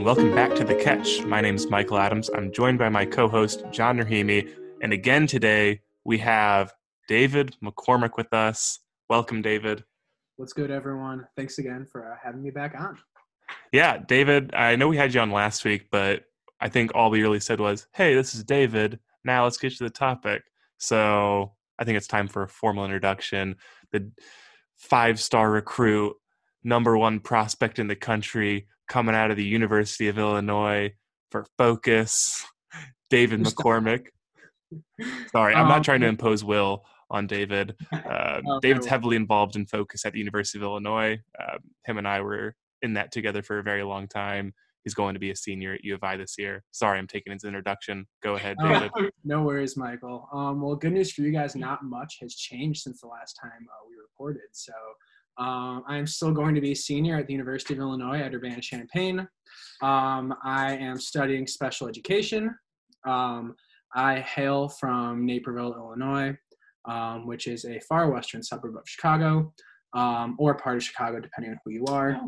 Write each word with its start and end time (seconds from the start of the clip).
and 0.00 0.06
welcome 0.06 0.34
back 0.34 0.54
to 0.54 0.64
The 0.64 0.74
Catch. 0.76 1.26
My 1.26 1.42
name 1.42 1.56
is 1.56 1.68
Michael 1.68 1.98
Adams. 1.98 2.30
I'm 2.34 2.50
joined 2.50 2.78
by 2.78 2.88
my 2.88 3.04
co 3.04 3.28
host, 3.28 3.64
John 3.70 3.98
Rahimi. 3.98 4.50
And 4.80 4.94
again 4.94 5.26
today, 5.26 5.82
we 6.04 6.16
have 6.16 6.72
David 7.06 7.54
McCormick 7.62 8.12
with 8.16 8.32
us. 8.32 8.78
Welcome, 9.10 9.42
David. 9.42 9.84
What's 10.38 10.54
good, 10.54 10.70
everyone? 10.70 11.26
Thanks 11.36 11.58
again 11.58 11.84
for 11.84 12.10
uh, 12.10 12.16
having 12.24 12.42
me 12.42 12.48
back 12.48 12.74
on. 12.78 12.96
Yeah, 13.74 13.98
David, 13.98 14.54
I 14.54 14.74
know 14.74 14.88
we 14.88 14.96
had 14.96 15.12
you 15.12 15.20
on 15.20 15.32
last 15.32 15.66
week, 15.66 15.88
but 15.92 16.22
I 16.62 16.70
think 16.70 16.92
all 16.94 17.10
we 17.10 17.20
really 17.20 17.38
said 17.38 17.60
was, 17.60 17.86
hey, 17.92 18.14
this 18.14 18.34
is 18.34 18.42
David. 18.42 19.00
Now 19.22 19.44
let's 19.44 19.58
get 19.58 19.76
to 19.76 19.84
the 19.84 19.90
topic. 19.90 20.44
So 20.78 21.52
I 21.78 21.84
think 21.84 21.98
it's 21.98 22.06
time 22.06 22.26
for 22.26 22.44
a 22.44 22.48
formal 22.48 22.86
introduction. 22.86 23.56
The 23.92 24.10
five 24.78 25.20
star 25.20 25.50
recruit, 25.50 26.16
number 26.64 26.96
one 26.96 27.20
prospect 27.20 27.78
in 27.78 27.86
the 27.86 27.96
country, 27.96 28.66
coming 28.90 29.14
out 29.14 29.30
of 29.30 29.36
the 29.38 29.44
University 29.44 30.08
of 30.08 30.18
Illinois 30.18 30.92
for 31.30 31.46
focus, 31.56 32.44
David 33.08 33.40
McCormick. 33.40 34.06
Sorry, 35.32 35.54
I'm 35.54 35.68
not 35.68 35.78
Um, 35.78 35.82
trying 35.82 36.00
to 36.00 36.08
impose 36.08 36.44
will 36.44 36.84
on 37.10 37.26
David. 37.26 37.76
Uh, 37.92 38.40
Oh, 38.46 38.60
David's 38.60 38.86
heavily 38.86 39.16
involved 39.16 39.54
in 39.56 39.66
focus 39.66 40.04
at 40.04 40.12
the 40.12 40.18
University 40.18 40.58
of 40.58 40.62
Illinois. 40.64 41.18
Uh, 41.40 41.58
him 41.86 41.98
and 41.98 42.06
I 42.08 42.20
were 42.20 42.54
in 42.82 42.94
that 42.94 43.12
together 43.12 43.42
for 43.42 43.58
a 43.58 43.62
very 43.62 43.82
long 43.84 44.08
time. 44.08 44.52
He's 44.84 44.94
going 44.94 45.14
to 45.14 45.20
be 45.20 45.30
a 45.30 45.36
senior 45.36 45.74
at 45.74 45.84
U 45.84 45.94
of 45.94 46.02
I 46.02 46.16
this 46.16 46.36
year. 46.38 46.64
Sorry, 46.72 46.98
I'm 46.98 47.06
taking 47.06 47.32
his 47.32 47.44
introduction. 47.44 48.06
Go 48.22 48.34
ahead, 48.36 48.56
Oh, 48.60 48.68
David. 48.68 49.12
no 49.24 49.42
worries, 49.42 49.76
Michael. 49.76 50.28
Um, 50.32 50.60
well, 50.62 50.74
good 50.74 50.92
news 50.92 51.12
for 51.12 51.20
you 51.22 51.30
guys. 51.32 51.54
Not 51.54 51.84
much 51.84 52.18
has 52.22 52.34
changed 52.34 52.82
since 52.82 53.00
the 53.00 53.06
last 53.08 53.34
time 53.40 53.66
uh, 53.68 53.86
we 53.88 53.94
reported. 53.96 54.48
So 54.52 54.72
um, 55.40 55.84
I 55.88 55.96
am 55.96 56.06
still 56.06 56.32
going 56.32 56.54
to 56.54 56.60
be 56.60 56.72
a 56.72 56.76
senior 56.76 57.16
at 57.16 57.26
the 57.26 57.32
University 57.32 57.72
of 57.72 57.80
Illinois 57.80 58.20
at 58.20 58.34
Urbana-Champaign. 58.34 59.26
Um, 59.82 60.34
I 60.44 60.76
am 60.76 61.00
studying 61.00 61.46
special 61.46 61.88
education. 61.88 62.54
Um, 63.06 63.54
I 63.94 64.20
hail 64.20 64.68
from 64.68 65.24
Naperville, 65.24 65.74
Illinois, 65.74 66.36
um, 66.84 67.26
which 67.26 67.46
is 67.46 67.64
a 67.64 67.80
far 67.80 68.10
western 68.10 68.42
suburb 68.42 68.76
of 68.76 68.82
Chicago, 68.86 69.52
um, 69.94 70.36
or 70.38 70.54
part 70.54 70.76
of 70.76 70.84
Chicago, 70.84 71.20
depending 71.20 71.52
on 71.52 71.58
who 71.64 71.70
you 71.70 71.86
are. 71.86 72.20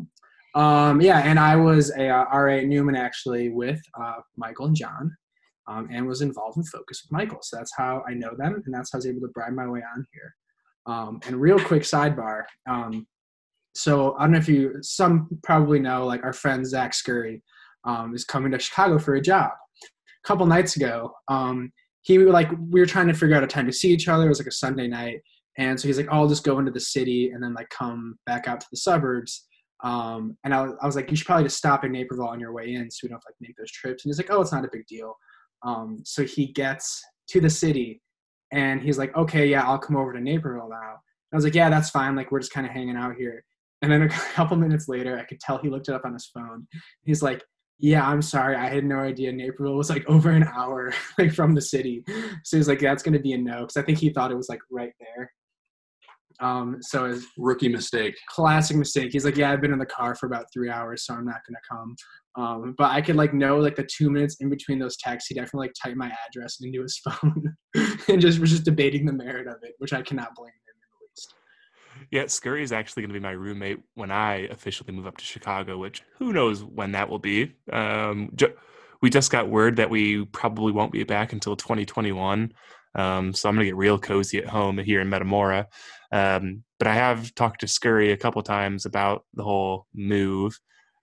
Um, 0.55 0.99
yeah, 0.99 1.19
and 1.19 1.39
I 1.39 1.55
was 1.55 1.91
a 1.91 2.09
uh, 2.09 2.25
RA 2.33 2.55
at 2.55 2.65
Newman 2.65 2.95
actually 2.95 3.49
with 3.49 3.79
uh, 3.99 4.21
Michael 4.37 4.65
and 4.65 4.75
John, 4.75 5.15
um, 5.67 5.87
and 5.91 6.07
was 6.07 6.21
involved 6.21 6.57
in 6.57 6.63
Focus 6.63 7.03
with 7.03 7.11
Michael. 7.11 7.39
So 7.43 7.57
that's 7.57 7.73
how 7.77 8.03
I 8.07 8.15
know 8.15 8.31
them, 8.35 8.61
and 8.65 8.73
that's 8.73 8.91
how 8.91 8.97
I 8.97 8.99
was 8.99 9.07
able 9.07 9.21
to 9.21 9.29
bribe 9.29 9.53
my 9.53 9.67
way 9.67 9.81
on 9.95 10.05
here. 10.11 10.35
Um, 10.85 11.19
and 11.25 11.39
real 11.39 11.59
quick 11.59 11.83
sidebar. 11.83 12.43
Um, 12.69 13.07
so 13.75 14.15
I 14.17 14.23
don't 14.23 14.33
know 14.33 14.37
if 14.37 14.49
you, 14.49 14.75
some 14.81 15.29
probably 15.43 15.79
know, 15.79 16.05
like 16.05 16.23
our 16.23 16.33
friend 16.33 16.65
Zach 16.65 16.93
Scurry 16.93 17.41
um, 17.85 18.13
is 18.13 18.25
coming 18.25 18.51
to 18.51 18.59
Chicago 18.59 18.99
for 18.99 19.15
a 19.15 19.21
job. 19.21 19.51
A 19.83 20.27
couple 20.27 20.45
nights 20.45 20.75
ago, 20.75 21.13
um, 21.27 21.71
he 22.03 22.17
like 22.17 22.49
we 22.69 22.79
were 22.79 22.85
trying 22.85 23.07
to 23.07 23.13
figure 23.13 23.35
out 23.35 23.43
a 23.43 23.47
time 23.47 23.65
to 23.65 23.73
see 23.73 23.89
each 23.89 24.07
other. 24.07 24.25
It 24.25 24.29
was 24.29 24.39
like 24.39 24.47
a 24.47 24.51
Sunday 24.51 24.87
night, 24.87 25.21
and 25.57 25.79
so 25.79 25.87
he's 25.87 25.97
like, 25.97 26.09
"I'll 26.11 26.27
just 26.27 26.43
go 26.43 26.59
into 26.59 26.71
the 26.71 26.79
city 26.79 27.31
and 27.31 27.41
then 27.41 27.53
like 27.53 27.69
come 27.69 28.17
back 28.25 28.47
out 28.47 28.61
to 28.61 28.67
the 28.71 28.77
suburbs." 28.77 29.47
Um, 29.83 30.37
and 30.43 30.53
I 30.53 30.61
was, 30.61 30.73
I 30.81 30.85
was 30.85 30.95
like, 30.95 31.09
"You 31.09 31.17
should 31.17 31.27
probably 31.27 31.45
just 31.45 31.57
stop 31.57 31.83
in 31.83 31.91
Naperville 31.91 32.27
on 32.27 32.39
your 32.39 32.53
way 32.53 32.73
in, 32.73 32.91
so 32.91 32.99
we 33.03 33.09
don't 33.09 33.23
like 33.25 33.35
make 33.39 33.55
those 33.57 33.71
trips." 33.71 34.03
And 34.03 34.09
he's 34.09 34.17
like, 34.17 34.31
"Oh, 34.31 34.41
it's 34.41 34.51
not 34.51 34.65
a 34.65 34.69
big 34.71 34.85
deal." 34.87 35.15
Um, 35.65 36.01
so 36.03 36.23
he 36.23 36.47
gets 36.47 37.01
to 37.29 37.39
the 37.39 37.49
city, 37.49 38.01
and 38.53 38.81
he's 38.81 38.97
like, 38.97 39.15
"Okay, 39.17 39.47
yeah, 39.47 39.67
I'll 39.67 39.79
come 39.79 39.97
over 39.97 40.13
to 40.13 40.21
Naperville 40.21 40.69
now." 40.69 40.99
I 41.31 41.35
was 41.35 41.43
like, 41.43 41.55
"Yeah, 41.55 41.69
that's 41.69 41.89
fine. 41.89 42.15
Like 42.15 42.31
we're 42.31 42.39
just 42.39 42.53
kind 42.53 42.65
of 42.65 42.71
hanging 42.71 42.95
out 42.95 43.15
here." 43.15 43.43
And 43.81 43.91
then 43.91 44.03
a 44.03 44.09
couple 44.35 44.55
minutes 44.55 44.87
later, 44.87 45.19
I 45.19 45.25
could 45.25 45.39
tell 45.39 45.57
he 45.57 45.69
looked 45.69 45.89
it 45.89 45.95
up 45.95 46.05
on 46.05 46.13
his 46.13 46.27
phone. 46.33 46.67
He's 47.03 47.23
like, 47.23 47.43
"Yeah, 47.79 48.07
I'm 48.07 48.21
sorry. 48.21 48.55
I 48.55 48.69
had 48.69 48.85
no 48.85 48.99
idea 48.99 49.31
Naperville 49.33 49.75
was 49.75 49.89
like 49.89 50.05
over 50.09 50.29
an 50.31 50.47
hour 50.55 50.93
like 51.17 51.33
from 51.33 51.55
the 51.55 51.61
city." 51.61 52.03
So 52.43 52.57
he's 52.57 52.67
like, 52.69 52.79
"That's 52.79 53.03
gonna 53.03 53.19
be 53.19 53.33
a 53.33 53.37
no," 53.37 53.61
because 53.61 53.77
I 53.77 53.81
think 53.83 53.97
he 53.97 54.11
thought 54.11 54.31
it 54.31 54.37
was 54.37 54.49
like 54.49 54.61
right 54.71 54.93
there. 54.99 55.31
Um, 56.39 56.77
so 56.81 57.05
his 57.05 57.25
rookie 57.37 57.69
mistake. 57.69 58.15
classic 58.29 58.77
mistake. 58.77 59.11
He's 59.11 59.25
like, 59.25 59.37
"Yeah, 59.37 59.51
I've 59.51 59.61
been 59.61 59.73
in 59.73 59.79
the 59.79 59.85
car 59.85 60.15
for 60.15 60.25
about 60.25 60.45
three 60.53 60.69
hours, 60.69 61.05
so 61.05 61.13
I'm 61.13 61.25
not 61.25 61.41
gonna 61.47 61.59
come." 61.69 61.95
Um, 62.35 62.75
but 62.77 62.91
I 62.91 63.01
could 63.01 63.15
like 63.15 63.33
know 63.33 63.57
like 63.57 63.75
the 63.75 63.87
two 63.91 64.09
minutes 64.09 64.37
in 64.39 64.49
between 64.49 64.79
those 64.79 64.97
texts, 64.97 65.27
he 65.27 65.35
definitely 65.35 65.67
like 65.67 65.73
typed 65.81 65.97
my 65.97 66.11
address 66.27 66.57
into 66.61 66.81
his 66.81 66.97
phone 67.03 67.55
and 68.07 68.21
just 68.21 68.39
was 68.39 68.51
just 68.51 68.65
debating 68.65 69.05
the 69.05 69.13
merit 69.13 69.47
of 69.47 69.57
it, 69.61 69.73
which 69.77 69.93
I 69.93 70.01
cannot 70.01 70.35
blame 70.35 70.47
him 70.49 70.75
in 70.75 70.89
the 70.89 71.05
least. 71.05 71.33
Yeah, 72.11 72.25
Scurry 72.27 72.63
is 72.63 72.71
actually 72.71 73.03
going 73.03 73.13
to 73.13 73.19
be 73.19 73.23
my 73.23 73.31
roommate 73.31 73.79
when 73.93 74.11
I 74.11 74.47
officially 74.49 74.93
move 74.93 75.07
up 75.07 75.17
to 75.17 75.25
Chicago, 75.25 75.77
which 75.77 76.03
who 76.17 76.33
knows 76.33 76.63
when 76.63 76.91
that 76.93 77.09
will 77.09 77.19
be. 77.19 77.55
Um, 77.71 78.31
ju- 78.35 78.53
we 79.01 79.09
just 79.09 79.31
got 79.31 79.49
word 79.49 79.75
that 79.75 79.89
we 79.89 80.25
probably 80.25 80.71
won't 80.71 80.91
be 80.91 81.03
back 81.03 81.33
until 81.33 81.55
2021. 81.55 82.53
Um, 82.95 83.33
so 83.33 83.49
I'm 83.49 83.55
going 83.55 83.65
to 83.65 83.69
get 83.69 83.75
real 83.75 83.97
cozy 83.99 84.37
at 84.37 84.47
home 84.47 84.77
here 84.77 85.01
in 85.01 85.09
Metamora. 85.09 85.67
Um, 86.11 86.63
but 86.77 86.87
I 86.87 86.95
have 86.95 87.33
talked 87.35 87.61
to 87.61 87.67
Scurry 87.67 88.11
a 88.11 88.17
couple 88.17 88.41
times 88.43 88.85
about 88.85 89.25
the 89.33 89.43
whole 89.43 89.87
move. 89.93 90.59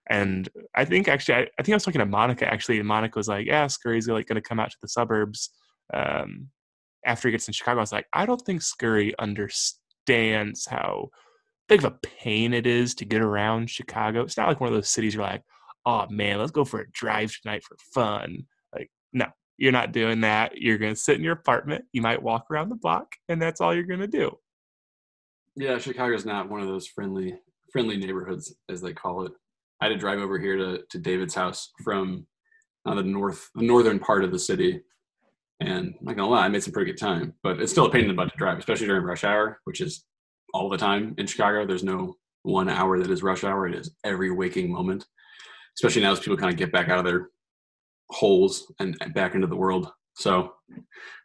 And 0.09 0.49
I 0.75 0.85
think 0.85 1.09
actually, 1.09 1.35
I, 1.37 1.41
I 1.59 1.63
think 1.63 1.71
I 1.71 1.75
was 1.77 1.85
talking 1.85 2.01
to 2.01 2.07
Monica 2.07 2.51
actually, 2.51 2.79
and 2.79 2.89
Monica 2.89 3.19
was 3.19 3.29
like, 3.29 3.47
"Yeah, 3.47 3.67
Scurry's 3.69 4.09
like 4.09 4.27
going 4.27 4.43
to 4.43 4.49
come 4.49 4.59
out 4.59 4.71
to 4.71 4.77
the 4.83 4.89
suburbs 4.89 5.51
um, 5.95 6.49
after 7.05 7.29
he 7.29 7.33
gets 7.33 7.47
in 7.47 7.55
Chicago." 7.55 7.79
I 7.79 7.83
was 7.83 7.93
like, 7.93 8.07
"I 8.13 8.27
don't 8.27 8.41
think 8.41 8.61
Scurry 8.61 9.15
understands 9.21 10.67
how 10.67 11.11
big 11.71 11.85
of 11.85 11.93
a 11.93 11.99
pain 12.03 12.53
it 12.53 12.67
is 12.67 12.97
to 12.97 13.05
get 13.05 13.23
around 13.23 13.71
Chicago. 13.71 14.23
It's 14.23 14.37
not 14.37 14.49
like 14.49 14.61
one 14.61 14.69
of 14.69 14.75
those 14.75 14.89
cities 14.89 15.15
you're 15.15 15.23
like, 15.23 15.45
oh 15.87 16.07
man, 16.11 16.39
let's 16.39 16.51
go 16.51 16.65
for 16.65 16.81
a 16.81 16.91
drive 16.91 17.33
tonight 17.41 17.63
for 17.63 17.77
fun. 17.95 18.45
Like, 18.75 18.91
no, 19.13 19.27
you're 19.61 19.73
not 19.73 19.93
doing 19.93 20.23
that. 20.23 20.57
You're 20.57 20.79
going 20.79 20.95
to 20.95 21.01
sit 21.01 21.19
in 21.19 21.23
your 21.23 21.35
apartment. 21.35 21.85
You 21.93 22.01
might 22.01 22.23
walk 22.23 22.47
around 22.51 22.71
the 22.71 22.77
block, 22.77 23.13
and 23.29 23.41
that's 23.41 23.61
all 23.61 23.75
you're 23.75 23.85
going 23.85 24.01
to 24.01 24.07
do. 24.09 24.37
Yeah, 25.55 25.77
Chicago's 25.77 26.25
not 26.25 26.49
one 26.49 26.63
of 26.63 26.67
those 26.67 26.89
friendly 26.89 27.39
friendly 27.71 27.99
neighborhoods 27.99 28.55
as 28.69 28.81
they 28.81 28.93
call 28.93 29.27
it. 29.27 29.33
I 29.81 29.85
had 29.85 29.91
to 29.91 29.99
drive 29.99 30.19
over 30.19 30.39
here 30.39 30.57
to, 30.57 30.83
to 30.91 30.99
David's 30.99 31.35
house 31.35 31.71
from 31.85 32.27
uh, 32.87 32.95
the 32.95 33.03
north 33.03 33.51
the 33.55 33.67
northern 33.67 33.99
part 33.99 34.25
of 34.25 34.33
the 34.33 34.39
city. 34.39 34.81
And 35.61 35.89
I'm 35.89 36.07
not 36.07 36.17
gonna 36.17 36.31
lie, 36.31 36.47
I 36.47 36.49
made 36.49 36.63
some 36.63 36.73
pretty 36.73 36.91
good 36.91 36.99
time. 36.99 37.35
But 37.43 37.61
it's 37.61 37.71
still 37.71 37.85
a 37.85 37.91
pain 37.91 38.03
in 38.03 38.09
the 38.09 38.15
butt 38.15 38.33
to 38.33 38.39
drive, 38.39 38.59
especially 38.59 38.87
during 38.87 39.05
rush 39.05 39.25
hour, 39.25 39.61
which 39.65 39.83
is 39.83 40.07
all 40.55 40.71
the 40.71 40.79
time 40.79 41.15
in 41.19 41.27
Chicago. 41.27 41.67
There's 41.67 41.85
no 41.85 42.15
one 42.45 42.71
hour 42.71 42.99
that 42.99 43.11
is 43.11 43.23
rush 43.23 43.45
hour. 43.45 43.69
It 43.69 43.75
is 43.75 43.95
every 44.05 44.31
waking 44.31 44.73
moment. 44.73 45.05
Especially 45.77 46.01
now 46.01 46.13
as 46.13 46.21
people 46.21 46.39
kind 46.39 46.53
of 46.53 46.59
get 46.59 46.73
back 46.73 46.89
out 46.89 46.99
of 46.99 47.05
their 47.05 47.29
holes 48.11 48.73
and, 48.79 48.97
back 49.15 49.35
into 49.35 49.47
the 49.47 49.57
world. 49.57 49.91
So 50.15 50.55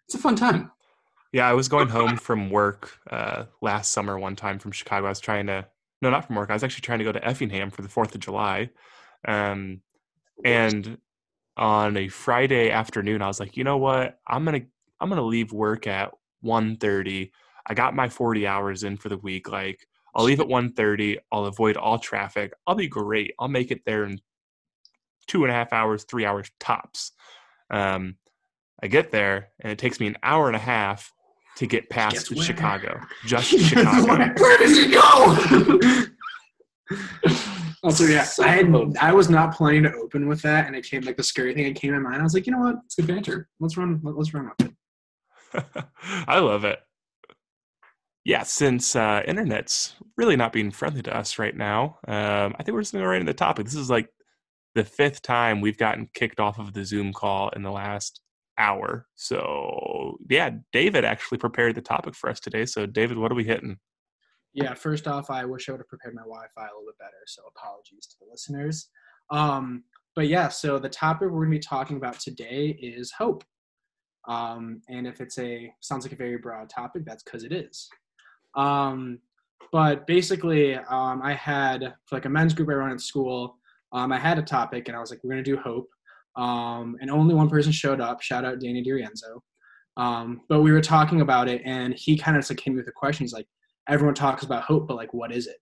it's 0.06 0.16
a 0.16 0.18
fun 0.18 0.36
time. 0.36 0.72
Yeah, 1.32 1.50
I 1.50 1.54
was 1.54 1.68
going 1.68 1.90
home 1.90 2.16
from 2.18 2.50
work 2.50 2.98
uh, 3.10 3.46
last 3.62 3.92
summer 3.92 4.18
one 4.18 4.36
time 4.36 4.60
from 4.60 4.72
Chicago. 4.72 5.08
I 5.08 5.10
was 5.10 5.20
trying 5.20 5.48
to, 5.48 5.68
no, 6.02 6.10
not 6.10 6.26
from 6.26 6.38
work. 6.38 6.50
I 6.50 6.54
was 6.54 6.64
actually 6.64 6.82
trying 6.82 7.00
to 7.00 7.06
go 7.06 7.12
to 7.12 7.26
Effingham 7.28 7.72
for 7.72 7.82
the 7.82 7.90
4th 7.90 8.16
of 8.16 8.22
July. 8.22 8.70
Um, 9.28 9.82
and 10.46 10.98
on 11.58 11.98
a 11.98 12.08
Friday 12.08 12.72
afternoon, 12.72 13.22
I 13.22 13.28
was 13.28 13.40
like, 13.40 13.58
you 13.58 13.64
know 13.64 13.78
what? 13.78 14.20
I'm 14.28 14.46
to, 14.46 14.62
I'm 15.02 15.10
to 15.10 15.22
leave 15.22 15.52
work 15.52 15.88
at 15.88 16.12
1.30. 16.44 17.32
I 17.68 17.74
got 17.74 17.96
my 17.96 18.08
40 18.08 18.48
hours 18.48 18.84
in 18.84 18.96
for 18.96 19.10
the 19.10 19.18
week. 19.18 19.50
Like 19.50 19.86
I'll 20.16 20.24
leave 20.24 20.40
at 20.40 20.48
1.30. 20.48 21.18
I'll 21.32 21.46
avoid 21.46 21.76
all 21.76 22.00
traffic. 22.00 22.54
I'll 22.66 22.76
be 22.76 22.88
great. 22.88 23.34
I'll 23.40 23.50
make 23.50 23.72
it 23.72 23.82
there 23.86 24.06
in 24.06 24.20
two 25.28 25.44
and 25.44 25.52
a 25.52 25.54
half 25.54 25.74
hours, 25.74 26.04
three 26.04 26.26
hours 26.26 26.50
tops. 26.60 27.12
Um, 27.70 28.16
I 28.84 28.88
get 28.88 29.12
there 29.12 29.50
and 29.60 29.72
it 29.72 29.78
takes 29.80 30.00
me 30.00 30.08
an 30.08 30.18
hour 30.24 30.48
and 30.48 30.56
a 30.56 30.60
half 30.60 31.12
to 31.58 31.66
get 31.66 31.90
past 31.90 32.16
Guess 32.16 32.32
where? 32.32 32.46
Chicago. 32.46 33.00
Just 33.26 33.50
Chicago. 33.50 34.34
Where 34.38 34.58
does 34.58 34.78
he 34.78 34.92
go? 34.92 35.80
Also, 37.84 38.04
yeah, 38.06 38.24
Son 38.24 38.48
I 38.48 38.52
had 38.52 38.66
of 38.74 38.74
a- 38.74 38.94
I 39.00 39.12
was 39.14 39.30
not 39.30 39.54
planning 39.54 39.84
to 39.84 39.94
open 39.94 40.28
with 40.28 40.42
that, 40.42 40.66
and 40.66 40.76
it 40.76 40.84
came 40.86 41.04
like 41.04 41.18
the 41.18 41.24
scary 41.24 41.54
thing. 41.54 41.66
It 41.68 41.76
came 41.76 41.94
in 41.94 42.02
mind. 42.02 42.20
I 42.20 42.24
was 42.24 42.34
like, 42.34 42.48
you 42.48 42.52
know 42.52 42.58
what? 42.58 42.78
It's 42.84 42.96
good 42.96 43.06
banter. 43.06 43.48
Let's 43.60 43.78
run. 43.78 44.02
Let's 44.04 44.34
run 44.34 44.50
with 44.58 44.70
it. 45.54 45.86
I 46.28 46.40
love 46.40 46.66
it. 46.66 46.80
Yeah, 48.24 48.42
since 48.42 48.96
uh, 48.96 49.22
internet's 49.28 49.94
really 50.18 50.36
not 50.36 50.52
being 50.52 50.72
friendly 50.72 51.04
to 51.04 51.16
us 51.16 51.38
right 51.38 51.56
now, 51.56 52.00
um, 52.08 52.56
I 52.58 52.64
think 52.64 52.74
we're 52.74 52.82
just 52.82 52.92
going 52.94 53.04
to 53.04 53.06
go 53.06 53.12
right 53.12 53.22
into 53.22 53.32
the 53.32 53.38
topic. 53.38 53.66
This 53.66 53.76
is 53.76 53.88
like 53.92 54.10
the 54.76 54.84
fifth 54.84 55.22
time 55.22 55.62
we've 55.62 55.78
gotten 55.78 56.10
kicked 56.14 56.40
off 56.40 56.60
of 56.60 56.74
the 56.74 56.86
Zoom 56.86 57.14
call 57.14 57.50
in 57.50 57.64
the 57.64 57.72
last 57.72 58.22
hour. 58.58 59.08
So, 59.16 60.18
yeah, 60.30 60.52
David 60.72 61.06
actually 61.06 61.38
prepared 61.40 61.76
the 61.76 61.82
topic 61.82 62.14
for 62.14 62.30
us 62.30 62.40
today. 62.40 62.66
So, 62.66 62.86
David, 62.86 63.18
what 63.18 63.32
are 63.32 63.36
we 63.36 63.46
hitting? 63.46 63.78
Yeah, 64.54 64.74
first 64.74 65.08
off, 65.08 65.30
I 65.30 65.44
wish 65.44 65.68
I 65.68 65.74
would 65.74 65.82
have 65.82 65.88
prepared 65.90 66.16
my 66.16 66.22
Wi-Fi 66.22 66.62
a 66.62 66.64
little 66.64 66.86
bit 66.86 66.98
better. 66.98 67.12
So 67.28 67.42
apologies 67.56 68.08
to 68.08 68.16
the 68.22 68.32
listeners. 68.32 68.88
Um, 69.30 69.84
but 70.16 70.28
yeah, 70.30 70.48
so 70.48 70.80
the 70.80 70.88
topic 70.88 71.30
we're 71.30 71.46
going 71.46 71.52
to 71.52 71.58
be 71.58 71.60
talking 71.60 71.98
about 71.98 72.22
today 72.22 72.68
is 72.82 73.12
hope. 73.12 73.44
Um, 74.30 74.82
and 74.88 75.06
if 75.06 75.20
it's 75.20 75.38
a 75.40 75.74
sounds 75.82 76.06
like 76.06 76.14
a 76.14 76.18
very 76.18 76.38
broad 76.38 76.70
topic, 76.70 77.04
that's 77.06 77.22
because 77.22 77.44
it 77.44 77.52
is. 77.52 77.90
Um, 78.56 79.20
but 79.74 80.08
basically, 80.08 80.76
um, 80.76 81.22
I 81.22 81.34
had 81.34 81.94
like 82.14 82.24
a 82.24 82.30
men's 82.30 82.54
group 82.54 82.70
I 82.70 82.74
run 82.74 82.92
at 82.92 83.02
school. 83.02 83.58
Um, 83.96 84.12
I 84.12 84.20
had 84.20 84.38
a 84.38 84.44
topic 84.44 84.88
and 84.88 84.98
I 84.98 85.00
was 85.00 85.10
like, 85.10 85.22
we're 85.24 85.32
going 85.32 85.44
to 85.44 85.52
do 85.52 85.58
hope. 85.58 85.88
Um, 86.36 86.98
and 87.00 87.10
only 87.10 87.34
one 87.34 87.50
person 87.50 87.72
showed 87.72 88.02
up. 88.02 88.22
Shout 88.22 88.44
out 88.44 88.60
Danny 88.60 88.84
DiRienzo. 88.84 89.40
Um, 89.96 90.42
but 90.50 90.62
we 90.62 90.74
were 90.74 90.82
talking 90.82 91.22
about 91.22 91.48
it 91.48 91.62
and 91.64 91.94
he 91.96 92.18
kind 92.18 92.36
of 92.36 92.42
just 92.42 92.52
like 92.52 92.60
came 92.60 92.76
with 92.76 92.90
a 92.90 92.92
question. 92.92 93.24
He's 93.24 93.32
like, 93.32 93.48
everyone 93.88 94.14
talks 94.14 94.44
about 94.44 94.64
hope, 94.64 94.86
but 94.90 94.98
like, 94.98 95.14
what 95.14 95.32
is 95.32 95.48
it? 95.48 95.56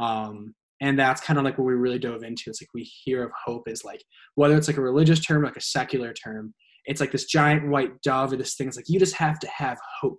Um, 0.00 0.52
and 0.80 0.98
that's 0.98 1.20
kind 1.20 1.38
of 1.38 1.44
like 1.44 1.58
what 1.58 1.64
we 1.64 1.74
really 1.74 2.00
dove 2.00 2.24
into. 2.24 2.50
It's 2.50 2.60
like 2.60 2.74
we 2.74 2.82
hear 2.82 3.22
of 3.22 3.30
hope 3.46 3.68
as 3.68 3.84
like, 3.84 4.02
whether 4.34 4.56
it's 4.56 4.66
like 4.66 4.78
a 4.78 4.82
religious 4.82 5.20
term, 5.20 5.44
like 5.44 5.56
a 5.56 5.60
secular 5.60 6.12
term, 6.12 6.52
it's 6.86 7.00
like 7.00 7.12
this 7.12 7.26
giant 7.26 7.68
white 7.68 8.00
dove 8.02 8.32
or 8.32 8.36
this 8.36 8.56
thing. 8.56 8.66
It's 8.66 8.76
like, 8.76 8.88
you 8.88 8.98
just 8.98 9.14
have 9.14 9.38
to 9.38 9.48
have 9.48 9.78
hope, 10.00 10.18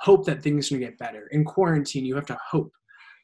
hope 0.00 0.26
that 0.26 0.42
things 0.42 0.72
are 0.72 0.74
to 0.74 0.80
get 0.80 0.98
better. 0.98 1.28
In 1.30 1.44
quarantine, 1.44 2.04
you 2.04 2.16
have 2.16 2.26
to 2.26 2.38
hope. 2.50 2.72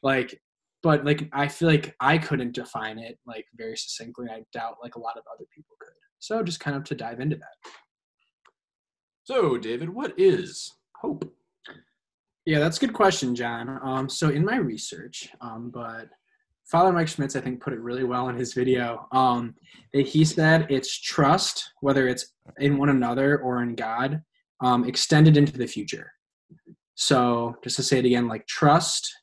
Like, 0.03 0.39
but 0.87 1.03
like 1.03 1.27
I 1.33 1.49
feel 1.49 1.67
like 1.67 1.93
I 1.99 2.17
couldn't 2.17 2.53
define 2.53 2.97
it 2.97 3.19
like 3.27 3.45
very 3.57 3.75
succinctly. 3.75 4.27
I 4.31 4.43
doubt 4.53 4.77
like 4.81 4.95
a 4.95 5.01
lot 5.01 5.17
of 5.17 5.23
other 5.29 5.43
people 5.53 5.75
could. 5.81 5.91
So 6.19 6.41
just 6.41 6.61
kind 6.61 6.77
of 6.77 6.85
to 6.85 6.95
dive 6.95 7.19
into 7.19 7.35
that. 7.35 7.71
So, 9.25 9.57
David, 9.57 9.89
what 9.89 10.17
is 10.17 10.73
hope? 10.95 11.29
Yeah, 12.45 12.59
that's 12.59 12.77
a 12.77 12.79
good 12.79 12.93
question, 12.93 13.35
John. 13.35 13.81
Um, 13.83 14.07
so 14.07 14.29
in 14.29 14.45
my 14.45 14.55
research, 14.55 15.27
um, 15.41 15.71
but 15.73 16.07
Father 16.71 16.93
Mike 16.93 17.09
Schmitz, 17.09 17.35
I 17.35 17.41
think, 17.41 17.59
put 17.59 17.73
it 17.73 17.81
really 17.81 18.05
well 18.05 18.29
in 18.29 18.37
his 18.37 18.53
video. 18.53 19.09
Um, 19.11 19.55
that 19.91 20.07
he 20.07 20.23
said 20.23 20.67
it's 20.69 20.97
trust, 20.97 21.69
whether 21.81 22.07
it's 22.07 22.33
in 22.59 22.77
one 22.77 22.87
another 22.87 23.39
or 23.39 23.61
in 23.61 23.75
God, 23.75 24.21
um, 24.63 24.85
extended 24.85 25.35
into 25.35 25.57
the 25.57 25.67
future. 25.67 26.13
So 26.95 27.57
just 27.61 27.75
to 27.75 27.83
say 27.83 27.99
it 27.99 28.05
again, 28.05 28.29
like 28.29 28.47
trust 28.47 29.13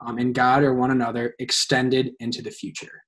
um, 0.00 0.18
in 0.18 0.32
God 0.32 0.62
or 0.62 0.74
one 0.74 0.90
another 0.90 1.34
extended 1.38 2.12
into 2.20 2.42
the 2.42 2.50
future. 2.50 3.02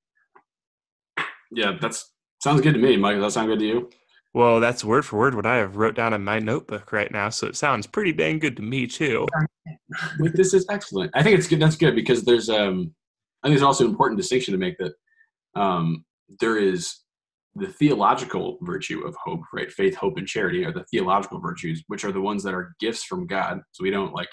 Yeah, 1.51 1.77
that's 1.81 2.13
sounds 2.43 2.61
good 2.61 2.75
to 2.75 2.81
me, 2.81 2.97
Mike. 2.97 3.17
Does 3.17 3.23
that 3.23 3.39
sound 3.39 3.49
good 3.49 3.59
to 3.61 3.67
you? 3.67 3.91
Well, 4.35 4.61
that's 4.61 4.83
word 4.83 5.05
for 5.05 5.19
word 5.19 5.35
what 5.35 5.45
I 5.45 5.57
have 5.57 5.77
wrote 5.77 5.95
down 5.95 6.15
in 6.15 6.25
my 6.25 6.39
notebook 6.39 6.93
right 6.93 7.13
now, 7.13 7.29
so 7.29 7.47
it 7.47 7.57
sounds 7.57 7.87
pretty 7.87 8.13
dang 8.13 8.39
good 8.39 8.57
to 8.57 8.63
me 8.63 8.87
too. 8.87 9.27
this 10.19 10.55
is 10.55 10.67
excellent. 10.71 11.11
I 11.15 11.23
think 11.23 11.39
it's 11.39 11.49
good. 11.49 11.61
That's 11.61 11.77
good 11.77 11.95
because 11.95 12.25
there's 12.25 12.49
um, 12.49 12.95
I 13.43 13.49
think 13.49 13.59
there's 13.59 13.67
also 13.67 13.85
an 13.85 13.91
important 13.91 14.19
distinction 14.19 14.53
to 14.53 14.59
make 14.59 14.77
that 14.79 14.93
um, 15.55 16.05
there 16.41 16.57
is 16.57 17.01
the 17.55 17.67
theological 17.67 18.57
virtue 18.63 19.05
of 19.07 19.15
hope, 19.23 19.43
right? 19.53 19.71
Faith, 19.71 19.95
hope, 19.95 20.17
and 20.17 20.27
charity 20.27 20.65
are 20.65 20.73
the 20.73 20.85
theological 20.91 21.39
virtues, 21.39 21.85
which 21.89 22.05
are 22.05 22.13
the 22.13 22.21
ones 22.21 22.43
that 22.43 22.55
are 22.55 22.75
gifts 22.81 23.05
from 23.05 23.27
God. 23.27 23.61
So 23.73 23.83
we 23.83 23.91
don't 23.91 24.15
like 24.15 24.31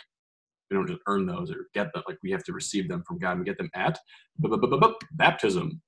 we 0.70 0.78
don't 0.78 0.88
just 0.88 1.02
earn 1.08 1.26
those 1.26 1.52
or 1.52 1.68
get 1.74 1.92
them. 1.94 2.04
Like 2.08 2.18
we 2.24 2.32
have 2.32 2.44
to 2.46 2.54
receive 2.54 2.88
them 2.88 3.04
from 3.08 3.20
God 3.20 3.32
and 3.32 3.40
we 3.40 3.46
get 3.46 3.58
them 3.58 3.72
at 3.74 4.00
baptism. 5.14 5.82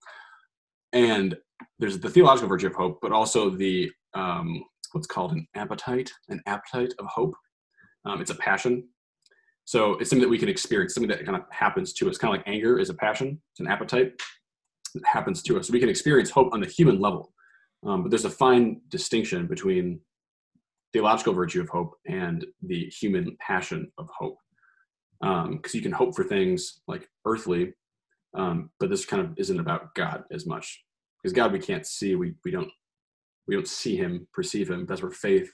And 0.94 1.38
there's 1.80 2.00
the 2.00 2.10
theological 2.10 2.50
virtue 2.50 2.68
of 2.68 2.76
hope, 2.76 3.00
but 3.02 3.12
also 3.12 3.50
the 3.50 3.92
um, 4.14 4.64
what's 4.92 5.08
called 5.08 5.32
an 5.32 5.48
appetite, 5.56 6.12
an 6.30 6.42
appetite 6.48 6.94
of 7.00 7.06
hope. 7.06 7.34
Um, 8.06 8.22
it's 8.22 8.32
a 8.32 8.36
passion. 8.36 8.88
So 9.66 9.94
it's 10.00 10.10
something 10.10 10.24
that 10.24 10.30
we 10.30 10.40
can 10.40 10.50
experience, 10.50 10.96
something 10.96 11.10
that 11.10 11.24
kind 11.24 11.38
of 11.38 11.44
happens 11.52 11.94
to 11.94 12.10
us. 12.10 12.18
Kind 12.18 12.34
of 12.34 12.40
like 12.40 12.48
anger 12.48 12.80
is 12.80 12.90
a 12.90 12.94
passion, 12.94 13.42
it's 13.54 13.60
an 13.60 13.68
appetite 13.68 14.14
that 14.96 15.06
happens 15.06 15.42
to 15.44 15.58
us. 15.58 15.70
We 15.70 15.80
can 15.80 15.88
experience 15.88 16.30
hope 16.30 16.54
on 16.54 16.60
the 16.60 16.68
human 16.68 17.00
level. 17.00 17.32
Um, 17.86 18.04
but 18.04 18.10
there's 18.10 18.26
a 18.26 18.30
fine 18.30 18.82
distinction 18.90 19.48
between 19.48 20.02
theological 20.94 21.34
virtue 21.34 21.62
of 21.62 21.70
hope 21.70 21.94
and 22.08 22.46
the 22.64 22.86
human 22.88 23.38
passion 23.40 23.92
of 23.98 24.10
hope 24.16 24.38
because 25.22 25.46
um, 25.46 25.62
you 25.74 25.82
can 25.82 25.92
hope 25.92 26.16
for 26.16 26.24
things 26.24 26.82
like 26.88 27.08
earthly, 27.26 27.74
um, 28.36 28.72
but 28.80 28.90
this 28.90 29.06
kind 29.06 29.22
of 29.22 29.34
isn't 29.38 29.60
about 29.60 29.94
God 29.94 30.24
as 30.32 30.46
much 30.46 30.84
because 31.22 31.34
God 31.34 31.52
we 31.52 31.60
can't 31.60 31.86
see, 31.86 32.16
we 32.16 32.34
we 32.44 32.52
don't 32.52 32.72
we 33.48 33.56
don't 33.56 33.68
see 33.68 33.96
Him, 33.96 34.28
perceive 34.34 34.70
Him. 34.70 34.86
That's 34.86 35.02
where 35.02 35.12
faith, 35.12 35.52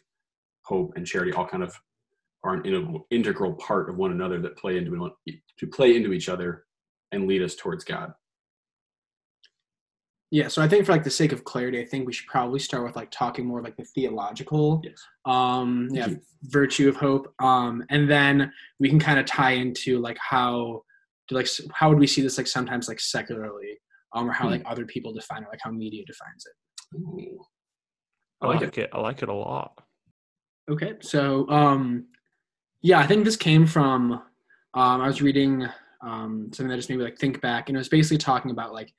hope, 0.64 0.94
and 0.96 1.06
charity 1.06 1.34
all 1.34 1.48
kind 1.48 1.64
of 1.64 1.76
are 2.44 2.56
an 2.56 3.04
integral 3.10 3.54
part 3.56 3.90
of 3.90 3.98
one 3.98 4.12
another 4.12 4.40
that 4.42 4.58
play 4.58 4.78
into 4.78 5.12
to 5.60 5.68
play 5.68 5.96
into 5.96 6.14
each 6.14 6.30
other 6.30 6.66
and 7.12 7.28
lead 7.28 7.42
us 7.42 7.56
towards 7.56 7.84
God. 7.84 8.14
Yeah, 10.30 10.50
so 10.50 10.62
I 10.62 10.68
think 10.68 10.86
for 10.86 10.92
like 10.92 11.06
the 11.06 11.10
sake 11.10 11.32
of 11.32 11.46
clarity, 11.46 11.80
I 11.80 11.86
think 11.86 12.06
we 12.06 12.12
should 12.12 12.28
probably 12.28 12.60
start 12.60 12.84
with 12.84 12.98
like 12.98 13.12
talking 13.12 13.46
more 13.46 13.62
like 13.62 13.78
the 13.78 13.86
theological 13.86 14.82
yes. 14.84 15.02
um 15.26 15.88
yeah, 15.92 16.10
virtue 16.44 16.90
of 16.90 16.98
hope. 16.98 17.34
Um 17.40 17.84
and 17.90 18.10
then 18.10 18.52
we 18.80 18.90
can 18.90 19.00
kind 19.00 19.20
of 19.20 19.26
tie 19.26 19.52
into 19.52 20.00
like 20.00 20.18
how 20.20 20.84
to 21.30 21.36
like 21.36 21.48
how 21.74 21.90
would 21.90 22.00
we 22.00 22.08
see 22.08 22.22
this 22.22 22.38
like 22.38 22.48
sometimes 22.48 22.90
like 22.90 23.00
secularly 23.00 23.80
um 24.14 24.30
or 24.30 24.34
how 24.34 24.46
hmm. 24.46 24.52
like 24.52 24.64
other 24.66 24.86
people 24.86 25.14
define 25.14 25.44
it, 25.44 25.50
like 25.50 25.62
how 25.64 25.72
media 25.72 26.04
defines 26.06 26.46
it. 26.46 26.98
Ooh. 26.98 27.40
I 28.42 28.48
like 28.48 28.62
um, 28.62 28.72
it. 28.76 28.90
I 28.94 29.00
like 29.00 29.24
it 29.24 29.30
a 29.30 29.34
lot. 29.34 29.82
Okay. 30.70 30.96
So 31.00 31.50
um 31.50 32.08
yeah, 32.82 33.00
I 33.00 33.08
think 33.08 33.24
this 33.24 33.38
came 33.38 33.66
from 33.66 34.12
um 34.12 35.02
I 35.02 35.08
was 35.08 35.22
reading 35.22 35.66
um 36.02 36.50
something 36.52 36.68
that 36.68 36.76
just 36.76 36.90
made 36.90 36.98
me 36.98 37.06
like 37.06 37.18
think 37.18 37.40
back 37.40 37.70
and 37.70 37.78
it 37.78 37.80
was 37.80 37.88
basically 37.88 38.18
talking 38.18 38.52
about 38.52 38.74
like 38.74 38.94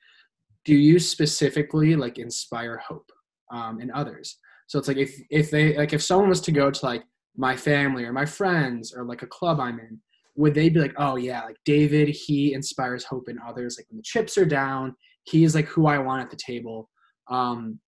do 0.65 0.75
you 0.75 0.99
specifically 0.99 1.95
like 1.95 2.17
inspire 2.17 2.77
hope 2.77 3.11
um, 3.51 3.79
in 3.81 3.91
others? 3.91 4.37
So 4.67 4.77
it's 4.77 4.87
like 4.87 4.97
if 4.97 5.19
if 5.31 5.49
they 5.49 5.75
like 5.75 5.93
if 5.93 6.03
someone 6.03 6.29
was 6.29 6.41
to 6.41 6.51
go 6.51 6.69
to 6.69 6.85
like 6.85 7.03
my 7.39 7.55
family 7.55 8.03
or 8.03 8.11
my 8.11 8.25
friends 8.25 8.93
or 8.93 9.05
like 9.05 9.21
a 9.21 9.27
club 9.27 9.59
i'm 9.59 9.79
in 9.79 9.99
would 10.35 10.53
they 10.53 10.69
be 10.69 10.79
like 10.79 10.93
oh 10.97 11.15
yeah 11.15 11.41
like 11.43 11.55
david 11.65 12.09
he 12.09 12.53
inspires 12.53 13.03
hope 13.05 13.29
in 13.29 13.39
others 13.47 13.77
like 13.77 13.85
when 13.89 13.97
the 13.97 14.03
chips 14.03 14.37
are 14.37 14.45
down 14.45 14.93
he's 15.23 15.55
like 15.55 15.65
who 15.67 15.87
i 15.87 15.97
want 15.97 16.21
at 16.21 16.29
the 16.29 16.35
table. 16.35 16.89
Um 17.29 17.79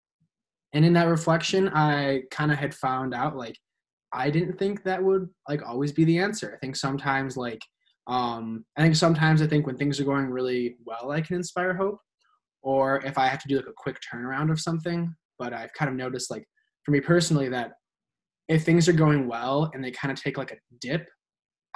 and 0.73 0.85
in 0.85 0.93
that 0.93 1.09
reflection 1.09 1.69
i 1.71 2.23
kind 2.31 2.53
of 2.53 2.59
had 2.59 2.75
found 2.75 3.13
out 3.13 3.37
like 3.37 3.57
i 4.13 4.31
didn't 4.31 4.59
think 4.59 4.85
that 4.85 5.03
would 5.03 5.29
like 5.49 5.63
always 5.67 5.93
be 5.93 6.05
the 6.05 6.19
answer. 6.19 6.53
I 6.55 6.59
think 6.59 6.77
sometimes 6.77 7.37
like 7.37 7.61
um 8.07 8.65
i 8.77 8.83
think 8.83 8.97
sometimes 8.97 9.43
i 9.43 9.47
think 9.47 9.67
when 9.67 9.77
things 9.77 10.01
are 10.01 10.05
going 10.05 10.31
really 10.31 10.77
well 10.87 11.11
i 11.11 11.21
can 11.21 11.37
inspire 11.37 11.75
hope 11.75 11.99
or 12.63 13.05
if 13.05 13.19
I 13.19 13.27
have 13.27 13.41
to 13.43 13.49
do 13.49 13.57
like 13.57 13.67
a 13.67 13.73
quick 13.77 13.99
turnaround 14.13 14.51
of 14.51 14.61
something. 14.61 15.15
But 15.39 15.53
I've 15.53 15.73
kind 15.73 15.89
of 15.91 15.97
noticed 15.97 16.31
like 16.31 16.45
for 16.85 16.91
me 16.91 17.01
personally 17.01 17.49
that 17.49 17.73
if 18.49 18.65
things 18.65 18.89
are 18.89 18.93
going 18.93 19.27
well 19.27 19.71
and 19.73 19.83
they 19.83 19.91
kind 19.91 20.13
of 20.13 20.21
take 20.21 20.37
like 20.37 20.53
a 20.53 20.57
dip, 20.81 21.09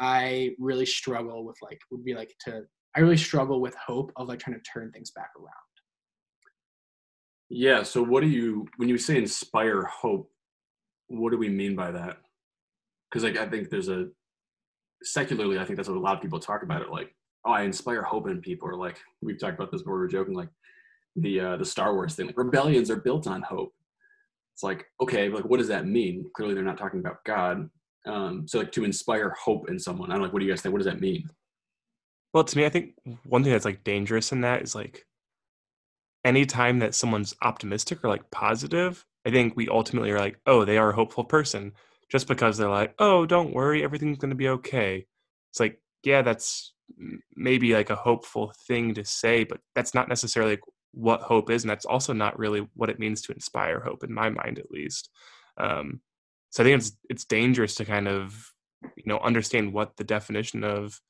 I 0.01 0.51
really 0.59 0.87
struggle 0.87 1.45
with 1.45 1.57
like 1.63 1.79
would 1.91 2.05
be 2.05 2.15
like 2.15 2.35
to 2.47 2.63
I 2.97 3.01
really 3.01 3.17
struggle 3.17 3.61
with 3.61 3.75
hope 3.75 4.13
of 4.17 4.29
like 4.29 4.39
trying 4.39 4.57
to 4.57 4.63
turn 4.63 4.91
things 4.93 5.11
back 5.11 5.31
around. 5.37 5.49
Yeah. 7.49 7.83
So 7.83 8.03
what 8.03 8.23
do 8.23 8.29
you 8.29 8.67
when 8.77 8.89
you 8.89 8.99
say 8.99 9.17
inspire 9.17 9.83
hope, 9.85 10.31
what 11.09 11.31
do 11.31 11.39
we 11.39 11.49
mean 11.49 11.77
by 11.77 11.91
that? 11.91 12.19
Because 13.11 13.25
like 13.25 13.37
I 13.37 13.49
think 13.49 13.71
there's 13.71 13.89
a 13.89 14.09
secularly, 15.03 15.59
I 15.59 15.65
think 15.65 15.77
that's 15.77 15.89
what 15.89 15.99
a 15.99 16.01
lot 16.01 16.17
of 16.17 16.23
people 16.23 16.41
talk 16.41 16.63
about 16.63 16.83
it 16.83 16.91
like, 16.91 17.15
oh, 17.45 17.53
I 17.53 17.63
inspire 17.63 18.03
hope 18.03 18.29
in 18.29 18.41
people, 18.41 18.69
or 18.69 18.77
like 18.77 18.99
we've 19.23 19.39
talked 19.39 19.55
about 19.55 19.71
this 19.71 19.83
before, 19.83 19.99
we 19.99 20.05
are 20.05 20.09
joking, 20.09 20.35
like 20.35 20.49
the 21.17 21.41
uh, 21.41 21.57
the 21.57 21.65
Star 21.65 21.95
Wars 21.95 22.15
thing. 22.15 22.27
Like 22.27 22.39
rebellions 22.39 22.91
are 22.91 22.97
built 22.97 23.27
on 23.27 23.43
hope. 23.43 23.73
It's 24.55 24.63
like 24.63 24.87
okay, 25.03 25.29
like 25.29 25.45
what 25.45 25.59
does 25.59 25.69
that 25.69 25.87
mean? 25.87 26.27
Clearly, 26.35 26.55
they're 26.55 26.63
not 26.63 26.79
talking 26.79 27.01
about 27.01 27.25
God. 27.25 27.69
Um, 28.07 28.47
so 28.47 28.59
like 28.59 28.73
to 28.73 28.85
inspire 28.85 29.31
hope 29.31 29.69
in 29.69 29.79
someone. 29.79 30.11
I 30.11 30.15
don't. 30.15 30.23
Like, 30.23 30.33
what 30.33 30.41
do 30.41 30.47
you 30.47 30.53
guys 30.53 30.63
think? 30.63 30.73
What 30.73 30.83
does 30.83 30.93
that 30.93 31.01
mean? 31.01 31.29
Well, 32.33 32.45
to 32.45 32.57
me, 32.57 32.67
I 32.67 32.69
think 32.69 32.95
one 33.25 33.43
thing 33.43 33.53
that's 33.53 33.65
like 33.65 33.85
dangerous 33.85 34.33
in 34.33 34.41
that 34.41 34.63
is 34.63 34.75
like 34.75 35.07
anytime 36.25 36.79
that 36.81 36.95
someone's 36.95 37.35
optimistic 37.43 38.05
or 38.05 38.09
like 38.09 38.31
positive, 38.31 39.05
I 39.27 39.31
think 39.31 39.57
we 39.57 39.69
ultimately 39.69 40.11
are 40.11 40.19
like, 40.19 40.41
oh, 40.47 40.65
they 40.65 40.79
are 40.79 40.91
a 40.91 40.95
hopeful 40.95 41.25
person 41.25 41.73
just 42.11 42.27
because 42.27 42.57
they're 42.57 42.69
like, 42.69 42.95
oh, 42.99 43.27
don't 43.27 43.55
worry, 43.55 43.85
everything's 43.85 44.19
going 44.19 44.31
to 44.31 44.37
be 44.37 44.49
okay. 44.49 45.07
It's 45.51 45.61
like, 45.61 45.81
yeah, 46.03 46.23
that's 46.23 46.73
maybe 47.37 47.75
like 47.75 47.91
a 47.91 47.97
hopeful 47.97 48.53
thing 48.67 48.95
to 48.95 49.05
say, 49.05 49.45
but 49.45 49.61
that's 49.75 49.95
not 49.95 50.09
necessarily 50.09 50.59
what 50.95 51.21
hope 51.21 51.51
is 51.51 51.63
and 51.65 51.71
that's 51.71 51.85
also 51.87 52.13
not 52.13 52.39
really 52.39 52.67
what 52.75 52.91
it 52.91 52.99
means 52.99 53.23
to 53.23 53.33
inspire 53.33 53.81
hope 53.81 54.05
in 54.05 54.13
my 54.13 54.31
mind 54.31 54.59
at 54.59 54.71
least. 54.71 55.11
Um, 55.59 56.01
so 56.51 56.63
i 56.63 56.67
think 56.67 56.79
it's 56.79 56.93
it's 57.11 57.25
dangerous 57.25 57.75
to 57.75 57.85
kind 57.85 58.07
of 58.07 58.53
you 58.97 59.05
know 59.07 59.19
understand 59.19 59.73
what 59.73 59.97
the 59.97 60.05
definition 60.05 60.63
of 60.63 61.01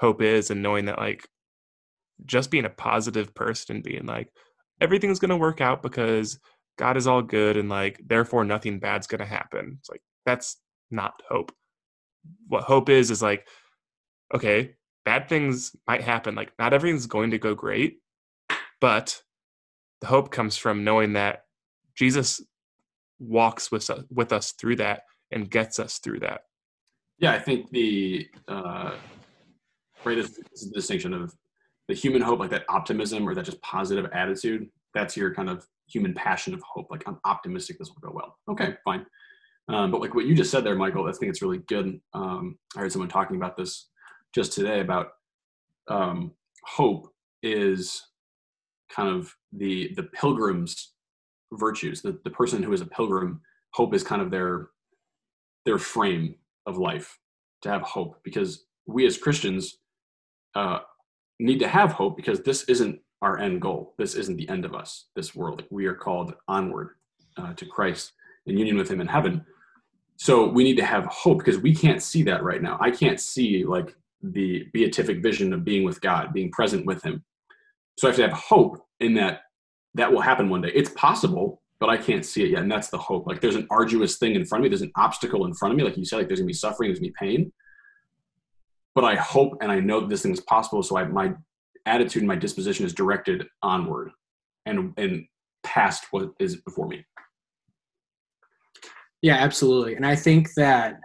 hope 0.00 0.20
is 0.20 0.50
and 0.50 0.62
knowing 0.62 0.86
that 0.86 0.98
like 0.98 1.28
just 2.24 2.50
being 2.50 2.64
a 2.64 2.70
positive 2.70 3.34
person 3.34 3.76
and 3.76 3.84
being 3.84 4.06
like 4.06 4.28
everything's 4.80 5.18
going 5.18 5.30
to 5.30 5.36
work 5.36 5.60
out 5.60 5.82
because 5.82 6.38
god 6.76 6.96
is 6.96 7.06
all 7.06 7.22
good 7.22 7.56
and 7.56 7.68
like 7.68 8.00
therefore 8.06 8.44
nothing 8.44 8.78
bad's 8.78 9.06
going 9.06 9.20
to 9.20 9.26
happen. 9.26 9.76
It's 9.80 9.90
like 9.90 10.02
that's 10.24 10.56
not 10.90 11.20
hope. 11.28 11.52
What 12.46 12.64
hope 12.64 12.88
is 12.88 13.10
is 13.10 13.22
like 13.22 13.46
okay 14.34 14.74
bad 15.04 15.28
things 15.28 15.74
might 15.86 16.02
happen 16.02 16.34
like 16.34 16.52
not 16.58 16.74
everything's 16.74 17.06
going 17.06 17.30
to 17.30 17.38
go 17.38 17.54
great 17.54 17.98
but 18.80 19.22
the 20.00 20.06
hope 20.06 20.30
comes 20.30 20.56
from 20.56 20.84
knowing 20.84 21.14
that 21.14 21.44
Jesus 21.96 22.40
walks 23.18 23.72
with 23.72 23.88
us, 23.90 24.04
with 24.10 24.32
us 24.32 24.52
through 24.52 24.76
that 24.76 25.02
and 25.32 25.50
gets 25.50 25.78
us 25.78 25.98
through 25.98 26.20
that. 26.20 26.42
Yeah, 27.18 27.32
I 27.32 27.38
think 27.38 27.70
the 27.70 28.28
uh, 28.46 28.94
distinction 30.72 31.12
of 31.12 31.34
the 31.88 31.94
human 31.94 32.22
hope, 32.22 32.38
like 32.38 32.50
that 32.50 32.64
optimism 32.68 33.28
or 33.28 33.34
that 33.34 33.44
just 33.44 33.60
positive 33.62 34.06
attitude, 34.12 34.68
that's 34.94 35.16
your 35.16 35.34
kind 35.34 35.50
of 35.50 35.66
human 35.88 36.14
passion 36.14 36.54
of 36.54 36.62
hope. 36.62 36.86
Like 36.90 37.02
I'm 37.06 37.18
optimistic 37.24 37.78
this 37.78 37.88
will 37.88 38.08
go 38.08 38.14
well. 38.14 38.36
Okay, 38.48 38.74
fine. 38.84 39.04
Um, 39.68 39.90
but 39.90 40.00
like 40.00 40.14
what 40.14 40.26
you 40.26 40.34
just 40.34 40.50
said 40.50 40.64
there, 40.64 40.74
Michael, 40.74 41.08
I 41.08 41.12
think 41.12 41.30
it's 41.30 41.42
really 41.42 41.58
good. 41.66 42.00
Um, 42.14 42.56
I 42.76 42.80
heard 42.80 42.92
someone 42.92 43.08
talking 43.08 43.36
about 43.36 43.56
this 43.56 43.88
just 44.34 44.52
today 44.52 44.80
about 44.80 45.08
um, 45.88 46.32
hope 46.64 47.10
is 47.42 48.02
kind 48.94 49.08
of 49.08 49.34
the 49.52 49.92
the 49.96 50.04
pilgrim's 50.04 50.92
virtues. 51.52 52.02
The 52.02 52.18
the 52.24 52.30
person 52.30 52.62
who 52.62 52.72
is 52.72 52.80
a 52.80 52.86
pilgrim, 52.86 53.40
hope 53.72 53.94
is 53.94 54.02
kind 54.02 54.22
of 54.22 54.30
their 54.30 54.68
their 55.64 55.78
frame 55.78 56.34
of 56.66 56.78
life 56.78 57.18
to 57.62 57.70
have 57.70 57.82
hope 57.82 58.20
because 58.22 58.64
we 58.86 59.06
as 59.06 59.18
Christians 59.18 59.78
uh, 60.54 60.78
need 61.38 61.58
to 61.58 61.68
have 61.68 61.92
hope 61.92 62.16
because 62.16 62.40
this 62.40 62.64
isn't 62.64 63.00
our 63.22 63.38
end 63.38 63.60
goal. 63.60 63.94
This 63.98 64.14
isn't 64.14 64.36
the 64.36 64.48
end 64.48 64.64
of 64.64 64.74
us, 64.74 65.06
this 65.16 65.34
world. 65.34 65.64
We 65.70 65.86
are 65.86 65.94
called 65.94 66.34
onward 66.46 66.90
uh, 67.36 67.52
to 67.54 67.66
Christ 67.66 68.12
in 68.46 68.56
union 68.56 68.76
with 68.76 68.90
Him 68.90 69.00
in 69.00 69.06
heaven. 69.06 69.44
So 70.16 70.48
we 70.48 70.64
need 70.64 70.76
to 70.76 70.84
have 70.84 71.04
hope 71.06 71.38
because 71.38 71.58
we 71.58 71.74
can't 71.74 72.02
see 72.02 72.22
that 72.24 72.42
right 72.42 72.62
now. 72.62 72.78
I 72.80 72.90
can't 72.90 73.20
see 73.20 73.64
like 73.64 73.94
the 74.22 74.66
beatific 74.72 75.22
vision 75.22 75.52
of 75.52 75.64
being 75.64 75.84
with 75.84 76.00
God, 76.00 76.32
being 76.32 76.50
present 76.50 76.86
with 76.86 77.02
Him. 77.02 77.22
So 77.98 78.06
I 78.06 78.10
have 78.10 78.16
to 78.16 78.28
have 78.28 78.32
hope 78.32 78.78
in 79.00 79.14
that 79.14 79.40
that 79.94 80.12
will 80.12 80.20
happen 80.20 80.48
one 80.48 80.60
day. 80.60 80.70
It's 80.72 80.90
possible, 80.90 81.60
but 81.80 81.90
I 81.90 81.96
can't 81.96 82.24
see 82.24 82.44
it 82.44 82.50
yet. 82.50 82.62
And 82.62 82.70
that's 82.70 82.90
the 82.90 82.98
hope. 82.98 83.26
Like 83.26 83.40
there's 83.40 83.56
an 83.56 83.66
arduous 83.70 84.18
thing 84.18 84.36
in 84.36 84.44
front 84.44 84.60
of 84.60 84.62
me, 84.62 84.68
there's 84.68 84.82
an 84.82 84.92
obstacle 84.94 85.44
in 85.46 85.54
front 85.54 85.72
of 85.72 85.78
me. 85.78 85.82
Like 85.82 85.96
you 85.96 86.04
said, 86.04 86.18
like 86.18 86.28
there's 86.28 86.38
gonna 86.38 86.46
be 86.46 86.52
suffering, 86.52 86.90
there's 86.90 87.00
gonna 87.00 87.10
be 87.10 87.14
pain. 87.18 87.52
But 88.94 89.02
I 89.02 89.16
hope 89.16 89.58
and 89.60 89.72
I 89.72 89.80
know 89.80 89.98
that 90.00 90.08
this 90.08 90.22
thing 90.22 90.32
is 90.32 90.40
possible. 90.40 90.80
So 90.84 90.96
I, 90.96 91.04
my 91.06 91.32
attitude 91.86 92.22
and 92.22 92.28
my 92.28 92.36
disposition 92.36 92.86
is 92.86 92.94
directed 92.94 93.44
onward 93.64 94.12
and 94.64 94.94
and 94.96 95.26
past 95.64 96.06
what 96.12 96.30
is 96.38 96.54
before 96.62 96.86
me. 96.86 97.04
Yeah, 99.22 99.38
absolutely. 99.38 99.96
And 99.96 100.06
I 100.06 100.14
think 100.14 100.50
that 100.56 101.00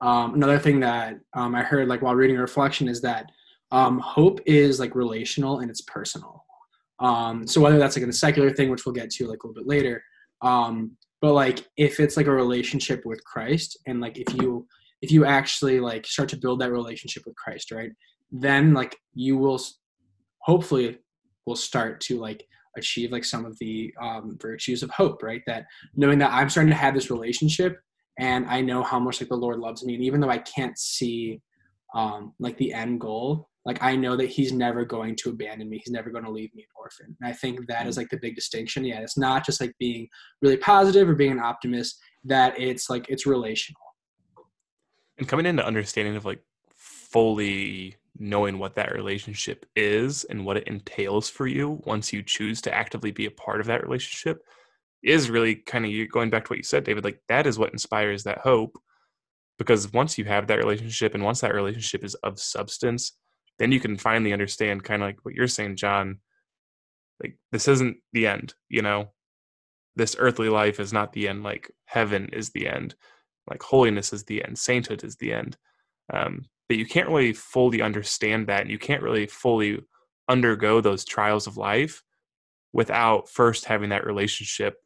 um, 0.00 0.32
another 0.32 0.58
thing 0.58 0.80
that 0.80 1.18
um, 1.34 1.54
I 1.54 1.62
heard 1.62 1.86
like 1.86 2.00
while 2.00 2.14
reading 2.14 2.38
reflection 2.38 2.88
is 2.88 3.02
that 3.02 3.30
um, 3.72 3.98
hope 3.98 4.40
is 4.46 4.80
like 4.80 4.94
relational 4.94 5.60
and 5.60 5.70
it's 5.70 5.82
personal. 5.82 6.44
Um, 6.98 7.46
so 7.46 7.60
whether 7.60 7.78
that's 7.78 7.96
like 7.96 8.06
a 8.06 8.12
secular 8.12 8.50
thing, 8.50 8.70
which 8.70 8.84
we'll 8.84 8.94
get 8.94 9.10
to 9.10 9.26
like 9.26 9.42
a 9.42 9.46
little 9.46 9.62
bit 9.62 9.68
later, 9.68 10.02
um, 10.42 10.96
but 11.20 11.32
like 11.32 11.66
if 11.76 12.00
it's 12.00 12.16
like 12.16 12.26
a 12.26 12.32
relationship 12.32 13.02
with 13.04 13.22
Christ 13.24 13.78
and 13.86 14.00
like 14.00 14.18
if 14.18 14.32
you 14.34 14.66
if 15.02 15.10
you 15.10 15.24
actually 15.24 15.80
like 15.80 16.06
start 16.06 16.28
to 16.28 16.36
build 16.36 16.60
that 16.60 16.72
relationship 16.72 17.22
with 17.26 17.36
Christ, 17.36 17.70
right, 17.70 17.90
then 18.30 18.74
like 18.74 18.96
you 19.14 19.36
will 19.36 19.60
hopefully 20.42 20.98
will 21.46 21.56
start 21.56 22.00
to 22.02 22.18
like 22.18 22.46
achieve 22.76 23.10
like 23.10 23.24
some 23.24 23.44
of 23.44 23.58
the 23.60 23.92
um, 24.00 24.36
virtues 24.40 24.82
of 24.82 24.90
hope, 24.90 25.22
right? 25.22 25.42
That 25.46 25.64
knowing 25.94 26.18
that 26.18 26.32
I'm 26.32 26.50
starting 26.50 26.70
to 26.70 26.76
have 26.76 26.94
this 26.94 27.10
relationship 27.10 27.80
and 28.18 28.46
I 28.46 28.60
know 28.60 28.82
how 28.82 28.98
much 28.98 29.20
like 29.20 29.30
the 29.30 29.36
Lord 29.36 29.58
loves 29.58 29.84
me, 29.84 29.94
and 29.94 30.04
even 30.04 30.20
though 30.20 30.28
I 30.28 30.38
can't 30.38 30.78
see 30.78 31.40
um, 31.94 32.34
like 32.38 32.56
the 32.58 32.72
end 32.72 33.00
goal, 33.00 33.48
like 33.64 33.82
I 33.82 33.96
know 33.96 34.16
that 34.16 34.26
He's 34.26 34.52
never 34.52 34.84
going 34.84 35.16
to 35.16 35.30
abandon 35.30 35.68
me. 35.68 35.78
He's 35.78 35.92
never 35.92 36.10
going 36.10 36.24
to 36.24 36.30
leave 36.30 36.54
me 36.54 36.62
an 36.62 36.68
orphan. 36.78 37.16
And 37.20 37.30
I 37.30 37.32
think 37.32 37.66
that 37.66 37.86
is 37.86 37.94
mm. 37.94 37.98
like 37.98 38.08
the 38.10 38.18
big 38.18 38.34
distinction. 38.34 38.84
Yeah, 38.84 39.00
it's 39.00 39.18
not 39.18 39.44
just 39.44 39.60
like 39.60 39.74
being 39.78 40.08
really 40.42 40.56
positive 40.56 41.08
or 41.08 41.14
being 41.14 41.32
an 41.32 41.40
optimist. 41.40 41.98
That 42.24 42.58
it's 42.58 42.88
like 42.88 43.06
it's 43.08 43.26
relational. 43.26 43.80
And 45.18 45.28
coming 45.28 45.46
into 45.46 45.64
understanding 45.64 46.16
of 46.16 46.24
like 46.24 46.42
fully 46.74 47.96
knowing 48.18 48.58
what 48.58 48.74
that 48.74 48.94
relationship 48.94 49.66
is 49.76 50.24
and 50.24 50.44
what 50.44 50.56
it 50.56 50.66
entails 50.66 51.28
for 51.28 51.46
you 51.46 51.80
once 51.84 52.12
you 52.12 52.22
choose 52.22 52.60
to 52.60 52.74
actively 52.74 53.10
be 53.10 53.26
a 53.26 53.30
part 53.30 53.60
of 53.60 53.66
that 53.66 53.82
relationship 53.82 54.42
is 55.02 55.30
really 55.30 55.54
kind 55.54 55.86
of 55.86 55.92
going 56.10 56.28
back 56.28 56.44
to 56.44 56.50
what 56.50 56.58
you 56.58 56.62
said 56.62 56.84
david 56.84 57.04
like 57.04 57.20
that 57.28 57.46
is 57.46 57.58
what 57.58 57.72
inspires 57.72 58.22
that 58.22 58.38
hope 58.38 58.76
because 59.58 59.92
once 59.92 60.18
you 60.18 60.24
have 60.24 60.46
that 60.46 60.58
relationship 60.58 61.14
and 61.14 61.24
once 61.24 61.40
that 61.40 61.54
relationship 61.54 62.04
is 62.04 62.14
of 62.16 62.38
substance 62.38 63.12
then 63.60 63.70
you 63.70 63.78
can 63.78 63.96
finally 63.96 64.32
understand 64.32 64.82
kind 64.82 65.02
of 65.02 65.08
like 65.08 65.18
what 65.22 65.34
you're 65.34 65.46
saying 65.46 65.76
john. 65.76 66.18
Like 67.22 67.36
this 67.52 67.68
isn't 67.68 67.98
the 68.12 68.26
end 68.26 68.54
you 68.68 68.82
know? 68.82 69.12
This 69.96 70.16
earthly 70.18 70.48
life 70.48 70.80
is 70.80 70.92
not 70.92 71.12
the 71.12 71.28
end 71.28 71.44
like 71.44 71.70
heaven 71.84 72.30
is 72.32 72.50
the 72.50 72.66
end 72.66 72.96
like 73.48 73.62
holiness 73.62 74.12
is 74.12 74.24
the 74.24 74.42
end 74.44 74.58
sainthood 74.58 75.04
is 75.04 75.16
the 75.16 75.32
end 75.32 75.56
um, 76.12 76.46
but 76.68 76.76
you 76.76 76.86
can't 76.86 77.08
really 77.08 77.32
fully 77.32 77.82
understand 77.82 78.46
that 78.46 78.62
and 78.62 78.70
you 78.70 78.78
can't 78.78 79.02
really 79.02 79.26
fully 79.26 79.80
undergo 80.28 80.80
those 80.80 81.04
trials 81.04 81.46
of 81.46 81.56
life 81.56 82.02
without 82.72 83.28
first 83.28 83.64
having 83.64 83.90
that 83.90 84.06
relationship 84.06 84.76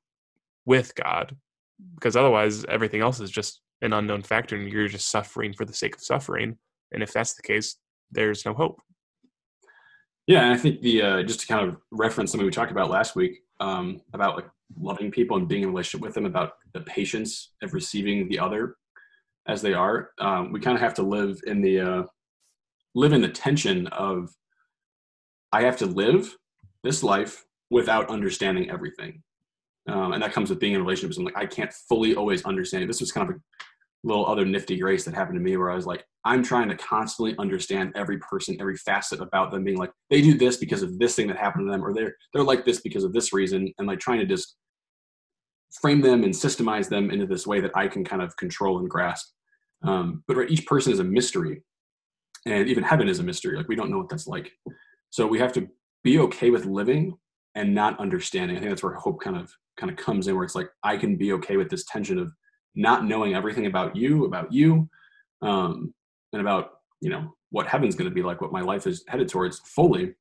with 0.64 0.94
God 0.94 1.36
because 1.94 2.16
otherwise 2.16 2.64
everything 2.64 3.02
else 3.02 3.20
is 3.20 3.30
just 3.30 3.60
an 3.82 3.92
unknown 3.92 4.22
factor 4.22 4.56
and 4.56 4.70
you're 4.70 4.88
just 4.88 5.10
suffering 5.10 5.52
for 5.52 5.64
the 5.66 5.74
sake 5.74 5.94
of 5.94 6.02
suffering 6.02 6.56
and 6.92 7.02
if 7.02 7.12
that's 7.12 7.34
the 7.34 7.42
case 7.42 7.76
there's 8.14 8.44
no 8.44 8.54
hope 8.54 8.80
yeah 10.26 10.42
and 10.44 10.52
i 10.52 10.56
think 10.56 10.80
the 10.80 11.02
uh, 11.02 11.22
just 11.22 11.40
to 11.40 11.46
kind 11.46 11.68
of 11.68 11.76
reference 11.90 12.30
something 12.30 12.46
we 12.46 12.52
talked 12.52 12.72
about 12.72 12.90
last 12.90 13.14
week 13.14 13.40
um, 13.60 14.00
about 14.12 14.36
like 14.36 14.48
loving 14.78 15.10
people 15.10 15.36
and 15.36 15.48
being 15.48 15.62
in 15.62 15.68
relationship 15.68 16.04
with 16.04 16.14
them 16.14 16.26
about 16.26 16.52
the 16.72 16.80
patience 16.80 17.52
of 17.62 17.74
receiving 17.74 18.28
the 18.28 18.38
other 18.38 18.76
as 19.46 19.60
they 19.60 19.74
are, 19.74 20.10
um, 20.20 20.52
we 20.52 20.60
kind 20.60 20.74
of 20.76 20.80
have 20.80 20.94
to 20.94 21.02
live 21.02 21.38
in 21.46 21.60
the 21.60 21.80
uh, 21.80 22.02
live 22.94 23.12
in 23.12 23.20
the 23.20 23.28
tension 23.28 23.86
of 23.88 24.30
I 25.52 25.62
have 25.62 25.76
to 25.78 25.86
live 25.86 26.34
this 26.82 27.02
life 27.02 27.44
without 27.70 28.08
understanding 28.08 28.70
everything, 28.70 29.22
um, 29.88 30.12
and 30.12 30.22
that 30.22 30.32
comes 30.32 30.50
with 30.50 30.60
being 30.60 30.72
in 30.72 30.80
a 30.80 30.82
relationship. 30.82 31.18
I'm 31.18 31.24
like 31.24 31.36
I 31.36 31.46
can't 31.46 31.72
fully 31.72 32.14
always 32.14 32.44
understand. 32.44 32.88
This 32.88 33.00
was 33.00 33.12
kind 33.12 33.28
of 33.28 33.36
a 33.36 33.38
little 34.04 34.26
other 34.26 34.44
nifty 34.44 34.78
grace 34.78 35.04
that 35.04 35.14
happened 35.14 35.38
to 35.38 35.42
me 35.42 35.56
where 35.56 35.70
I 35.70 35.74
was 35.74 35.86
like 35.86 36.04
I'm 36.26 36.42
trying 36.42 36.68
to 36.70 36.76
constantly 36.76 37.36
understand 37.38 37.92
every 37.94 38.18
person, 38.18 38.56
every 38.58 38.76
facet 38.76 39.20
about 39.20 39.50
them, 39.50 39.62
being 39.62 39.76
like 39.76 39.90
they 40.08 40.22
do 40.22 40.38
this 40.38 40.56
because 40.56 40.82
of 40.82 40.98
this 40.98 41.14
thing 41.14 41.26
that 41.28 41.36
happened 41.36 41.66
to 41.66 41.72
them, 41.72 41.84
or 41.84 41.92
they're 41.92 42.14
they're 42.32 42.42
like 42.42 42.64
this 42.64 42.80
because 42.80 43.04
of 43.04 43.12
this 43.12 43.32
reason, 43.32 43.72
and 43.78 43.86
like 43.86 44.00
trying 44.00 44.20
to 44.20 44.26
just 44.26 44.56
frame 45.80 46.00
them 46.00 46.24
and 46.24 46.32
systemize 46.32 46.88
them 46.88 47.10
into 47.10 47.26
this 47.26 47.46
way 47.46 47.60
that 47.60 47.76
I 47.76 47.88
can 47.88 48.04
kind 48.04 48.22
of 48.22 48.36
control 48.36 48.78
and 48.78 48.88
grasp. 48.88 49.32
Um, 49.82 50.22
but 50.26 50.36
right, 50.36 50.50
each 50.50 50.66
person 50.66 50.92
is 50.92 50.98
a 50.98 51.04
mystery, 51.04 51.62
and 52.46 52.68
even 52.68 52.84
heaven 52.84 53.08
is 53.08 53.18
a 53.18 53.24
mystery. 53.24 53.56
Like 53.56 53.68
we 53.68 53.76
don't 53.76 53.90
know 53.90 53.98
what 53.98 54.08
that's 54.08 54.26
like. 54.26 54.50
So 55.10 55.26
we 55.26 55.38
have 55.40 55.52
to 55.54 55.68
be 56.02 56.18
okay 56.20 56.50
with 56.50 56.64
living 56.64 57.18
and 57.54 57.74
not 57.74 58.00
understanding. 58.00 58.56
I 58.56 58.60
think 58.60 58.70
that's 58.70 58.82
where 58.82 58.94
hope 58.94 59.20
kind 59.20 59.36
of 59.36 59.52
kind 59.76 59.90
of 59.90 59.98
comes 59.98 60.26
in, 60.26 60.36
where 60.36 60.44
it's 60.44 60.54
like 60.54 60.70
I 60.82 60.96
can 60.96 61.16
be 61.16 61.34
okay 61.34 61.58
with 61.58 61.68
this 61.68 61.84
tension 61.84 62.18
of 62.18 62.32
not 62.74 63.04
knowing 63.04 63.34
everything 63.34 63.66
about 63.66 63.96
you, 63.96 64.24
about 64.24 64.52
you, 64.52 64.88
um, 65.42 65.94
and 66.32 66.40
about 66.40 66.70
you 67.00 67.10
know 67.10 67.34
what 67.50 67.66
heaven's 67.66 67.94
going 67.94 68.08
to 68.08 68.14
be 68.14 68.22
like, 68.22 68.40
what 68.40 68.52
my 68.52 68.60
life 68.60 68.86
is 68.86 69.04
headed 69.08 69.28
towards 69.28 69.60
fully. 69.60 70.14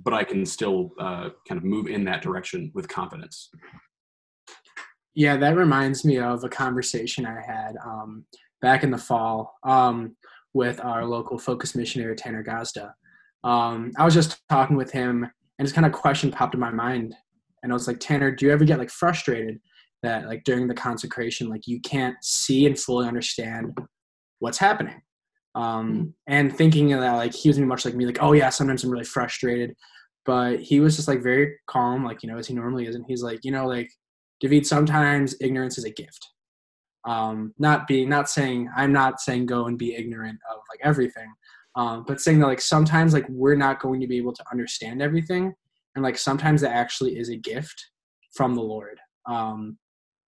But 0.00 0.14
I 0.14 0.22
can 0.22 0.46
still 0.46 0.92
uh, 1.00 1.30
kind 1.48 1.58
of 1.58 1.64
move 1.64 1.88
in 1.88 2.04
that 2.04 2.22
direction 2.22 2.70
with 2.74 2.86
confidence. 2.88 3.50
Yeah, 5.14 5.36
that 5.38 5.56
reminds 5.56 6.04
me 6.04 6.18
of 6.18 6.44
a 6.44 6.48
conversation 6.48 7.26
I 7.26 7.40
had 7.44 7.76
um, 7.84 8.24
back 8.62 8.84
in 8.84 8.92
the 8.92 8.98
fall 8.98 9.58
um, 9.64 10.14
with 10.54 10.78
our 10.84 11.04
local 11.04 11.38
focus 11.38 11.74
missionary 11.74 12.14
Tanner 12.14 12.44
Gazda. 12.44 12.94
Um, 13.42 13.90
I 13.98 14.04
was 14.04 14.14
just 14.14 14.40
talking 14.48 14.76
with 14.76 14.92
him, 14.92 15.24
and 15.58 15.66
this 15.66 15.72
kind 15.72 15.86
of 15.86 15.92
question 15.92 16.30
popped 16.30 16.54
in 16.54 16.60
my 16.60 16.70
mind, 16.70 17.16
and 17.64 17.72
I 17.72 17.74
was 17.74 17.88
like, 17.88 17.98
Tanner, 17.98 18.30
do 18.30 18.46
you 18.46 18.52
ever 18.52 18.64
get 18.64 18.78
like 18.78 18.90
frustrated 18.90 19.58
that 20.02 20.26
like 20.26 20.44
during 20.44 20.68
the 20.68 20.74
consecration, 20.74 21.48
like 21.48 21.66
you 21.66 21.80
can't 21.80 22.16
see 22.22 22.66
and 22.66 22.78
fully 22.78 23.06
understand 23.06 23.76
what's 24.38 24.58
happening? 24.58 25.00
Um, 25.54 25.90
hmm. 25.90 26.04
and 26.26 26.56
thinking 26.56 26.88
that, 26.90 27.12
like 27.14 27.34
he 27.34 27.48
was 27.48 27.58
much 27.58 27.84
like 27.84 27.94
me, 27.94 28.06
like, 28.06 28.22
oh 28.22 28.32
yeah, 28.32 28.50
sometimes 28.50 28.84
I'm 28.84 28.90
really 28.90 29.04
frustrated, 29.04 29.74
but 30.24 30.60
he 30.60 30.80
was 30.80 30.96
just 30.96 31.08
like 31.08 31.22
very 31.22 31.56
calm, 31.66 32.04
like 32.04 32.22
you 32.22 32.30
know, 32.30 32.38
as 32.38 32.46
he 32.46 32.54
normally 32.54 32.86
is, 32.86 32.94
and 32.94 33.04
he's 33.08 33.22
like, 33.22 33.40
you 33.42 33.50
know, 33.50 33.66
like 33.66 33.90
David, 34.40 34.66
sometimes 34.66 35.34
ignorance 35.40 35.78
is 35.78 35.84
a 35.84 35.90
gift 35.90 36.28
um, 37.08 37.54
not 37.58 37.86
being 37.86 38.08
not 38.08 38.28
saying 38.28 38.68
i'm 38.76 38.92
not 38.92 39.20
saying 39.20 39.46
go 39.46 39.66
and 39.66 39.78
be 39.78 39.94
ignorant 39.94 40.38
of 40.52 40.58
like 40.70 40.80
everything 40.82 41.32
um, 41.74 42.04
but 42.06 42.20
saying 42.20 42.38
that 42.40 42.46
like 42.46 42.60
sometimes 42.60 43.12
like 43.12 43.28
we're 43.28 43.56
not 43.56 43.80
going 43.80 44.00
to 44.00 44.06
be 44.06 44.16
able 44.16 44.32
to 44.32 44.44
understand 44.52 45.00
everything 45.00 45.52
and 45.94 46.04
like 46.04 46.18
sometimes 46.18 46.60
that 46.60 46.72
actually 46.72 47.18
is 47.18 47.30
a 47.30 47.36
gift 47.36 47.90
from 48.34 48.54
the 48.54 48.62
lord 48.62 48.98
um, 49.26 49.76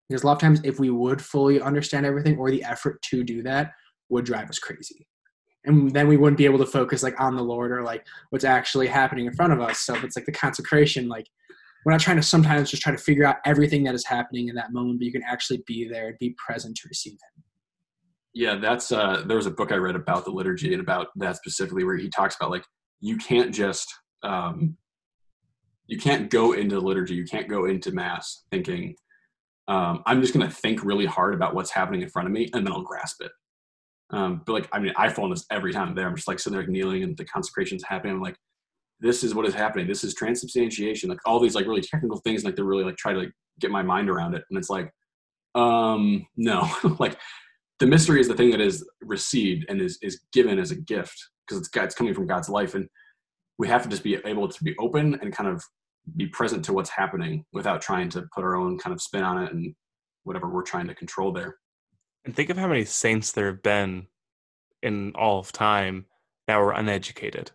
because 0.09 0.23
a 0.23 0.25
lot 0.25 0.33
of 0.33 0.39
times 0.39 0.59
if 0.63 0.79
we 0.79 0.89
would 0.89 1.21
fully 1.21 1.61
understand 1.61 2.05
everything 2.05 2.37
or 2.37 2.49
the 2.51 2.63
effort 2.63 3.01
to 3.03 3.23
do 3.23 3.43
that 3.43 3.71
would 4.09 4.25
drive 4.25 4.49
us 4.49 4.59
crazy 4.59 5.07
and 5.65 5.91
then 5.91 6.07
we 6.07 6.17
wouldn't 6.17 6.37
be 6.37 6.45
able 6.45 6.57
to 6.57 6.65
focus 6.65 7.03
like 7.03 7.19
on 7.19 7.35
the 7.35 7.43
lord 7.43 7.71
or 7.71 7.83
like 7.83 8.05
what's 8.29 8.45
actually 8.45 8.87
happening 8.87 9.25
in 9.25 9.33
front 9.33 9.53
of 9.53 9.59
us 9.61 9.79
so 9.79 9.95
it's 10.03 10.15
like 10.15 10.25
the 10.25 10.31
consecration 10.31 11.07
like 11.07 11.25
we're 11.85 11.91
not 11.91 12.01
trying 12.01 12.17
to 12.17 12.23
sometimes 12.23 12.69
just 12.69 12.83
try 12.83 12.91
to 12.91 12.97
figure 12.97 13.25
out 13.25 13.37
everything 13.45 13.83
that 13.83 13.95
is 13.95 14.05
happening 14.05 14.49
in 14.49 14.55
that 14.55 14.73
moment, 14.73 14.99
but 14.99 15.05
you 15.05 15.11
can 15.11 15.23
actually 15.23 15.63
be 15.65 15.87
there 15.87 16.09
and 16.09 16.17
be 16.19 16.35
present 16.37 16.75
to 16.77 16.87
receive 16.87 17.13
Him. 17.13 17.43
Yeah, 18.33 18.55
that's 18.55 18.91
uh, 18.91 19.23
there 19.25 19.37
was 19.37 19.45
a 19.45 19.51
book 19.51 19.71
I 19.71 19.75
read 19.75 19.95
about 19.95 20.25
the 20.25 20.31
liturgy 20.31 20.73
and 20.73 20.81
about 20.81 21.07
that 21.15 21.37
specifically, 21.37 21.83
where 21.83 21.97
he 21.97 22.09
talks 22.09 22.35
about 22.35 22.51
like 22.51 22.63
you 22.99 23.17
can't 23.17 23.53
just 23.53 23.91
um, 24.23 24.77
you 25.87 25.97
can't 25.97 26.29
go 26.29 26.53
into 26.53 26.79
liturgy, 26.79 27.15
you 27.15 27.25
can't 27.25 27.47
go 27.47 27.65
into 27.65 27.91
mass 27.91 28.43
thinking 28.51 28.95
um, 29.69 30.01
I'm 30.07 30.19
just 30.19 30.33
going 30.33 30.47
to 30.47 30.53
think 30.53 30.83
really 30.83 31.05
hard 31.05 31.35
about 31.35 31.53
what's 31.53 31.69
happening 31.69 32.01
in 32.01 32.09
front 32.09 32.27
of 32.27 32.33
me, 32.33 32.49
and 32.53 32.65
then 32.65 32.73
I'll 32.73 32.81
grasp 32.81 33.21
it. 33.21 33.31
Um, 34.11 34.41
but 34.43 34.53
like, 34.53 34.69
I 34.73 34.79
mean, 34.79 34.93
I 34.97 35.09
fall 35.09 35.25
in 35.25 35.31
this 35.31 35.45
every 35.51 35.71
time 35.71 35.93
there. 35.93 36.07
I'm 36.07 36.15
just 36.15 36.27
like 36.27 36.39
sitting 36.39 36.57
there 36.57 36.67
kneeling, 36.67 37.03
and 37.03 37.15
the 37.15 37.25
consecration's 37.25 37.83
happening. 37.83 38.15
I'm 38.15 38.21
like, 38.21 38.35
this 38.99 39.23
is 39.23 39.35
what 39.35 39.45
is 39.45 39.53
happening. 39.53 39.87
This 39.87 40.03
is 40.03 40.15
transubstantiation. 40.15 41.07
Like 41.07 41.19
all 41.23 41.39
these 41.39 41.53
like 41.53 41.67
really 41.67 41.81
technical 41.81 42.17
things, 42.17 42.43
like 42.43 42.55
they're 42.55 42.65
really 42.65 42.83
like 42.83 42.97
try 42.97 43.13
to 43.13 43.19
like 43.19 43.31
get 43.59 43.69
my 43.69 43.83
mind 43.83 44.09
around 44.09 44.33
it, 44.33 44.43
and 44.49 44.57
it's 44.57 44.71
like, 44.71 44.91
um, 45.53 46.25
no, 46.35 46.67
like 46.99 47.19
the 47.77 47.85
mystery 47.85 48.19
is 48.19 48.27
the 48.27 48.35
thing 48.35 48.49
that 48.49 48.61
is 48.61 48.83
received 49.01 49.67
and 49.69 49.79
is 49.81 49.99
is 50.01 50.19
given 50.33 50.57
as 50.57 50.71
a 50.71 50.75
gift 50.75 51.15
because 51.47 51.59
it's 51.59 51.69
it's 51.75 51.95
coming 51.95 52.15
from 52.15 52.25
God's 52.25 52.49
life, 52.49 52.73
and 52.73 52.87
we 53.59 53.67
have 53.67 53.83
to 53.83 53.89
just 53.89 54.03
be 54.03 54.15
able 54.25 54.47
to 54.47 54.63
be 54.63 54.75
open 54.79 55.19
and 55.21 55.31
kind 55.31 55.47
of 55.47 55.63
be 56.15 56.27
present 56.27 56.65
to 56.65 56.73
what's 56.73 56.89
happening 56.89 57.45
without 57.53 57.81
trying 57.81 58.09
to 58.09 58.27
put 58.33 58.43
our 58.43 58.55
own 58.55 58.77
kind 58.77 58.93
of 58.93 59.01
spin 59.01 59.23
on 59.23 59.43
it 59.43 59.53
and 59.53 59.75
whatever 60.23 60.49
we're 60.49 60.63
trying 60.63 60.87
to 60.87 60.95
control 60.95 61.31
there. 61.31 61.57
And 62.25 62.35
think 62.35 62.49
of 62.49 62.57
how 62.57 62.67
many 62.67 62.85
saints 62.85 63.31
there 63.31 63.47
have 63.47 63.63
been 63.63 64.07
in 64.81 65.13
all 65.15 65.39
of 65.39 65.51
time 65.51 66.05
that 66.47 66.57
were 66.57 66.71
uneducated. 66.71 67.51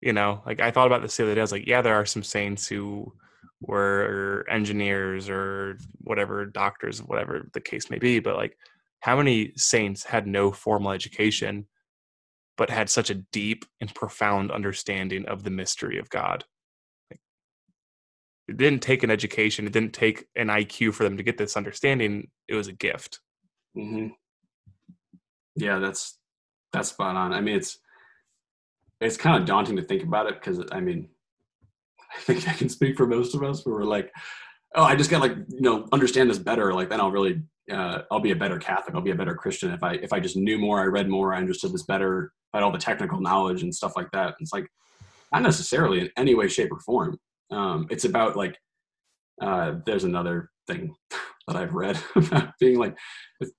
You 0.00 0.12
know, 0.12 0.42
like 0.46 0.60
I 0.60 0.70
thought 0.70 0.86
about 0.86 1.02
this 1.02 1.16
the 1.16 1.24
other 1.24 1.34
day. 1.34 1.40
I 1.40 1.44
was 1.44 1.52
like, 1.52 1.66
yeah, 1.66 1.82
there 1.82 1.94
are 1.94 2.06
some 2.06 2.22
saints 2.22 2.66
who 2.66 3.12
were 3.60 4.46
engineers 4.48 5.28
or 5.28 5.78
whatever, 5.98 6.46
doctors, 6.46 7.00
whatever 7.00 7.48
the 7.52 7.60
case 7.60 7.90
may 7.90 7.98
be. 7.98 8.18
But 8.18 8.36
like, 8.36 8.56
how 9.00 9.16
many 9.16 9.52
saints 9.56 10.04
had 10.04 10.26
no 10.26 10.52
formal 10.52 10.92
education, 10.92 11.66
but 12.56 12.70
had 12.70 12.88
such 12.88 13.10
a 13.10 13.14
deep 13.14 13.64
and 13.80 13.94
profound 13.94 14.50
understanding 14.50 15.26
of 15.26 15.44
the 15.44 15.50
mystery 15.50 15.98
of 15.98 16.08
God? 16.10 16.44
It 18.50 18.56
didn't 18.56 18.82
take 18.82 19.02
an 19.02 19.10
education 19.10 19.66
it 19.66 19.72
didn't 19.72 19.92
take 19.92 20.26
an 20.36 20.48
iq 20.48 20.92
for 20.92 21.04
them 21.04 21.16
to 21.16 21.22
get 21.22 21.38
this 21.38 21.56
understanding 21.56 22.28
it 22.48 22.54
was 22.54 22.68
a 22.68 22.72
gift. 22.72 23.20
Mm-hmm. 23.76 24.08
yeah 25.56 25.78
that's 25.78 26.18
that's 26.72 26.90
spot 26.90 27.16
on. 27.16 27.32
I 27.32 27.40
mean 27.40 27.56
it's 27.56 27.78
it's 29.00 29.16
kind 29.16 29.40
of 29.40 29.46
daunting 29.46 29.76
to 29.76 29.82
think 29.82 30.02
about 30.02 30.26
it 30.26 30.34
because 30.34 30.62
i 30.72 30.80
mean 30.80 31.08
i 32.16 32.20
think 32.20 32.48
i 32.48 32.52
can 32.52 32.68
speak 32.68 32.96
for 32.96 33.06
most 33.06 33.34
of 33.34 33.42
us 33.42 33.64
where 33.64 33.76
we're 33.76 33.84
like 33.84 34.12
oh 34.74 34.82
i 34.82 34.94
just 34.94 35.10
gotta 35.10 35.26
like 35.26 35.36
you 35.48 35.60
know 35.60 35.86
understand 35.92 36.28
this 36.28 36.38
better 36.38 36.74
like 36.74 36.90
then 36.90 37.00
i'll 37.00 37.10
really 37.10 37.42
uh, 37.72 38.02
i'll 38.10 38.20
be 38.20 38.32
a 38.32 38.36
better 38.36 38.58
catholic 38.58 38.94
i'll 38.94 39.00
be 39.00 39.12
a 39.12 39.14
better 39.14 39.34
christian. 39.34 39.70
If 39.70 39.82
i 39.82 39.92
if 39.94 40.12
i 40.12 40.18
just 40.18 40.36
knew 40.36 40.58
more 40.58 40.80
i 40.80 40.84
read 40.84 41.08
more 41.08 41.32
i 41.32 41.38
understood 41.38 41.72
this 41.72 41.84
better 41.84 42.32
I 42.52 42.58
had 42.58 42.64
all 42.64 42.72
the 42.72 42.78
technical 42.78 43.20
knowledge 43.20 43.62
and 43.62 43.74
stuff 43.74 43.92
like 43.96 44.10
that. 44.12 44.34
It's 44.40 44.52
like 44.52 44.66
not 45.32 45.42
necessarily 45.42 46.00
in 46.00 46.10
any 46.16 46.34
way 46.34 46.48
shape 46.48 46.72
or 46.72 46.80
form 46.80 47.18
um, 47.50 47.86
it's 47.90 48.04
about 48.04 48.36
like 48.36 48.56
uh, 49.42 49.74
there's 49.86 50.04
another 50.04 50.50
thing 50.66 50.94
that 51.48 51.56
I've 51.56 51.74
read 51.74 51.98
about 52.16 52.50
being 52.60 52.78
like 52.78 52.96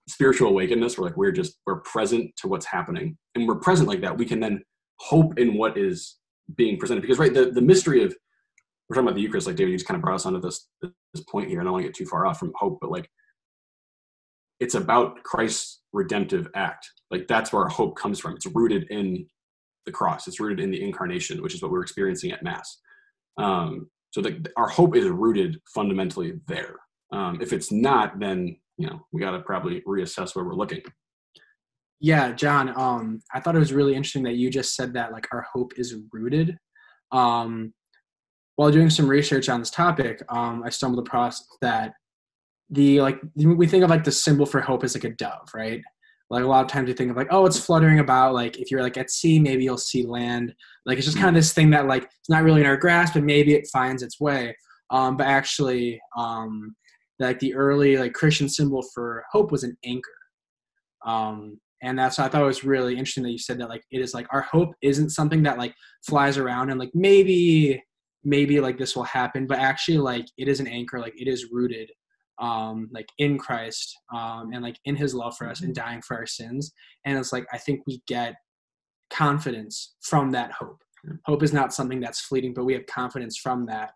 spiritual 0.08 0.50
awakeness. 0.50 0.98
Where 0.98 1.10
like 1.10 1.18
we're 1.18 1.32
just 1.32 1.58
we're 1.66 1.82
present 1.82 2.32
to 2.38 2.48
what's 2.48 2.66
happening, 2.66 3.18
and 3.36 3.48
we're 3.48 3.60
present 3.60 3.90
like 3.90 4.02
that. 4.02 4.18
We 4.18 4.26
can 4.26 4.40
then 4.40 4.64
hope 5.00 5.40
in 5.40 5.56
what 5.56 5.78
is 5.78 6.18
being 6.56 6.78
presented 6.78 7.02
because 7.02 7.20
right 7.20 7.34
the 7.34 7.52
the 7.52 7.62
mystery 7.62 8.04
of 8.04 8.16
we're 8.90 8.96
talking 8.96 9.08
about 9.08 9.16
the 9.16 9.22
Eucharist. 9.22 9.48
Like 9.48 9.56
David, 9.56 9.72
you 9.72 9.78
just 9.78 9.88
kind 9.88 9.96
of 9.96 10.02
brought 10.02 10.16
us 10.16 10.26
onto 10.26 10.42
this 10.42 10.68
this 10.82 11.24
point 11.30 11.50
here. 11.50 11.62
I 11.62 11.64
don't 11.64 11.74
want 11.74 11.84
to 11.84 11.88
get 11.88 11.96
too 11.96 12.06
far 12.06 12.26
off 12.26 12.40
from 12.40 12.54
hope, 12.56 12.80
but 12.82 12.92
like 12.92 13.10
it's 14.60 14.76
about 14.76 15.24
Christ's 15.24 15.82
redemptive 15.92 16.48
act. 16.56 16.88
Like 17.10 17.28
that's 17.28 17.52
where 17.52 17.64
our 17.64 17.70
hope 17.70 17.98
comes 17.98 18.20
from. 18.20 18.36
It's 18.36 18.46
rooted 18.46 18.86
in 18.90 19.26
the 19.86 19.92
cross. 19.92 20.28
It's 20.28 20.40
rooted 20.40 20.60
in 20.60 20.72
the 20.72 20.82
incarnation, 20.82 21.42
which 21.42 21.56
is 21.56 21.62
what 21.62 21.72
we're 21.72 21.82
experiencing 21.82 22.32
at 22.32 22.44
Mass. 22.44 22.80
Um, 23.38 23.90
so 24.12 24.22
the, 24.22 24.46
our 24.58 24.68
hope 24.68 24.96
is 24.96 25.06
rooted 25.08 25.60
fundamentally 25.74 26.34
there. 26.48 26.76
Um, 27.12 27.40
if 27.42 27.54
it's 27.54 27.72
not, 27.72 28.20
then 28.20 28.58
you 28.78 28.88
know 28.88 29.06
we 29.12 29.22
got 29.22 29.32
to 29.32 29.40
probably 29.42 29.82
reassess 29.82 30.36
where 30.36 30.46
we're 30.46 30.54
looking. 30.54 30.82
Yeah, 32.00 32.32
John. 32.32 32.74
Um, 32.78 33.22
I 33.34 33.40
thought 33.40 33.56
it 33.56 33.60
was 33.60 33.74
really 33.74 33.96
interesting 33.96 34.24
that 34.24 34.36
you 34.36 34.50
just 34.50 34.76
said 34.76 34.94
that 34.94 35.12
like 35.12 35.28
our 35.32 35.46
hope 35.54 35.74
is 35.78 35.96
rooted. 36.12 36.58
Um, 37.12 37.74
while 38.56 38.72
doing 38.72 38.90
some 38.90 39.08
research 39.08 39.50
on 39.50 39.60
this 39.60 39.70
topic, 39.70 40.22
um, 40.30 40.64
I 40.66 40.70
stumbled 40.70 41.06
across 41.06 41.46
that 41.62 41.94
the 42.70 43.02
like 43.02 43.20
we 43.36 43.68
think 43.68 43.84
of 43.84 43.90
like 43.90 44.04
the 44.04 44.12
symbol 44.12 44.46
for 44.46 44.62
hope 44.62 44.84
is 44.84 44.96
like 44.96 45.04
a 45.04 45.10
dove, 45.10 45.50
right? 45.54 45.82
Like 46.32 46.46
a 46.46 46.48
lot 46.48 46.64
of 46.64 46.72
times 46.72 46.88
you 46.88 46.94
think 46.94 47.12
of 47.12 47.18
like, 47.18 47.28
oh, 47.30 47.46
it's 47.46 47.60
fluttering 47.60 48.00
about. 48.00 48.34
Like 48.34 48.58
if 48.58 48.72
you're 48.72 48.82
like 48.82 48.96
at 48.96 49.12
sea, 49.12 49.38
maybe 49.38 49.66
you'll 49.66 49.78
see 49.78 50.06
land. 50.06 50.56
Like 50.86 50.98
it's 50.98 51.06
just 51.06 51.18
kind 51.18 51.28
of 51.28 51.36
this 51.36 51.52
thing 51.52 51.70
that 51.72 51.88
like 51.88 52.06
it's 52.06 52.30
not 52.30 52.44
really 52.44 52.62
in 52.62 52.68
our 52.68 52.78
grasp, 52.78 53.16
but 53.16 53.24
maybe 53.24 53.54
it 53.54 53.68
finds 53.68 54.02
its 54.02 54.18
way. 54.18 54.56
Um, 54.92 55.18
but 55.18 55.28
actually, 55.28 56.00
um, 56.18 56.74
like 57.20 57.40
the 57.40 57.54
early 57.54 57.98
like 57.98 58.14
Christian 58.14 58.48
symbol 58.48 58.82
for 58.94 59.26
hope 59.30 59.52
was 59.52 59.66
an 59.66 59.78
anchor. 59.84 60.10
Um, 61.06 61.60
and 61.84 62.00
that's 62.00 62.18
I 62.18 62.30
thought 62.30 62.44
it 62.44 62.46
was 62.46 62.64
really 62.64 62.94
interesting 62.94 63.24
that 63.24 63.32
you 63.32 63.38
said 63.38 63.60
that 63.60 63.70
like 63.70 63.84
it 63.92 64.00
is 64.00 64.14
like 64.14 64.28
our 64.32 64.42
hope 64.42 64.74
isn't 64.82 65.10
something 65.10 65.44
that 65.44 65.58
like 65.58 65.76
flies 66.08 66.38
around 66.38 66.70
and 66.70 66.80
like 66.80 66.92
maybe 66.94 67.84
maybe 68.24 68.62
like 68.62 68.78
this 68.78 68.96
will 68.96 69.04
happen, 69.04 69.48
but 69.48 69.60
actually 69.60 69.98
like 69.98 70.28
it 70.38 70.48
is 70.48 70.62
an 70.62 70.68
anchor, 70.68 70.98
like 71.00 71.20
it 71.20 71.28
is 71.28 71.50
rooted 71.52 71.92
um, 72.42 72.90
like 72.92 73.08
in 73.20 73.38
Christ 73.38 73.96
um, 74.14 74.52
and 74.54 74.64
like 74.64 74.78
in 74.86 74.96
His 74.96 75.14
love 75.14 75.38
for 75.38 75.48
us 75.48 75.62
and 75.62 75.74
mm-hmm. 75.74 75.88
dying 75.88 76.02
for 76.02 76.18
our 76.18 76.26
sins. 76.26 76.74
And 77.06 77.18
it's 77.18 77.32
like 77.32 77.46
I 77.54 77.58
think 77.58 77.82
we 77.88 78.02
get 78.08 78.36
confidence 79.10 79.96
from 80.02 80.32
that 80.32 80.52
hope. 80.52 80.82
Hope 81.26 81.44
is 81.44 81.54
not 81.54 81.74
something 81.74 82.00
that's 82.00 82.22
fleeting, 82.22 82.54
but 82.54 82.66
we 82.66 82.74
have 82.74 82.86
confidence 82.88 83.38
from 83.38 83.66
that. 83.68 83.92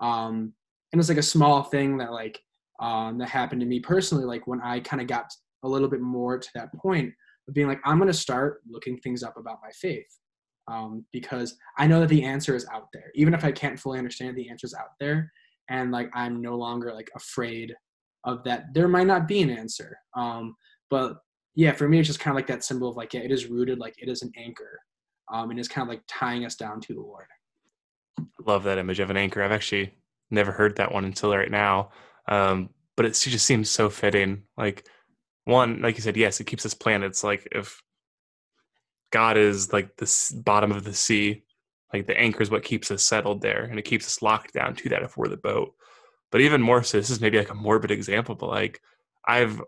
Um, 0.00 0.52
and 0.92 1.00
it's 1.00 1.08
like 1.08 1.18
a 1.18 1.22
small 1.22 1.62
thing 1.62 1.98
that 1.98 2.12
like 2.12 2.38
um, 2.80 3.18
that 3.18 3.28
happened 3.28 3.60
to 3.62 3.66
me 3.66 3.80
personally. 3.80 4.24
Like 4.24 4.46
when 4.46 4.60
I 4.60 4.80
kind 4.80 5.00
of 5.00 5.08
got 5.08 5.26
a 5.62 5.68
little 5.68 5.88
bit 5.88 6.00
more 6.00 6.38
to 6.38 6.48
that 6.54 6.72
point 6.74 7.12
of 7.48 7.54
being 7.54 7.66
like, 7.66 7.80
I'm 7.84 7.98
going 7.98 8.08
to 8.08 8.14
start 8.14 8.60
looking 8.68 8.98
things 8.98 9.22
up 9.22 9.36
about 9.36 9.58
my 9.62 9.70
faith. 9.70 10.06
Um, 10.68 11.04
because 11.12 11.56
I 11.78 11.86
know 11.86 12.00
that 12.00 12.08
the 12.08 12.24
answer 12.24 12.56
is 12.56 12.66
out 12.72 12.88
there. 12.92 13.12
Even 13.14 13.34
if 13.34 13.44
I 13.44 13.52
can't 13.52 13.78
fully 13.78 13.98
understand, 13.98 14.36
the 14.36 14.50
answer 14.50 14.66
is 14.66 14.74
out 14.74 14.98
there, 14.98 15.30
and 15.68 15.92
like 15.92 16.10
I'm 16.12 16.42
no 16.42 16.56
longer 16.56 16.92
like 16.92 17.08
afraid 17.14 17.72
of 18.26 18.44
that 18.44 18.74
there 18.74 18.88
might 18.88 19.06
not 19.06 19.26
be 19.26 19.40
an 19.40 19.50
answer. 19.50 19.98
Um, 20.14 20.56
but 20.90 21.16
yeah 21.54 21.72
for 21.72 21.88
me 21.88 21.98
it's 21.98 22.06
just 22.06 22.20
kind 22.20 22.32
of 22.32 22.36
like 22.36 22.46
that 22.46 22.62
symbol 22.62 22.88
of 22.88 22.96
like 22.96 23.14
yeah 23.14 23.22
it 23.22 23.32
is 23.32 23.46
rooted 23.46 23.78
like 23.78 23.94
it 23.98 24.08
is 24.08 24.22
an 24.22 24.30
anchor 24.36 24.78
um, 25.32 25.50
and 25.50 25.58
it's 25.58 25.68
kind 25.68 25.82
of 25.82 25.88
like 25.88 26.02
tying 26.06 26.44
us 26.44 26.54
down 26.54 26.80
to 26.82 26.94
the 26.94 27.00
lord. 27.00 27.26
Love 28.46 28.62
that 28.64 28.78
image 28.78 29.00
of 29.00 29.10
an 29.10 29.16
anchor. 29.16 29.42
I've 29.42 29.52
actually 29.52 29.94
never 30.30 30.52
heard 30.52 30.76
that 30.76 30.92
one 30.92 31.04
until 31.04 31.34
right 31.34 31.50
now 31.50 31.90
um, 32.28 32.70
but 32.96 33.06
it 33.06 33.12
just 33.12 33.46
seems 33.46 33.70
so 33.70 33.88
fitting. 33.90 34.42
Like 34.56 34.88
one 35.46 35.80
like 35.80 35.96
you 35.96 36.02
said 36.02 36.16
yes 36.16 36.40
it 36.40 36.46
keeps 36.46 36.66
us 36.66 36.74
planted 36.74 37.06
it's 37.06 37.24
like 37.24 37.46
if 37.52 37.80
god 39.12 39.36
is 39.36 39.72
like 39.72 39.96
the 39.96 40.32
bottom 40.44 40.72
of 40.72 40.84
the 40.84 40.92
sea 40.92 41.44
like 41.92 42.06
the 42.06 42.18
anchor 42.18 42.42
is 42.42 42.50
what 42.50 42.64
keeps 42.64 42.90
us 42.90 43.04
settled 43.04 43.40
there 43.40 43.62
and 43.62 43.78
it 43.78 43.84
keeps 43.84 44.06
us 44.06 44.22
locked 44.22 44.52
down 44.52 44.74
to 44.74 44.88
that 44.88 45.02
if 45.02 45.16
we're 45.16 45.28
the 45.28 45.36
boat 45.36 45.72
but 46.30 46.40
even 46.40 46.62
more 46.62 46.82
so, 46.82 46.98
this 46.98 47.10
is 47.10 47.20
maybe 47.20 47.38
like 47.38 47.50
a 47.50 47.54
morbid 47.54 47.90
example, 47.90 48.34
but 48.34 48.48
like 48.48 48.80
I've 49.26 49.60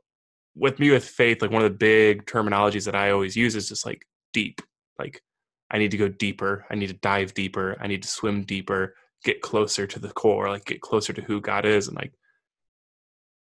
with 0.55 0.79
me 0.79 0.91
with 0.91 1.05
faith, 1.05 1.41
like 1.41 1.51
one 1.51 1.63
of 1.63 1.71
the 1.71 1.79
big 1.79 2.27
terminologies 2.27 2.85
that 2.87 2.97
I 2.97 3.11
always 3.11 3.37
use 3.37 3.55
is 3.55 3.69
just 3.69 3.87
like 3.87 4.05
deep. 4.33 4.61
Like 4.99 5.23
I 5.71 5.79
need 5.79 5.93
to 5.93 5.97
go 5.97 6.09
deeper. 6.09 6.67
I 6.71 6.75
need 6.75 6.89
to 6.89 6.95
dive 6.95 7.35
deeper. 7.35 7.77
I 7.81 7.87
need 7.87 8.03
to 8.03 8.09
swim 8.09 8.43
deeper, 8.43 8.95
get 9.25 9.41
closer 9.41 9.87
to 9.87 9.99
the 9.99 10.11
core, 10.11 10.49
like 10.49 10.65
get 10.65 10.81
closer 10.81 11.13
to 11.13 11.23
who 11.23 11.41
God 11.41 11.65
is. 11.65 11.89
And 11.89 11.97
like 11.97 12.13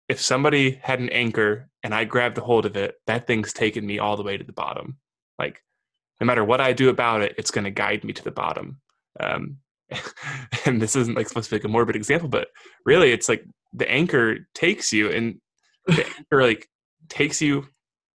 if 0.08 0.20
somebody 0.20 0.80
had 0.82 1.00
an 1.00 1.08
anchor 1.10 1.68
and 1.82 1.94
I 1.94 2.04
grabbed 2.04 2.38
a 2.38 2.42
hold 2.42 2.66
of 2.66 2.76
it, 2.76 2.96
that 3.06 3.26
thing's 3.26 3.52
taken 3.52 3.86
me 3.86 3.98
all 3.98 4.16
the 4.16 4.22
way 4.22 4.36
to 4.36 4.44
the 4.44 4.52
bottom. 4.52 4.98
Like 5.38 5.62
no 6.20 6.26
matter 6.26 6.44
what 6.44 6.60
I 6.60 6.72
do 6.72 6.88
about 6.88 7.22
it, 7.22 7.34
it's 7.38 7.50
going 7.50 7.64
to 7.64 7.70
guide 7.70 8.04
me 8.04 8.12
to 8.14 8.24
the 8.24 8.30
bottom. 8.30 8.80
Um, 9.20 9.58
and 10.66 10.80
this 10.80 10.96
isn't 10.96 11.16
like 11.16 11.28
supposed 11.28 11.48
to 11.48 11.54
be 11.54 11.60
like 11.60 11.64
a 11.64 11.68
morbid 11.68 11.96
example, 11.96 12.28
but 12.28 12.48
really 12.84 13.12
it's 13.12 13.28
like 13.28 13.44
the 13.72 13.90
anchor 13.90 14.38
takes 14.54 14.92
you 14.92 15.10
and 15.10 15.40
the 15.86 16.06
anchor 16.18 16.42
like 16.42 16.68
takes 17.08 17.40
you 17.40 17.66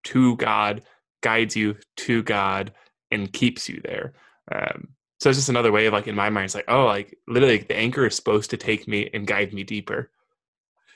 to 0.04 0.36
God, 0.38 0.84
guides 1.22 1.56
you 1.56 1.76
to 1.98 2.24
God, 2.24 2.74
and 3.12 3.32
keeps 3.32 3.70
you 3.70 3.82
there. 3.84 4.14
Um, 4.52 4.90
so 5.20 5.30
it's 5.30 5.38
just 5.38 5.50
another 5.50 5.72
way 5.72 5.86
of 5.86 5.94
like 5.94 6.08
in 6.08 6.16
my 6.16 6.30
mind, 6.30 6.46
it's 6.46 6.56
like, 6.56 6.66
oh, 6.68 6.86
like 6.86 7.16
literally 7.28 7.60
like, 7.60 7.68
the 7.68 7.78
anchor 7.78 8.06
is 8.08 8.16
supposed 8.16 8.50
to 8.50 8.58
take 8.58 8.88
me 8.88 9.10
and 9.14 9.28
guide 9.28 9.54
me 9.54 9.64
deeper, 9.64 10.10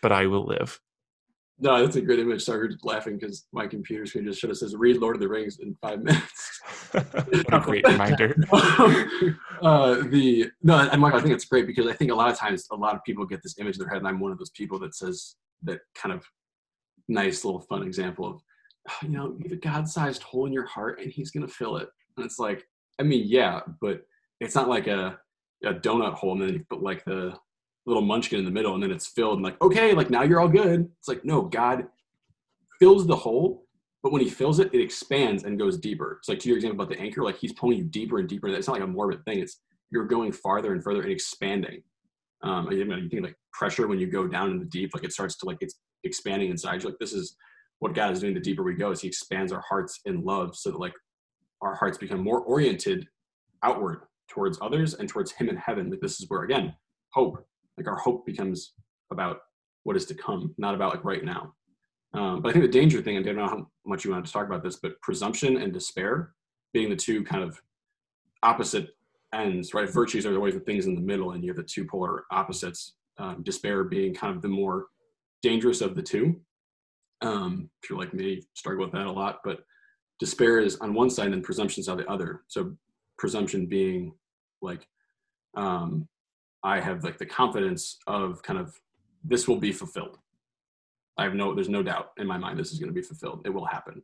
but 0.02 0.12
I 0.12 0.26
will 0.28 0.46
live. 0.46 0.80
No, 1.58 1.82
that's 1.82 1.96
a 1.96 2.02
great 2.02 2.20
image. 2.20 2.44
Sorry 2.44 2.68
just 2.68 2.84
laughing 2.84 3.18
because 3.18 3.48
my 3.54 3.66
computer 3.66 4.06
screen 4.06 4.26
just 4.26 4.40
showed 4.40 4.52
us 4.52 4.60
says 4.60 4.76
read 4.76 4.98
Lord 4.98 5.16
of 5.16 5.22
the 5.22 5.28
Rings 5.28 5.60
in 5.60 5.76
five 5.82 6.04
minutes. 6.04 6.62
what 6.92 7.54
a 7.54 7.60
great 7.62 7.88
reminder. 7.88 8.36
uh, 9.62 9.96
the 10.10 10.52
no, 10.64 10.78
and 10.78 11.02
Michael, 11.02 11.20
I 11.20 11.22
think 11.22 11.34
it's 11.34 11.46
great 11.46 11.66
because 11.66 11.88
I 11.88 11.94
think 11.94 12.12
a 12.12 12.16
lot 12.16 12.30
of 12.30 12.38
times 12.38 12.68
a 12.72 12.76
lot 12.76 12.94
of 12.96 13.04
people 13.06 13.26
get 13.26 13.42
this 13.42 13.58
image 13.58 13.76
in 13.76 13.80
their 13.80 13.90
head, 13.90 14.00
and 14.00 14.08
I'm 14.08 14.20
one 14.20 14.34
of 14.34 14.38
those 14.38 14.50
people 14.50 14.80
that 14.80 14.96
says 14.96 15.36
that 15.64 15.80
kind 15.96 16.14
of 16.14 16.26
nice 17.08 17.46
little 17.46 17.62
fun 17.62 17.84
example 17.84 18.28
of 18.28 18.42
you 19.02 19.10
know, 19.10 19.36
you 19.40 19.50
have 19.50 19.58
a 19.58 19.62
God-sized 19.62 20.24
hole 20.24 20.46
in 20.46 20.54
your 20.54 20.66
heart, 20.66 21.00
and 21.00 21.12
He's 21.12 21.32
gonna 21.32 21.48
fill 21.48 21.78
it. 21.78 21.88
And 22.18 22.26
it's 22.26 22.38
like 22.38 22.66
I 23.00 23.04
mean, 23.04 23.24
yeah, 23.28 23.62
but 23.80 24.02
it's 24.42 24.56
not 24.56 24.68
like 24.68 24.88
a 24.88 25.18
a 25.64 25.74
donut 25.74 26.14
hole 26.14 26.34
and 26.34 26.42
then 26.42 26.54
you 26.54 26.66
put 26.70 26.84
like 26.84 27.04
the 27.06 27.34
little 27.86 28.02
munchkin 28.02 28.40
in 28.40 28.46
the 28.46 28.52
middle 28.52 28.74
and 28.74 28.82
then 28.82 28.92
it's 28.92 29.08
filled 29.08 29.36
and 29.36 29.44
like 29.44 29.62
okay, 29.62 29.94
like 29.94 30.10
now 30.10 30.24
you're 30.24 30.40
all 30.40 30.48
good. 30.48 30.90
It's 31.00 31.08
like 31.08 31.24
no, 31.24 31.44
God 31.44 31.86
fills 32.80 33.06
the 33.08 33.16
hole, 33.16 33.66
but 34.04 34.12
when 34.12 34.22
He 34.22 34.30
fills 34.30 34.60
it, 34.60 34.74
it 34.74 34.82
expands 34.82 35.44
and 35.44 35.60
goes 35.60 35.78
deeper. 35.78 36.18
It's 36.20 36.30
like 36.30 36.40
to 36.40 36.50
your 36.50 36.58
example 36.58 36.84
about 36.84 36.96
the 36.96 37.02
anchor, 37.02 37.24
like 37.24 37.38
He's 37.38 37.54
pulling 37.54 37.78
you 37.78 37.84
deeper 37.84 38.20
and 38.20 38.28
deeper. 38.28 38.48
It's 38.48 38.68
not 38.68 38.74
like 38.74 38.84
a 38.84 38.88
morbid 38.88 39.24
thing. 39.26 39.40
It's 39.40 39.62
you're 39.92 40.06
going 40.06 40.32
farther 40.32 40.74
and 40.74 40.84
further 40.84 41.02
and 41.02 41.12
expanding. 41.12 41.82
Um, 42.44 42.72
you, 42.72 42.86
know, 42.86 42.98
you 42.98 43.10
think 43.10 43.24
like 43.24 43.36
pressure 43.54 43.88
when 43.88 44.00
you 44.00 44.08
go 44.08 44.28
down 44.28 44.52
in 44.52 44.60
the 44.60 44.66
deep, 44.66 44.92
like 44.94 45.04
it 45.04 45.14
starts 45.14 45.38
to 45.38 45.46
like 45.46 45.58
it's 45.62 45.80
expanding 46.04 46.50
inside 46.50 46.84
you. 46.84 46.90
Like 46.90 47.00
this 47.00 47.14
is 47.14 47.36
what 47.80 47.94
God 47.94 48.12
is 48.12 48.20
doing. 48.20 48.34
The 48.34 48.40
deeper 48.40 48.64
we 48.64 48.76
go, 48.76 48.92
is 48.92 49.02
He 49.02 49.08
expands 49.08 49.52
our 49.52 49.64
hearts 49.68 50.02
in 50.06 50.24
love, 50.24 50.56
so 50.56 50.72
that 50.72 50.80
like 50.80 50.94
our 51.62 51.76
hearts 51.76 51.98
become 51.98 52.20
more 52.20 52.42
oriented 52.42 53.08
outward 53.64 54.02
towards 54.30 54.60
others 54.62 54.96
and 54.96 55.08
towards 55.08 55.32
Him 55.32 55.50
in 55.50 55.58
heaven. 55.58 55.90
Like 55.90 56.02
this 56.02 56.20
is 56.20 56.30
where 56.30 56.44
again 56.44 56.76
hope, 57.14 57.46
like 57.78 57.88
our 57.88 57.98
hope 57.98 58.26
becomes 58.26 58.74
about 59.12 59.40
what 59.84 59.96
is 59.96 60.06
to 60.06 60.16
come, 60.16 60.54
not 60.58 60.76
about 60.76 60.94
like 60.94 61.06
right 61.06 61.24
now. 61.24 61.54
Um, 62.14 62.42
but 62.42 62.50
I 62.50 62.54
think 62.54 62.66
the 62.66 62.72
danger 62.72 63.02
thing, 63.02 63.18
and 63.18 63.26
I 63.26 63.34
don't 63.34 63.38
know 63.38 63.48
how 63.48 63.68
much 63.86 64.06
you 64.06 64.12
wanted 64.12 64.26
to 64.26 64.32
talk 64.32 64.48
about 64.48 64.64
this, 64.64 64.78
but 64.78 65.00
presumption 65.02 65.58
and 65.58 65.74
despair 65.74 66.34
being 66.74 66.90
the 66.90 66.96
two 66.96 67.24
kind 67.24 67.44
of 67.44 67.60
opposite 68.42 68.90
ends, 69.34 69.74
right? 69.74 69.90
Virtues 69.90 70.26
are 70.26 70.36
always 70.36 70.54
the 70.54 70.60
things 70.62 70.86
in 70.86 70.96
the 70.96 71.02
middle, 71.02 71.32
and 71.32 71.44
you 71.44 71.50
have 71.50 71.58
the 71.58 71.64
two 71.64 71.86
polar 71.86 72.26
opposites. 72.32 72.96
Um, 73.18 73.44
despair 73.44 73.86
being 73.86 74.14
kind 74.14 74.36
of 74.36 74.42
the 74.42 74.50
more 74.50 74.88
dangerous 75.42 75.82
of 75.82 75.96
the 75.96 76.02
two. 76.02 76.42
Um, 77.22 77.70
if 77.82 77.90
you're 77.90 78.00
like 78.00 78.14
me, 78.14 78.42
struggle 78.54 78.84
with 78.84 78.94
that 78.94 79.06
a 79.06 79.12
lot, 79.12 79.40
but 79.44 79.60
despair 80.20 80.60
is 80.60 80.78
on 80.78 80.94
one 80.94 81.10
side 81.10 81.32
and 81.32 81.44
presumption 81.44 81.82
is 81.82 81.88
on 81.88 81.98
the 81.98 82.10
other. 82.10 82.42
So 82.48 82.76
presumption 83.18 83.68
being 83.68 84.14
like, 84.62 84.88
um, 85.56 86.08
I 86.66 86.80
have 86.80 87.04
like 87.04 87.20
the 87.20 87.28
confidence 87.28 88.00
of 88.08 88.42
kind 88.42 88.58
of 88.60 88.74
this 89.24 89.48
will 89.48 89.60
be 89.60 89.72
fulfilled. 89.72 90.18
I 91.16 91.24
have 91.24 91.36
no, 91.36 91.54
there's 91.54 91.70
no 91.70 91.84
doubt 91.84 92.12
in 92.18 92.26
my 92.26 92.40
mind 92.40 92.58
this 92.58 92.72
is 92.72 92.80
going 92.80 92.90
to 92.90 92.94
be 92.94 93.04
fulfilled. 93.04 93.44
It 93.46 93.52
will 93.52 93.66
happen. 93.66 94.02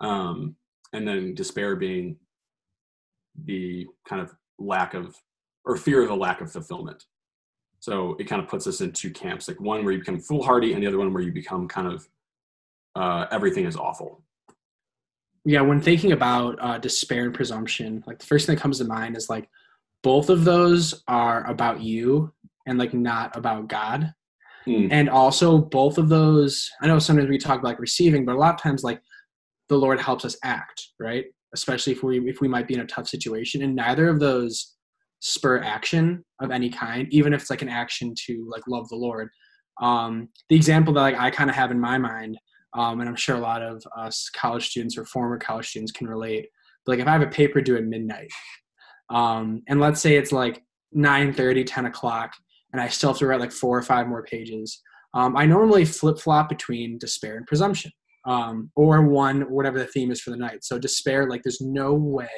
Um, 0.00 0.56
and 0.94 1.06
then 1.06 1.34
despair 1.34 1.76
being 1.76 2.16
the 3.44 3.86
kind 4.08 4.22
of 4.22 4.34
lack 4.58 4.94
of 4.94 5.14
or 5.66 5.76
fear 5.76 6.02
of 6.02 6.08
the 6.08 6.16
lack 6.16 6.40
of 6.40 6.50
fulfillment. 6.50 7.04
So 7.80 8.16
it 8.18 8.24
kind 8.24 8.42
of 8.42 8.48
puts 8.48 8.66
us 8.66 8.80
in 8.80 8.92
two 8.92 9.10
camps, 9.10 9.46
like 9.46 9.60
one 9.60 9.84
where 9.84 9.92
you 9.92 9.98
become 9.98 10.20
foolhardy, 10.20 10.72
and 10.72 10.82
the 10.82 10.86
other 10.86 10.98
one 10.98 11.12
where 11.12 11.22
you 11.22 11.32
become 11.32 11.68
kind 11.68 11.86
of 11.86 12.08
uh, 12.96 13.26
everything 13.30 13.66
is 13.66 13.76
awful. 13.76 14.22
Yeah, 15.44 15.60
when 15.60 15.80
thinking 15.80 16.12
about 16.12 16.58
uh, 16.60 16.78
despair 16.78 17.24
and 17.24 17.34
presumption, 17.34 18.02
like 18.06 18.18
the 18.18 18.26
first 18.26 18.46
thing 18.46 18.56
that 18.56 18.62
comes 18.62 18.78
to 18.78 18.84
mind 18.84 19.16
is 19.16 19.28
like 19.28 19.48
both 20.02 20.30
of 20.30 20.44
those 20.44 21.02
are 21.08 21.46
about 21.46 21.80
you 21.80 22.32
and 22.66 22.78
like 22.78 22.94
not 22.94 23.36
about 23.36 23.68
God. 23.68 24.12
Mm. 24.66 24.88
And 24.90 25.08
also 25.08 25.58
both 25.58 25.98
of 25.98 26.08
those, 26.08 26.68
I 26.82 26.86
know 26.86 26.98
sometimes 26.98 27.28
we 27.28 27.38
talk 27.38 27.60
about 27.60 27.70
like 27.70 27.80
receiving, 27.80 28.24
but 28.24 28.34
a 28.34 28.38
lot 28.38 28.54
of 28.54 28.60
times 28.60 28.84
like 28.84 29.00
the 29.68 29.76
Lord 29.76 30.00
helps 30.00 30.24
us 30.24 30.36
act, 30.42 30.88
right? 30.98 31.24
especially 31.54 31.92
if 31.92 32.02
we 32.02 32.20
if 32.28 32.40
we 32.40 32.48
might 32.48 32.68
be 32.68 32.74
in 32.74 32.80
a 32.80 32.86
tough 32.86 33.08
situation 33.08 33.62
and 33.62 33.74
neither 33.74 34.08
of 34.08 34.20
those 34.20 34.76
spur 35.20 35.62
action 35.62 36.24
of 36.40 36.50
any 36.50 36.70
kind 36.70 37.06
even 37.10 37.32
if 37.32 37.42
it's 37.42 37.50
like 37.50 37.62
an 37.62 37.68
action 37.68 38.14
to 38.16 38.46
like 38.50 38.62
love 38.68 38.88
the 38.88 38.96
lord 38.96 39.28
um, 39.80 40.28
the 40.48 40.56
example 40.56 40.92
that 40.92 41.00
like 41.00 41.18
i 41.18 41.30
kind 41.30 41.50
of 41.50 41.56
have 41.56 41.70
in 41.70 41.80
my 41.80 41.98
mind 41.98 42.38
um, 42.74 43.00
and 43.00 43.08
i'm 43.08 43.16
sure 43.16 43.36
a 43.36 43.40
lot 43.40 43.62
of 43.62 43.82
us 43.96 44.30
college 44.34 44.68
students 44.70 44.96
or 44.96 45.04
former 45.04 45.38
college 45.38 45.68
students 45.68 45.92
can 45.92 46.06
relate 46.06 46.46
but 46.84 46.92
like 46.92 47.00
if 47.00 47.06
i 47.06 47.12
have 47.12 47.22
a 47.22 47.26
paper 47.26 47.60
due 47.60 47.76
at 47.76 47.84
midnight 47.84 48.30
um, 49.10 49.62
and 49.68 49.80
let's 49.80 50.00
say 50.00 50.16
it's 50.16 50.32
like 50.32 50.62
9 50.92 51.32
30 51.32 51.64
10 51.64 51.86
o'clock 51.86 52.32
and 52.72 52.80
i 52.80 52.88
still 52.88 53.10
have 53.10 53.18
to 53.18 53.26
write 53.26 53.40
like 53.40 53.52
four 53.52 53.78
or 53.78 53.82
five 53.82 54.06
more 54.06 54.22
pages 54.24 54.80
um, 55.14 55.36
i 55.36 55.44
normally 55.44 55.84
flip 55.84 56.18
flop 56.18 56.48
between 56.48 56.98
despair 56.98 57.36
and 57.36 57.46
presumption 57.46 57.90
um, 58.26 58.70
or 58.76 59.02
one 59.02 59.42
whatever 59.42 59.78
the 59.78 59.86
theme 59.86 60.10
is 60.10 60.20
for 60.20 60.30
the 60.30 60.36
night. 60.36 60.64
So 60.64 60.78
despair, 60.78 61.28
like 61.28 61.42
there's 61.42 61.60
no 61.60 61.94
way 61.94 62.28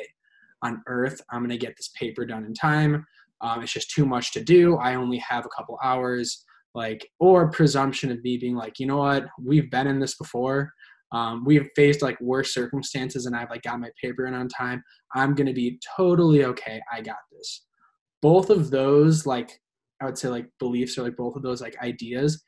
on 0.62 0.82
earth 0.86 1.20
I'm 1.30 1.42
gonna 1.42 1.56
get 1.56 1.76
this 1.76 1.90
paper 1.98 2.24
done 2.24 2.44
in 2.44 2.54
time. 2.54 3.04
Um, 3.40 3.62
it's 3.62 3.72
just 3.72 3.90
too 3.90 4.06
much 4.06 4.32
to 4.32 4.44
do. 4.44 4.76
I 4.76 4.94
only 4.94 5.18
have 5.18 5.44
a 5.44 5.50
couple 5.56 5.78
hours. 5.82 6.44
Like 6.74 7.06
or 7.20 7.50
presumption 7.50 8.10
of 8.10 8.22
me 8.22 8.38
being 8.38 8.56
like, 8.56 8.78
you 8.78 8.86
know 8.86 8.96
what, 8.96 9.26
we've 9.38 9.70
been 9.70 9.86
in 9.86 10.00
this 10.00 10.16
before. 10.16 10.72
Um, 11.12 11.44
we've 11.44 11.68
faced 11.76 12.02
like 12.02 12.20
worse 12.20 12.54
circumstances, 12.54 13.26
and 13.26 13.36
I've 13.36 13.50
like 13.50 13.62
got 13.62 13.80
my 13.80 13.90
paper 14.00 14.26
in 14.26 14.34
on 14.34 14.48
time. 14.48 14.82
I'm 15.14 15.34
gonna 15.34 15.52
be 15.52 15.78
totally 15.96 16.44
okay. 16.44 16.80
I 16.92 17.00
got 17.00 17.18
this. 17.30 17.66
Both 18.20 18.50
of 18.50 18.70
those, 18.70 19.26
like 19.26 19.50
I 20.00 20.06
would 20.06 20.18
say, 20.18 20.28
like 20.28 20.48
beliefs 20.58 20.96
or 20.96 21.02
like 21.02 21.16
both 21.16 21.36
of 21.36 21.42
those 21.42 21.60
like 21.60 21.76
ideas, 21.82 22.42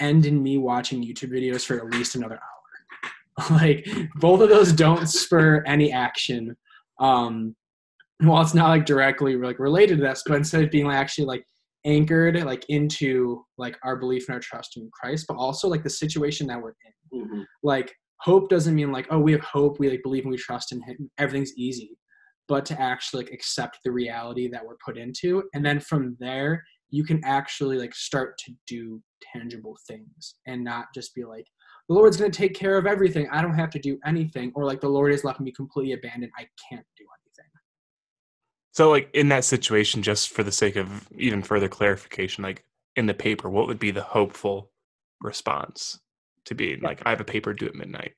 end 0.00 0.26
in 0.26 0.42
me 0.42 0.58
watching 0.58 1.02
YouTube 1.02 1.32
videos 1.32 1.64
for 1.64 1.76
at 1.78 1.92
least 1.92 2.14
another 2.16 2.36
hour. 2.36 3.50
like 3.50 3.86
both 4.16 4.40
of 4.40 4.48
those 4.48 4.72
don't 4.72 5.08
spur 5.08 5.62
any 5.66 5.92
action. 5.92 6.56
Um, 6.98 7.54
well, 8.20 8.42
it's 8.42 8.54
not 8.54 8.68
like 8.68 8.84
directly 8.84 9.36
like 9.36 9.60
related 9.60 9.98
to 9.98 10.04
this, 10.04 10.22
but 10.26 10.36
instead 10.36 10.64
of 10.64 10.70
being 10.70 10.86
like 10.86 10.96
actually 10.96 11.26
like 11.26 11.44
anchored 11.84 12.42
like 12.42 12.64
into 12.68 13.44
like 13.56 13.76
our 13.84 13.96
belief 13.96 14.26
and 14.28 14.34
our 14.34 14.40
trust 14.40 14.76
in 14.76 14.90
Christ, 14.92 15.26
but 15.28 15.36
also 15.36 15.68
like 15.68 15.84
the 15.84 15.90
situation 15.90 16.46
that 16.48 16.60
we're 16.60 16.70
in. 16.70 17.20
Mm-hmm. 17.20 17.42
Like 17.62 17.94
hope 18.20 18.48
doesn't 18.48 18.74
mean 18.74 18.92
like 18.92 19.06
oh 19.10 19.18
we 19.18 19.32
have 19.32 19.40
hope, 19.42 19.78
we 19.78 19.90
like 19.90 20.02
believe 20.02 20.24
and 20.24 20.30
we 20.30 20.38
trust 20.38 20.72
in 20.72 20.82
Him, 20.82 21.10
everything's 21.18 21.56
easy, 21.56 21.98
but 22.46 22.64
to 22.66 22.80
actually 22.80 23.24
like 23.24 23.32
accept 23.32 23.78
the 23.84 23.92
reality 23.92 24.48
that 24.48 24.64
we're 24.64 24.76
put 24.84 24.98
into, 24.98 25.44
and 25.54 25.64
then 25.64 25.80
from 25.80 26.16
there 26.20 26.64
you 26.90 27.04
can 27.04 27.20
actually 27.24 27.78
like 27.78 27.94
start 27.94 28.38
to 28.38 28.52
do 28.66 29.02
tangible 29.34 29.76
things 29.86 30.36
and 30.46 30.64
not 30.64 30.86
just 30.94 31.14
be 31.14 31.24
like 31.24 31.46
the 31.88 31.94
Lord's 31.94 32.16
going 32.16 32.30
to 32.30 32.36
take 32.36 32.54
care 32.54 32.76
of 32.76 32.86
everything. 32.86 33.28
I 33.30 33.40
don't 33.40 33.54
have 33.54 33.70
to 33.70 33.78
do 33.78 33.98
anything. 34.04 34.52
Or 34.54 34.64
like 34.64 34.80
the 34.80 34.88
Lord 34.88 35.10
has 35.10 35.24
left 35.24 35.40
me 35.40 35.50
completely 35.50 35.94
abandoned. 35.94 36.32
I 36.38 36.46
can't 36.68 36.86
do 36.96 37.04
anything. 37.04 37.50
So, 38.72 38.90
like 38.90 39.10
in 39.14 39.28
that 39.30 39.44
situation, 39.44 40.02
just 40.02 40.30
for 40.30 40.42
the 40.42 40.52
sake 40.52 40.76
of 40.76 41.08
even 41.16 41.42
further 41.42 41.68
clarification, 41.68 42.44
like 42.44 42.64
in 42.94 43.06
the 43.06 43.14
paper, 43.14 43.48
what 43.48 43.66
would 43.66 43.78
be 43.78 43.90
the 43.90 44.02
hopeful 44.02 44.70
response 45.20 45.98
to 46.48 46.54
be 46.54 46.76
like, 46.82 47.02
I 47.06 47.10
have 47.10 47.20
a 47.20 47.24
paper 47.24 47.52
due 47.52 47.66
at 47.66 47.74
midnight? 47.74 48.12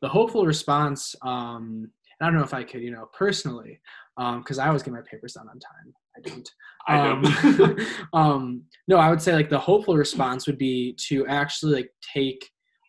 The 0.00 0.08
hopeful 0.08 0.46
response, 0.46 1.14
um, 1.22 1.90
I 2.20 2.26
don't 2.26 2.36
know 2.36 2.44
if 2.44 2.54
I 2.54 2.62
could, 2.62 2.82
you 2.82 2.90
know, 2.90 3.08
personally, 3.12 3.80
because 4.16 4.58
um, 4.58 4.64
I 4.64 4.68
always 4.68 4.82
get 4.82 4.94
my 4.94 5.00
papers 5.08 5.34
done 5.34 5.48
on 5.48 5.58
time. 5.58 5.94
I 6.16 6.28
don't. 6.28 6.50
I 6.88 6.96
don't. 7.04 7.70
Um, 7.70 7.86
um, 8.12 8.62
no, 8.86 8.96
I 8.96 9.10
would 9.10 9.22
say 9.22 9.34
like 9.34 9.50
the 9.50 9.58
hopeful 9.58 9.96
response 9.96 10.46
would 10.46 10.58
be 10.58 10.96
to 11.08 11.26
actually 11.26 11.74
like 11.74 11.90
take 12.14 12.48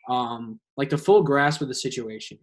um, 0.09 0.59
like 0.77 0.89
the 0.89 0.97
full 0.97 1.21
grasp 1.21 1.61
of 1.61 1.67
the 1.67 1.75
situation. 1.75 2.37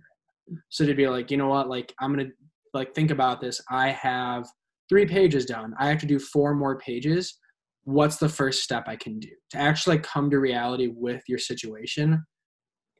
So 0.68 0.86
to 0.86 0.94
be 0.94 1.08
like, 1.08 1.30
you 1.30 1.36
know 1.36 1.48
what, 1.48 1.68
like 1.68 1.92
I'm 2.00 2.14
gonna 2.14 2.30
like 2.72 2.94
think 2.94 3.10
about 3.10 3.40
this. 3.40 3.60
I 3.70 3.90
have 3.90 4.46
three 4.88 5.06
pages 5.06 5.46
done. 5.46 5.74
I 5.78 5.88
have 5.88 5.98
to 6.00 6.06
do 6.06 6.18
four 6.18 6.54
more 6.54 6.78
pages. 6.78 7.38
What's 7.86 8.16
the 8.16 8.28
first 8.28 8.64
step 8.64 8.84
I 8.88 8.96
can 8.96 9.20
do 9.20 9.30
to 9.50 9.58
actually 9.58 9.98
come 9.98 10.28
to 10.30 10.40
reality 10.40 10.88
with 10.88 11.22
your 11.28 11.38
situation? 11.38 12.24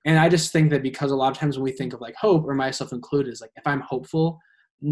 And 0.04 0.16
I 0.16 0.28
just 0.28 0.52
think 0.52 0.70
that 0.70 0.84
because 0.84 1.10
a 1.10 1.16
lot 1.16 1.32
of 1.32 1.38
times 1.38 1.58
when 1.58 1.64
we 1.64 1.72
think 1.72 1.92
of 1.92 2.00
like 2.00 2.14
hope, 2.14 2.44
or 2.46 2.54
myself 2.54 2.92
included, 2.92 3.32
is 3.32 3.40
like 3.40 3.50
if 3.56 3.66
I'm 3.66 3.80
hopeful, 3.80 4.38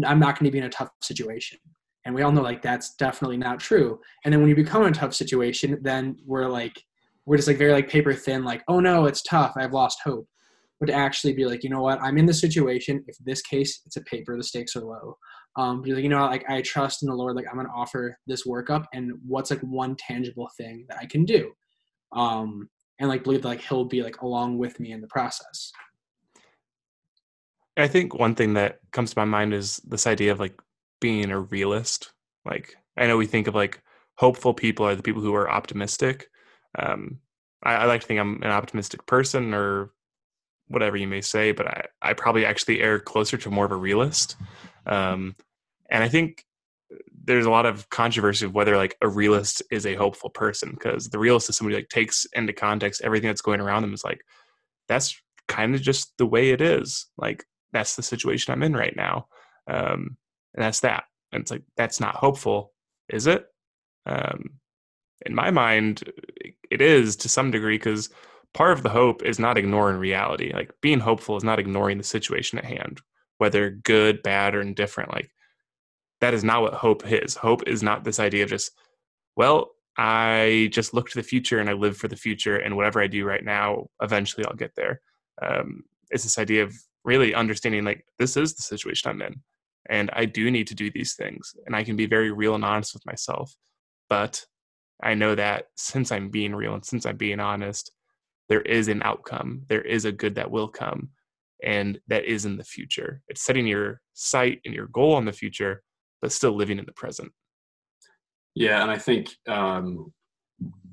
I'm 0.05 0.19
not 0.19 0.37
going 0.37 0.45
to 0.45 0.51
be 0.51 0.57
in 0.57 0.65
a 0.65 0.69
tough 0.69 0.89
situation. 1.01 1.57
And 2.03 2.13
we 2.13 2.23
all 2.23 2.31
know 2.33 2.41
like 2.41 2.61
that's 2.61 2.95
definitely 2.95 3.37
not 3.37 3.61
true. 3.61 3.97
And 4.25 4.33
then 4.33 4.41
when 4.41 4.49
you 4.49 4.55
become 4.55 4.83
in 4.83 4.89
a 4.89 4.95
tough 4.95 5.15
situation, 5.15 5.79
then 5.81 6.17
we're 6.25 6.49
like 6.49 6.83
we're 7.25 7.37
just 7.37 7.47
like 7.47 7.57
very 7.57 7.71
like 7.71 7.89
paper 7.89 8.13
thin, 8.13 8.43
like, 8.43 8.63
oh 8.67 8.81
no, 8.81 9.05
it's 9.05 9.23
tough. 9.23 9.53
I've 9.55 9.73
lost 9.73 9.99
hope. 10.03 10.27
But 10.79 10.87
to 10.87 10.93
actually 10.93 11.33
be 11.33 11.45
like, 11.45 11.63
you 11.63 11.69
know 11.69 11.81
what, 11.81 12.01
I'm 12.01 12.17
in 12.17 12.25
this 12.25 12.41
situation. 12.41 13.03
If 13.07 13.15
this 13.23 13.41
case, 13.41 13.81
it's 13.85 13.95
a 13.95 14.01
paper, 14.01 14.35
the 14.35 14.43
stakes 14.43 14.75
are 14.75 14.81
low. 14.81 15.17
Um, 15.57 15.81
be 15.81 15.93
like, 15.93 16.03
you 16.03 16.09
know, 16.09 16.25
like 16.25 16.49
I 16.49 16.61
trust 16.61 17.01
in 17.01 17.09
the 17.09 17.15
Lord, 17.15 17.35
like 17.35 17.45
I'm 17.49 17.55
gonna 17.55 17.69
offer 17.73 18.17
this 18.27 18.45
workup 18.45 18.85
and 18.93 19.13
what's 19.25 19.51
like 19.51 19.61
one 19.61 19.95
tangible 19.95 20.49
thing 20.57 20.85
that 20.89 20.97
I 20.99 21.05
can 21.05 21.23
do. 21.23 21.53
Um, 22.11 22.69
and 22.99 23.09
like 23.09 23.23
believe 23.23 23.41
that 23.43 23.47
like 23.47 23.61
he'll 23.61 23.85
be 23.85 24.03
like 24.03 24.21
along 24.21 24.57
with 24.57 24.79
me 24.79 24.91
in 24.91 25.01
the 25.01 25.07
process. 25.07 25.71
I 27.77 27.87
think 27.87 28.13
one 28.13 28.35
thing 28.35 28.53
that 28.53 28.79
comes 28.91 29.11
to 29.11 29.19
my 29.19 29.25
mind 29.25 29.53
is 29.53 29.77
this 29.85 30.07
idea 30.07 30.31
of 30.31 30.39
like 30.39 30.59
being 31.01 31.31
a 31.31 31.39
realist. 31.39 32.13
Like 32.45 32.75
I 32.97 33.07
know 33.07 33.17
we 33.17 33.27
think 33.27 33.47
of 33.47 33.55
like 33.55 33.81
hopeful 34.17 34.53
people 34.53 34.85
are 34.85 34.95
the 34.95 35.03
people 35.03 35.21
who 35.21 35.35
are 35.35 35.49
optimistic, 35.49 36.29
um, 36.77 37.19
I, 37.63 37.75
I, 37.75 37.85
like 37.85 38.01
to 38.01 38.07
think 38.07 38.19
I'm 38.19 38.41
an 38.43 38.51
optimistic 38.51 39.05
person 39.05 39.53
or 39.53 39.91
whatever 40.67 40.97
you 40.97 41.07
may 41.07 41.21
say, 41.21 41.51
but 41.51 41.67
I, 41.67 41.83
I 42.01 42.13
probably 42.13 42.45
actually 42.45 42.81
err 42.81 42.99
closer 42.99 43.37
to 43.37 43.51
more 43.51 43.65
of 43.65 43.71
a 43.71 43.75
realist. 43.75 44.35
Um, 44.85 45.35
and 45.89 46.03
I 46.03 46.09
think 46.09 46.45
there's 47.23 47.45
a 47.45 47.51
lot 47.51 47.65
of 47.65 47.89
controversy 47.89 48.45
of 48.45 48.53
whether 48.53 48.77
like 48.77 48.95
a 49.01 49.07
realist 49.07 49.63
is 49.71 49.85
a 49.85 49.95
hopeful 49.95 50.29
person 50.29 50.71
because 50.71 51.09
the 51.09 51.19
realist 51.19 51.49
is 51.49 51.57
somebody 51.57 51.75
like 51.75 51.89
takes 51.89 52.25
into 52.33 52.53
context 52.53 53.01
everything 53.03 53.27
that's 53.27 53.41
going 53.41 53.59
around 53.59 53.81
them 53.81 53.93
is 53.93 54.03
like 54.03 54.21
that's 54.87 55.19
kind 55.47 55.73
of 55.73 55.81
just 55.81 56.13
the 56.19 56.25
way 56.25 56.51
it 56.51 56.61
is 56.61 57.07
like 57.17 57.43
that's 57.73 57.95
the 57.95 58.03
situation 58.03 58.53
i'm 58.53 58.61
in 58.61 58.73
right 58.73 58.95
now 58.95 59.25
um, 59.67 60.17
and 60.53 60.63
that's 60.63 60.79
that. 60.81 61.03
And 61.31 61.41
it's 61.41 61.51
like 61.51 61.63
that's 61.75 61.99
not 61.99 62.15
hopeful, 62.15 62.73
is 63.09 63.27
it? 63.27 63.45
Um, 64.05 64.51
in 65.25 65.35
my 65.35 65.51
mind, 65.51 66.03
it 66.71 66.81
is 66.81 67.15
to 67.17 67.29
some 67.29 67.51
degree 67.51 67.77
because 67.77 68.09
part 68.53 68.71
of 68.71 68.83
the 68.83 68.89
hope 68.89 69.23
is 69.23 69.39
not 69.39 69.57
ignoring 69.57 69.97
reality. 69.97 70.53
Like 70.53 70.71
being 70.81 70.99
hopeful 70.99 71.35
is 71.35 71.43
not 71.43 71.59
ignoring 71.59 71.97
the 71.97 72.03
situation 72.03 72.57
at 72.57 72.65
hand, 72.65 73.01
whether 73.37 73.69
good, 73.69 74.23
bad, 74.23 74.55
or 74.55 74.61
indifferent. 74.61 75.13
Like 75.13 75.29
that 76.21 76.33
is 76.33 76.43
not 76.43 76.61
what 76.61 76.73
hope 76.73 77.09
is. 77.11 77.35
Hope 77.35 77.67
is 77.67 77.83
not 77.83 78.03
this 78.03 78.19
idea 78.19 78.43
of 78.43 78.49
just, 78.49 78.71
well, 79.35 79.71
I 79.97 80.69
just 80.71 80.93
look 80.93 81.09
to 81.09 81.17
the 81.17 81.23
future 81.23 81.59
and 81.59 81.69
I 81.69 81.73
live 81.73 81.97
for 81.97 82.07
the 82.07 82.15
future, 82.15 82.57
and 82.57 82.75
whatever 82.75 83.01
I 83.01 83.07
do 83.07 83.25
right 83.25 83.43
now, 83.43 83.87
eventually 84.01 84.45
I'll 84.45 84.55
get 84.55 84.75
there. 84.75 85.01
Um, 85.41 85.83
it's 86.11 86.23
this 86.23 86.37
idea 86.37 86.63
of 86.63 86.73
really 87.03 87.33
understanding 87.33 87.85
like 87.85 88.05
this 88.19 88.35
is 88.35 88.55
the 88.55 88.63
situation 88.63 89.09
I'm 89.09 89.21
in, 89.21 89.35
and 89.89 90.09
I 90.13 90.25
do 90.25 90.51
need 90.51 90.67
to 90.67 90.75
do 90.75 90.91
these 90.91 91.15
things, 91.15 91.55
and 91.65 91.75
I 91.75 91.83
can 91.83 91.95
be 91.95 92.07
very 92.07 92.31
real 92.31 92.55
and 92.55 92.65
honest 92.65 92.93
with 92.93 93.05
myself. 93.05 93.55
But 94.09 94.45
I 95.01 95.13
know 95.13 95.35
that 95.35 95.67
since 95.75 96.11
I'm 96.11 96.29
being 96.29 96.55
real 96.55 96.73
and 96.73 96.85
since 96.85 97.05
I'm 97.05 97.17
being 97.17 97.39
honest, 97.39 97.91
there 98.49 98.61
is 98.61 98.87
an 98.87 99.01
outcome. 99.03 99.63
There 99.67 99.81
is 99.81 100.05
a 100.05 100.11
good 100.11 100.35
that 100.35 100.51
will 100.51 100.67
come, 100.67 101.09
and 101.65 101.99
that 102.07 102.25
is 102.25 102.45
in 102.45 102.57
the 102.57 102.63
future. 102.63 103.21
It's 103.27 103.41
setting 103.41 103.67
your 103.67 103.99
sight 104.13 104.61
and 104.65 104.73
your 104.73 104.87
goal 104.87 105.15
on 105.15 105.25
the 105.25 105.33
future, 105.33 105.81
but 106.21 106.31
still 106.31 106.55
living 106.55 106.79
in 106.79 106.85
the 106.85 106.93
present. 106.93 107.31
Yeah, 108.53 108.81
and 108.81 108.91
I 108.91 108.97
think 108.97 109.35
um, 109.49 110.13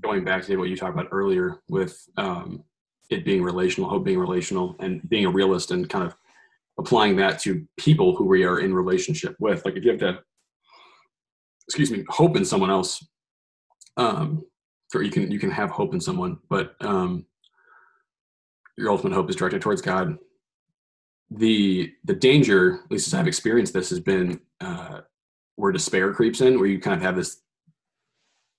going 0.03 0.25
back 0.25 0.45
to 0.47 0.57
what 0.57 0.69
you 0.69 0.77
talked 0.77 0.95
about 0.95 1.09
earlier 1.13 1.61
with 1.69 1.97
um, 2.17 2.65
it 3.11 3.25
being 3.25 3.43
relational, 3.43 3.89
hope 3.89 4.05
being 4.05 4.19
relational, 4.19 4.75
and 4.81 5.07
being 5.09 5.27
a 5.27 5.31
realist, 5.31 5.71
and 5.71 5.89
kind 5.89 6.05
of 6.05 6.17
applying 6.79 7.17
that 7.17 7.39
to 7.41 7.65
people 7.77 8.17
who 8.17 8.25
we 8.25 8.45
are 8.45 8.61
in 8.61 8.75
relationship 8.75 9.37
with. 9.39 9.65
Like 9.65 9.77
if 9.77 9.85
you 9.85 9.91
have 9.91 10.01
to, 10.01 10.19
excuse 11.69 11.91
me, 11.91 12.05
hope 12.09 12.37
in 12.37 12.45
someone 12.45 12.71
else, 12.71 13.07
um, 13.97 14.43
or 14.95 15.03
you 15.03 15.11
can 15.11 15.31
you 15.31 15.39
can 15.39 15.51
have 15.51 15.71
hope 15.71 15.95
in 15.95 16.01
someone, 16.01 16.39
but 16.49 16.75
um, 16.81 17.27
your 18.77 18.91
ultimate 18.91 19.15
hope 19.15 19.31
is 19.31 19.37
directed 19.37 19.63
towards 19.63 19.83
God. 19.83 20.17
The 21.37 21.93
the 22.05 22.15
danger, 22.15 22.81
at 22.85 22.91
least 22.91 23.07
as 23.07 23.15
I've 23.15 23.27
experienced 23.27 23.73
this, 23.73 23.91
has 23.91 24.01
been 24.01 24.41
uh, 24.61 25.01
where 25.57 25.73
despair 25.73 26.13
creeps 26.13 26.41
in, 26.41 26.59
where 26.59 26.69
you 26.69 26.81
kind 26.81 26.97
of 26.97 27.03
have 27.03 27.17
this. 27.17 27.41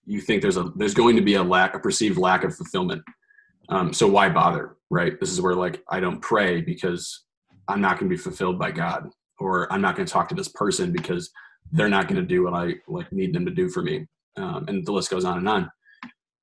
You 0.06 0.20
think 0.22 0.42
there's 0.42 0.58
a 0.58 0.72
there's 0.76 0.94
going 0.94 1.16
to 1.16 1.22
be 1.22 1.36
a 1.36 1.44
lack, 1.44 1.76
a 1.76 1.80
perceived 1.80 2.18
lack 2.18 2.44
of 2.44 2.56
fulfillment. 2.56 3.04
Um, 3.70 3.94
so 3.94 4.08
why 4.08 4.30
bother, 4.30 4.76
right? 4.90 5.20
This 5.20 5.32
is 5.32 5.42
where 5.42 5.56
like 5.56 5.84
I 5.90 6.00
don't 6.00 6.22
pray 6.22 6.62
because 6.62 7.24
I'm 7.68 7.82
not 7.82 8.00
going 8.00 8.10
to 8.10 8.16
be 8.16 8.22
fulfilled 8.22 8.60
by 8.60 8.72
God, 8.72 9.10
or 9.40 9.72
I'm 9.72 9.82
not 9.82 9.96
going 9.96 10.06
to 10.06 10.12
talk 10.12 10.30
to 10.30 10.36
this 10.36 10.50
person 10.50 10.92
because 10.92 11.32
they're 11.72 11.90
not 11.90 12.08
going 12.08 12.22
to 12.22 12.28
do 12.28 12.44
what 12.44 12.54
I 12.54 12.76
like 12.88 13.12
need 13.12 13.34
them 13.34 13.46
to 13.46 13.52
do 13.52 13.70
for 13.70 13.82
me, 13.82 14.08
um, 14.36 14.66
and 14.68 14.86
the 14.86 14.92
list 14.92 15.10
goes 15.10 15.26
on 15.26 15.38
and 15.38 15.50
on. 15.50 15.72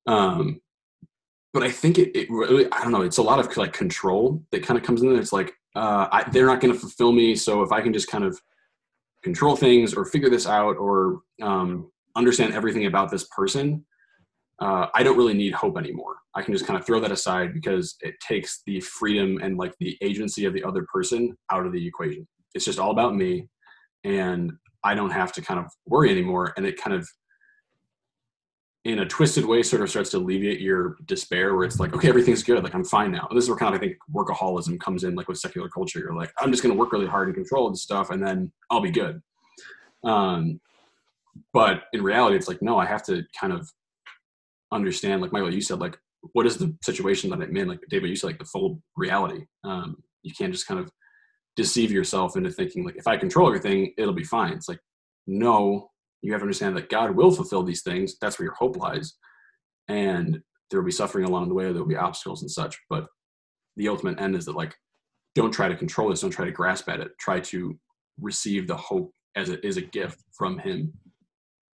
Um, 0.07 0.61
but 1.53 1.63
I 1.63 1.71
think 1.71 1.99
it, 1.99 2.17
it 2.17 2.31
really, 2.31 2.71
I 2.73 2.83
don't 2.83 2.93
know, 2.93 3.03
it's 3.03 3.19
a 3.19 3.23
lot 3.23 3.39
of 3.39 3.57
like 3.57 3.73
control 3.73 4.43
that 4.53 4.63
kind 4.63 4.79
of 4.79 4.85
comes 4.85 5.03
in 5.03 5.09
there. 5.11 5.21
It's 5.21 5.33
like, 5.33 5.53
uh, 5.77 6.09
I, 6.11 6.25
they're 6.31 6.47
not 6.47 6.61
going 6.61 6.73
to 6.73 6.79
fulfill 6.79 7.13
me. 7.13 7.35
So 7.35 7.63
if 7.63 7.73
I 7.73 7.81
can 7.81 7.93
just 7.93 8.09
kind 8.09 8.25
of 8.25 8.41
control 9.23 9.57
things 9.57 9.95
or 9.95 10.05
figure 10.05 10.31
this 10.31 10.47
out 10.47 10.77
or 10.77 11.21
um, 11.43 11.91
understand 12.17 12.55
everything 12.55 12.87
about 12.87 13.11
this 13.11 13.27
person, 13.37 13.85
uh, 14.61 14.87
I 14.95 15.03
don't 15.03 15.17
really 15.17 15.35
need 15.35 15.55
hope 15.55 15.79
anymore. 15.79 16.17
I 16.35 16.43
can 16.43 16.53
just 16.53 16.67
kind 16.67 16.79
of 16.79 16.85
throw 16.85 17.01
that 17.01 17.11
aside 17.11 17.55
because 17.55 17.97
it 18.01 18.15
takes 18.27 18.63
the 18.67 18.81
freedom 18.81 19.39
and 19.43 19.57
like 19.57 19.75
the 19.81 19.97
agency 20.01 20.45
of 20.45 20.53
the 20.53 20.63
other 20.63 20.87
person 20.93 21.37
out 21.51 21.67
of 21.67 21.73
the 21.73 21.87
equation. 21.87 22.27
It's 22.55 22.65
just 22.65 22.79
all 22.79 22.91
about 22.91 23.17
me, 23.17 23.49
and 24.05 24.53
I 24.85 24.95
don't 24.95 25.11
have 25.11 25.33
to 25.33 25.43
kind 25.43 25.61
of 25.61 25.67
worry 25.87 26.11
anymore. 26.11 26.53
And 26.57 26.67
it 26.67 26.81
kind 26.81 26.95
of 26.95 27.09
in 28.85 29.01
a 29.01 29.07
twisted 29.07 29.45
way 29.45 29.63
sort 29.63 29.83
of 29.83 29.91
starts 29.91 30.11
to 30.11 30.17
alleviate 30.17 30.61
your 30.61 30.97
despair 31.05 31.55
where 31.55 31.65
it's 31.65 31.79
like 31.79 31.93
okay 31.93 32.09
everything's 32.09 32.43
good 32.43 32.63
like 32.65 32.75
i'm 32.75 32.85
fine 32.85 33.13
now. 33.13 33.29
This 33.33 33.45
is 33.45 33.51
where 33.51 33.59
kind 33.59 33.75
of 33.75 33.81
i 33.81 33.85
think 33.85 33.97
workaholism 34.13 34.81
comes 34.81 35.05
in 35.05 35.15
like 35.15 35.29
with 35.29 35.39
secular 35.39 35.69
culture. 35.69 35.99
You're 35.99 36.15
like 36.15 36.33
i'm 36.39 36.51
just 36.51 36.63
going 36.63 36.75
to 36.75 36.79
work 36.79 36.93
really 36.93 37.07
hard 37.07 37.29
and 37.29 37.35
control 37.35 37.71
this 37.71 37.83
stuff 37.83 38.11
and 38.11 38.25
then 38.25 38.51
i'll 38.71 38.81
be 38.81 38.91
good. 38.91 39.21
Um 40.05 40.61
but 41.53 41.83
in 41.93 42.03
reality 42.03 42.37
it's 42.37 42.49
like 42.49 42.63
no 42.63 42.79
i 42.79 42.87
have 42.87 43.05
to 43.05 43.23
kind 43.39 43.53
of 43.53 43.71
understand 44.73 45.21
like 45.21 45.33
michael 45.33 45.53
you 45.53 45.61
said 45.61 45.81
like 45.81 45.99
what 46.33 46.47
is 46.47 46.57
the 46.57 46.75
situation 46.83 47.31
that 47.31 47.41
i'm 47.43 47.57
in? 47.57 47.69
Like 47.69 47.81
david 47.91 48.09
you 48.09 48.17
said 48.17 48.29
like 48.29 48.39
the 48.39 48.45
full 48.47 48.81
reality. 48.97 49.45
Um 49.63 50.03
you 50.23 50.33
can't 50.33 50.53
just 50.53 50.67
kind 50.67 50.81
of 50.81 50.91
deceive 51.57 51.91
yourself 51.91 52.37
into 52.37 52.51
thinking 52.51 52.85
like 52.85 52.97
if 52.97 53.07
i 53.07 53.17
control 53.19 53.47
everything 53.47 53.93
it'll 53.99 54.15
be 54.15 54.25
fine. 54.25 54.55
It's 54.55 54.69
like 54.71 54.81
no 55.27 55.91
you 56.23 56.33
have 56.33 56.41
to 56.41 56.45
understand 56.45 56.77
that 56.77 56.91
God 56.91 57.17
will 57.17 57.31
fulfill 57.31 57.63
these 57.63 57.83
things. 57.83 58.17
That's 58.21 58.39
where 58.39 58.47
your 58.47 58.55
hope 58.55 58.77
lies. 58.77 59.15
And 59.89 60.41
there 60.71 60.81
will 60.81 60.87
be 60.87 60.93
suffering 60.93 61.25
along 61.25 61.49
the 61.49 61.55
way, 61.55 61.65
there 61.65 61.75
will 61.75 61.87
be 61.87 61.97
obstacles 61.97 62.43
and 62.43 62.51
such. 62.51 62.79
But 62.89 63.07
the 63.77 63.89
ultimate 63.89 64.21
end 64.21 64.37
is 64.37 64.45
that, 64.45 64.57
like, 64.57 64.75
don't 65.35 65.53
try 65.53 65.69
to 65.69 65.77
control 65.77 66.11
this, 66.11 66.21
don't 66.21 66.31
try 66.31 66.45
to 66.45 66.53
grasp 66.53 66.89
at 66.89 67.01
it. 67.01 67.13
Try 67.19 67.41
to 67.41 67.79
receive 68.21 68.67
the 68.67 68.77
hope 68.77 69.13
as 69.37 69.49
it 69.49 69.65
is 69.65 69.77
a 69.77 69.83
gift 69.83 70.23
from 70.33 70.59
Him. 70.59 70.93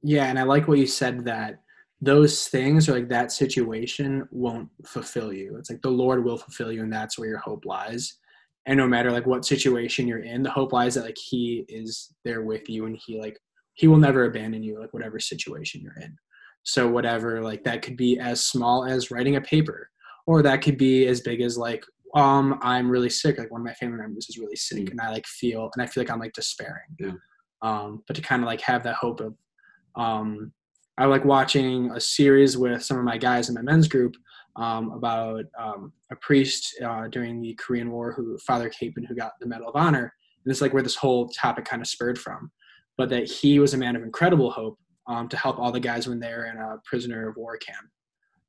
Yeah. 0.02 0.26
And 0.26 0.38
I 0.38 0.44
like 0.44 0.68
what 0.68 0.78
you 0.78 0.86
said 0.86 1.24
that 1.24 1.60
those 2.00 2.48
things 2.48 2.88
or 2.88 2.92
like 2.92 3.08
that 3.08 3.32
situation 3.32 4.28
won't 4.30 4.68
fulfill 4.84 5.32
you. 5.32 5.56
It's 5.56 5.70
like 5.70 5.82
the 5.82 5.90
Lord 5.90 6.24
will 6.24 6.36
fulfill 6.36 6.70
you, 6.70 6.82
and 6.82 6.92
that's 6.92 7.18
where 7.18 7.28
your 7.28 7.38
hope 7.38 7.64
lies. 7.64 8.18
And 8.66 8.76
no 8.76 8.86
matter 8.86 9.10
like 9.10 9.26
what 9.26 9.44
situation 9.44 10.06
you're 10.06 10.24
in, 10.24 10.42
the 10.42 10.50
hope 10.50 10.72
lies 10.72 10.94
that 10.94 11.04
like 11.04 11.18
He 11.18 11.64
is 11.68 12.14
there 12.24 12.42
with 12.42 12.68
you 12.68 12.86
and 12.86 12.98
He 13.04 13.18
like 13.18 13.38
he 13.76 13.86
will 13.86 13.98
never 13.98 14.24
abandon 14.24 14.62
you 14.62 14.80
like 14.80 14.92
whatever 14.92 15.20
situation 15.20 15.80
you're 15.80 16.02
in 16.02 16.16
so 16.64 16.88
whatever 16.88 17.42
like 17.42 17.62
that 17.62 17.82
could 17.82 17.96
be 17.96 18.18
as 18.18 18.42
small 18.42 18.84
as 18.84 19.10
writing 19.10 19.36
a 19.36 19.40
paper 19.40 19.88
or 20.26 20.42
that 20.42 20.62
could 20.62 20.76
be 20.76 21.06
as 21.06 21.20
big 21.20 21.40
as 21.40 21.56
like 21.56 21.84
um 22.14 22.58
i'm 22.62 22.90
really 22.90 23.10
sick 23.10 23.38
like 23.38 23.50
one 23.50 23.60
of 23.60 23.64
my 23.64 23.74
family 23.74 23.98
members 23.98 24.28
is 24.28 24.38
really 24.38 24.56
sick 24.56 24.78
mm. 24.78 24.90
and 24.90 25.00
i 25.00 25.10
like 25.10 25.26
feel 25.26 25.70
and 25.74 25.82
i 25.82 25.86
feel 25.86 26.02
like 26.02 26.10
i'm 26.10 26.18
like 26.18 26.32
despairing 26.32 26.96
yeah. 26.98 27.12
um 27.62 28.02
but 28.06 28.16
to 28.16 28.22
kind 28.22 28.42
of 28.42 28.46
like 28.46 28.60
have 28.60 28.82
that 28.82 28.96
hope 28.96 29.20
of 29.20 29.34
um 29.94 30.52
i 30.98 31.04
like 31.04 31.24
watching 31.24 31.90
a 31.92 32.00
series 32.00 32.58
with 32.58 32.82
some 32.82 32.98
of 32.98 33.04
my 33.04 33.16
guys 33.16 33.48
in 33.48 33.54
my 33.54 33.62
men's 33.62 33.88
group 33.88 34.16
um, 34.56 34.90
about 34.92 35.44
um, 35.58 35.92
a 36.10 36.16
priest 36.16 36.80
uh, 36.82 37.08
during 37.08 37.42
the 37.42 37.52
Korean 37.54 37.90
War 37.90 38.12
who 38.12 38.38
Father 38.38 38.70
Kapaun 38.70 39.06
who 39.06 39.14
got 39.14 39.32
the 39.38 39.46
Medal 39.46 39.68
of 39.68 39.76
Honor 39.76 40.14
and 40.44 40.50
it's 40.50 40.62
like 40.62 40.72
where 40.72 40.82
this 40.82 40.96
whole 40.96 41.28
topic 41.28 41.66
kind 41.66 41.82
of 41.82 41.88
spurred 41.88 42.18
from 42.18 42.50
but 42.96 43.08
that 43.10 43.30
he 43.30 43.58
was 43.58 43.74
a 43.74 43.78
man 43.78 43.96
of 43.96 44.02
incredible 44.02 44.50
hope 44.50 44.78
um, 45.06 45.28
to 45.28 45.36
help 45.36 45.58
all 45.58 45.72
the 45.72 45.80
guys 45.80 46.08
when 46.08 46.20
they 46.20 46.30
were 46.30 46.46
in 46.46 46.56
a 46.56 46.76
prisoner 46.84 47.28
of 47.28 47.36
war 47.36 47.56
camp. 47.58 47.86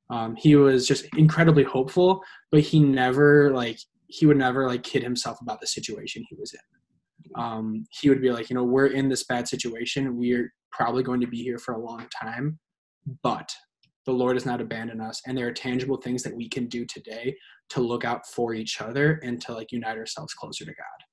Um, 0.10 0.36
he 0.36 0.56
was 0.56 0.88
just 0.88 1.06
incredibly 1.18 1.64
hopeful, 1.64 2.24
but 2.52 2.62
he 2.62 2.80
never 2.80 3.52
like 3.54 3.80
he 4.08 4.26
would 4.26 4.38
never 4.38 4.68
like 4.68 4.84
kid 4.84 5.04
himself 5.04 5.42
about 5.42 5.60
the 5.60 5.68
situation 5.68 6.24
he 6.30 6.36
was 6.40 6.54
in. 6.54 7.42
Um, 7.42 7.86
he 7.92 8.08
would 8.08 8.22
be 8.22 8.32
like, 8.32 8.50
you 8.50 8.56
know, 8.56 8.64
we're 8.64 8.88
in 8.88 9.10
this 9.10 9.26
bad 9.26 9.50
situation. 9.50 10.16
We're 10.18 10.54
probably 10.72 11.04
going 11.04 11.20
to 11.20 11.28
be 11.28 11.44
here 11.44 11.58
for 11.58 11.74
a 11.74 11.80
long 11.80 12.08
time, 12.22 12.58
but 13.22 13.54
the 14.06 14.14
Lord 14.14 14.38
has 14.38 14.46
not 14.46 14.62
abandoned 14.62 15.02
us, 15.02 15.22
and 15.28 15.38
there 15.38 15.48
are 15.48 15.54
tangible 15.54 15.98
things 15.98 16.24
that 16.24 16.34
we 16.34 16.48
can 16.48 16.68
do 16.68 16.86
today 16.86 17.36
to 17.70 17.82
look 17.82 18.06
out 18.06 18.26
for 18.26 18.54
each 18.54 18.80
other 18.80 19.20
and 19.24 19.42
to 19.42 19.54
like 19.54 19.74
unite 19.74 19.98
ourselves 19.98 20.34
closer 20.34 20.64
to 20.64 20.72
God. 20.72 21.04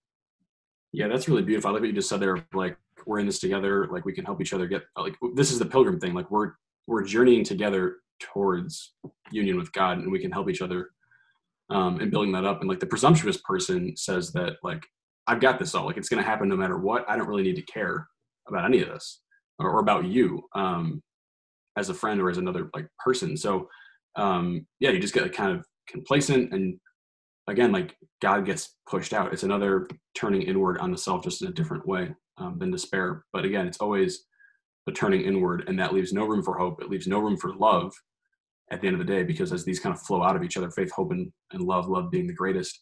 Yeah, 0.92 1.08
that's 1.08 1.28
really 1.28 1.42
beautiful. 1.42 1.70
I 1.70 1.72
like 1.72 1.80
what 1.82 1.88
you 1.88 1.94
just 1.94 2.08
said 2.08 2.20
there. 2.20 2.46
Like 2.52 2.76
we're 3.06 3.18
in 3.18 3.26
this 3.26 3.38
together 3.38 3.86
like 3.90 4.04
we 4.04 4.12
can 4.12 4.24
help 4.24 4.40
each 4.40 4.52
other 4.52 4.66
get 4.66 4.82
like 4.96 5.16
this 5.34 5.50
is 5.50 5.58
the 5.58 5.66
pilgrim 5.66 5.98
thing 5.98 6.14
like 6.14 6.30
we're 6.30 6.52
we're 6.86 7.04
journeying 7.04 7.44
together 7.44 7.96
towards 8.20 8.94
union 9.30 9.56
with 9.56 9.72
god 9.72 9.98
and 9.98 10.10
we 10.10 10.18
can 10.18 10.30
help 10.30 10.48
each 10.48 10.62
other 10.62 10.88
um, 11.70 12.00
and 12.00 12.10
building 12.10 12.32
that 12.32 12.44
up. 12.44 12.60
And 12.60 12.68
like 12.68 12.80
the 12.80 12.86
presumptuous 12.86 13.38
person 13.38 13.96
says 13.96 14.32
that 14.32 14.54
like 14.62 14.84
i've 15.26 15.40
got 15.40 15.58
this 15.58 15.74
all. 15.74 15.86
Like 15.86 15.96
it's 15.96 16.08
going 16.08 16.22
to 16.22 16.28
happen 16.28 16.48
no 16.48 16.56
matter 16.56 16.78
what. 16.78 17.08
I 17.08 17.16
don't 17.16 17.28
really 17.28 17.42
need 17.42 17.56
to 17.56 17.62
care 17.62 18.06
about 18.48 18.64
any 18.64 18.82
of 18.82 18.88
this 18.88 19.20
or, 19.58 19.70
or 19.70 19.80
about 19.80 20.04
you 20.04 20.42
um, 20.54 21.02
as 21.76 21.88
a 21.88 21.94
friend 21.94 22.20
or 22.20 22.30
as 22.30 22.38
another 22.38 22.70
like 22.74 22.86
person. 23.02 23.36
So 23.36 23.68
um, 24.16 24.66
yeah 24.80 24.90
you 24.90 25.00
just 25.00 25.14
get 25.14 25.32
kind 25.32 25.56
of 25.56 25.64
complacent 25.88 26.52
and 26.52 26.78
again 27.46 27.72
like 27.72 27.96
god 28.22 28.46
gets 28.46 28.76
pushed 28.88 29.12
out. 29.12 29.32
It's 29.32 29.42
another 29.42 29.88
turning 30.14 30.42
inward 30.42 30.78
on 30.78 30.90
the 30.90 30.98
self 30.98 31.24
just 31.24 31.42
in 31.42 31.48
a 31.48 31.52
different 31.52 31.86
way 31.86 32.14
um, 32.38 32.58
than 32.58 32.70
despair. 32.70 33.24
But 33.32 33.44
again, 33.44 33.66
it's 33.66 33.80
always 33.80 34.24
the 34.86 34.92
turning 34.92 35.22
inward, 35.22 35.64
and 35.66 35.78
that 35.78 35.94
leaves 35.94 36.12
no 36.12 36.24
room 36.24 36.42
for 36.42 36.58
hope. 36.58 36.82
It 36.82 36.90
leaves 36.90 37.06
no 37.06 37.18
room 37.18 37.36
for 37.36 37.54
love 37.54 37.92
at 38.70 38.80
the 38.80 38.86
end 38.86 39.00
of 39.00 39.06
the 39.06 39.12
day, 39.12 39.22
because 39.22 39.52
as 39.52 39.64
these 39.64 39.80
kind 39.80 39.94
of 39.94 40.02
flow 40.02 40.22
out 40.22 40.36
of 40.36 40.42
each 40.42 40.56
other, 40.56 40.70
faith, 40.70 40.90
hope, 40.92 41.12
and, 41.12 41.30
and 41.52 41.62
love, 41.62 41.88
love 41.88 42.10
being 42.10 42.26
the 42.26 42.34
greatest, 42.34 42.80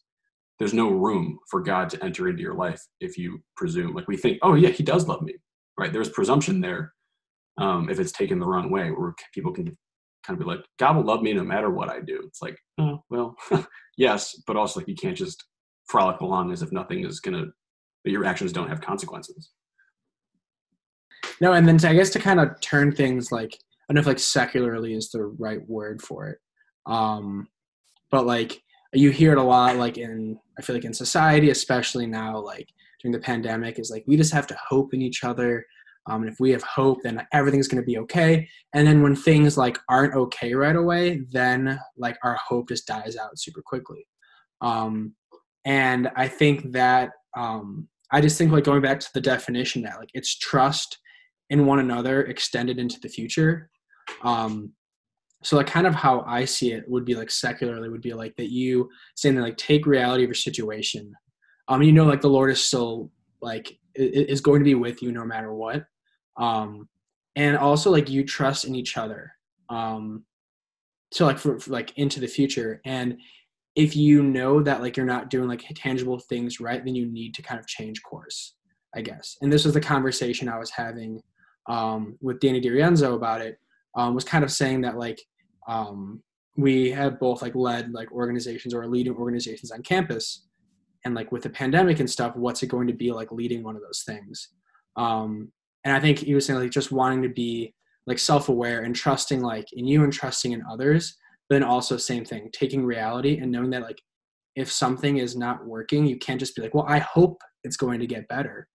there's 0.58 0.74
no 0.74 0.90
room 0.90 1.38
for 1.50 1.60
God 1.60 1.90
to 1.90 2.04
enter 2.04 2.28
into 2.28 2.42
your 2.42 2.54
life 2.54 2.80
if 3.00 3.18
you 3.18 3.42
presume. 3.56 3.94
Like 3.94 4.08
we 4.08 4.16
think, 4.16 4.38
oh 4.42 4.54
yeah, 4.54 4.70
He 4.70 4.82
does 4.82 5.08
love 5.08 5.22
me, 5.22 5.34
right? 5.78 5.92
There's 5.92 6.08
presumption 6.08 6.60
there. 6.60 6.92
Um, 7.58 7.90
if 7.90 8.00
it's 8.00 8.12
taken 8.12 8.38
the 8.38 8.46
wrong 8.46 8.70
way, 8.70 8.90
where 8.90 9.14
people 9.34 9.52
can 9.52 9.76
kind 10.26 10.38
of 10.38 10.38
be 10.38 10.44
like, 10.44 10.64
God 10.78 10.96
will 10.96 11.04
love 11.04 11.22
me 11.22 11.32
no 11.32 11.44
matter 11.44 11.70
what 11.70 11.90
I 11.90 12.00
do. 12.00 12.22
It's 12.26 12.40
like, 12.40 12.56
oh 12.78 13.02
well, 13.10 13.36
yes, 13.96 14.40
but 14.46 14.56
also 14.56 14.80
like 14.80 14.88
you 14.88 14.94
can't 14.94 15.16
just 15.16 15.44
frolic 15.86 16.20
along 16.20 16.52
as 16.52 16.62
if 16.62 16.72
nothing 16.72 17.04
is 17.04 17.20
gonna 17.20 17.46
that 18.04 18.10
your 18.10 18.24
actions 18.24 18.52
don't 18.52 18.68
have 18.68 18.80
consequences. 18.80 19.50
no, 21.40 21.52
and 21.52 21.66
then 21.66 21.78
to, 21.78 21.88
I 21.88 21.94
guess 21.94 22.10
to 22.10 22.18
kind 22.18 22.40
of 22.40 22.60
turn 22.60 22.92
things 22.92 23.32
like 23.32 23.54
I 23.54 23.92
don't 23.92 23.96
know 23.96 24.00
if 24.00 24.06
like 24.06 24.18
secularly 24.18 24.94
is 24.94 25.10
the 25.10 25.24
right 25.24 25.60
word 25.68 26.02
for 26.02 26.28
it, 26.28 26.38
um, 26.86 27.48
but 28.10 28.26
like 28.26 28.62
you 28.92 29.10
hear 29.10 29.32
it 29.32 29.38
a 29.38 29.42
lot 29.42 29.76
like 29.76 29.98
in 29.98 30.38
I 30.58 30.62
feel 30.62 30.76
like 30.76 30.84
in 30.84 30.94
society, 30.94 31.50
especially 31.50 32.06
now 32.06 32.38
like 32.38 32.68
during 33.00 33.12
the 33.12 33.18
pandemic, 33.18 33.78
is 33.78 33.90
like 33.90 34.04
we 34.06 34.16
just 34.16 34.32
have 34.32 34.46
to 34.48 34.58
hope 34.68 34.94
in 34.94 35.02
each 35.02 35.24
other. 35.24 35.64
Um, 36.06 36.22
and 36.22 36.32
if 36.32 36.40
we 36.40 36.50
have 36.50 36.64
hope, 36.64 37.02
then 37.02 37.24
everything's 37.32 37.68
going 37.68 37.80
to 37.80 37.86
be 37.86 37.98
okay. 37.98 38.48
And 38.74 38.86
then 38.86 39.02
when 39.02 39.14
things 39.14 39.56
like 39.56 39.78
aren't 39.88 40.14
okay 40.14 40.52
right 40.52 40.74
away, 40.74 41.22
then 41.30 41.78
like 41.96 42.18
our 42.24 42.34
hope 42.34 42.68
just 42.68 42.88
dies 42.88 43.16
out 43.16 43.38
super 43.38 43.62
quickly. 43.62 44.04
Um, 44.60 45.14
and 45.64 46.10
I 46.16 46.26
think 46.26 46.72
that 46.72 47.10
um, 47.36 47.88
I 48.12 48.20
just 48.20 48.38
think 48.38 48.52
like 48.52 48.64
going 48.64 48.82
back 48.82 49.00
to 49.00 49.08
the 49.14 49.20
definition 49.20 49.82
that 49.82 49.98
like 49.98 50.10
it's 50.14 50.36
trust 50.36 50.98
in 51.50 51.66
one 51.66 51.78
another 51.78 52.22
extended 52.22 52.78
into 52.78 53.00
the 53.00 53.08
future. 53.08 53.70
Um, 54.22 54.72
so 55.42 55.56
like 55.56 55.66
kind 55.66 55.86
of 55.86 55.94
how 55.94 56.22
I 56.26 56.44
see 56.44 56.72
it 56.72 56.88
would 56.88 57.04
be 57.04 57.14
like 57.14 57.30
secularly 57.30 57.88
would 57.88 58.02
be 58.02 58.14
like 58.14 58.36
that 58.36 58.52
you 58.52 58.90
saying 59.16 59.34
that 59.34 59.42
like 59.42 59.56
take 59.56 59.86
reality 59.86 60.24
of 60.24 60.28
your 60.28 60.34
situation. 60.34 61.14
Um, 61.68 61.82
you 61.82 61.92
know 61.92 62.04
like 62.04 62.20
the 62.20 62.28
Lord 62.28 62.50
is 62.50 62.62
still 62.62 63.10
like 63.40 63.78
is 63.94 64.40
going 64.40 64.60
to 64.60 64.64
be 64.64 64.74
with 64.74 65.02
you 65.02 65.10
no 65.10 65.24
matter 65.24 65.52
what. 65.52 65.84
Um, 66.36 66.88
and 67.34 67.56
also 67.56 67.90
like 67.90 68.08
you 68.08 68.24
trust 68.24 68.64
in 68.64 68.74
each 68.74 68.96
other. 68.96 69.32
Um, 69.68 70.24
so 71.12 71.26
like 71.26 71.38
for, 71.38 71.58
for 71.58 71.70
like 71.70 71.96
into 71.98 72.20
the 72.20 72.26
future 72.26 72.80
and 72.84 73.18
if 73.74 73.96
you 73.96 74.22
know 74.22 74.62
that 74.62 74.82
like 74.82 74.96
you're 74.96 75.06
not 75.06 75.30
doing 75.30 75.48
like 75.48 75.64
tangible 75.74 76.18
things 76.18 76.60
right 76.60 76.84
then 76.84 76.94
you 76.94 77.06
need 77.06 77.34
to 77.34 77.42
kind 77.42 77.58
of 77.58 77.66
change 77.66 78.02
course 78.02 78.54
i 78.94 79.00
guess. 79.00 79.36
And 79.40 79.52
this 79.52 79.64
was 79.64 79.74
the 79.74 79.80
conversation 79.80 80.48
i 80.48 80.58
was 80.58 80.70
having 80.70 81.20
um, 81.68 82.18
with 82.20 82.40
danny 82.40 82.60
DiRienzo 82.60 83.14
about 83.14 83.40
it 83.40 83.58
um, 83.96 84.14
was 84.14 84.24
kind 84.24 84.44
of 84.44 84.50
saying 84.50 84.80
that 84.82 84.96
like 84.96 85.20
um, 85.68 86.22
we 86.56 86.90
have 86.90 87.20
both 87.20 87.40
like 87.40 87.54
led 87.54 87.92
like 87.92 88.10
organizations 88.12 88.74
or 88.74 88.86
leading 88.86 89.14
organizations 89.14 89.70
on 89.70 89.82
campus 89.82 90.46
and 91.04 91.14
like 91.14 91.32
with 91.32 91.42
the 91.42 91.50
pandemic 91.50 92.00
and 92.00 92.10
stuff 92.10 92.36
what's 92.36 92.62
it 92.62 92.68
going 92.68 92.86
to 92.86 92.92
be 92.92 93.12
like 93.12 93.30
leading 93.32 93.62
one 93.62 93.76
of 93.76 93.82
those 93.82 94.02
things? 94.04 94.48
Um, 94.96 95.52
and 95.84 95.94
i 95.94 96.00
think 96.00 96.18
he 96.18 96.34
was 96.34 96.46
saying 96.46 96.58
like 96.58 96.70
just 96.70 96.92
wanting 96.92 97.22
to 97.22 97.28
be 97.28 97.74
like 98.06 98.18
self-aware 98.18 98.82
and 98.82 98.94
trusting 98.94 99.40
like 99.40 99.72
in 99.72 99.86
you 99.86 100.04
and 100.04 100.12
trusting 100.12 100.52
in 100.52 100.62
others 100.70 101.16
but 101.52 101.56
then 101.56 101.68
also 101.68 101.98
same 101.98 102.24
thing 102.24 102.48
taking 102.50 102.82
reality 102.82 103.36
and 103.36 103.52
knowing 103.52 103.68
that 103.68 103.82
like 103.82 104.00
if 104.56 104.72
something 104.72 105.18
is 105.18 105.36
not 105.36 105.66
working 105.66 106.06
you 106.06 106.16
can't 106.16 106.40
just 106.40 106.56
be 106.56 106.62
like 106.62 106.72
well 106.72 106.86
i 106.88 106.98
hope 106.98 107.42
it's 107.62 107.76
going 107.76 108.00
to 108.00 108.06
get 108.06 108.26
better. 108.28 108.66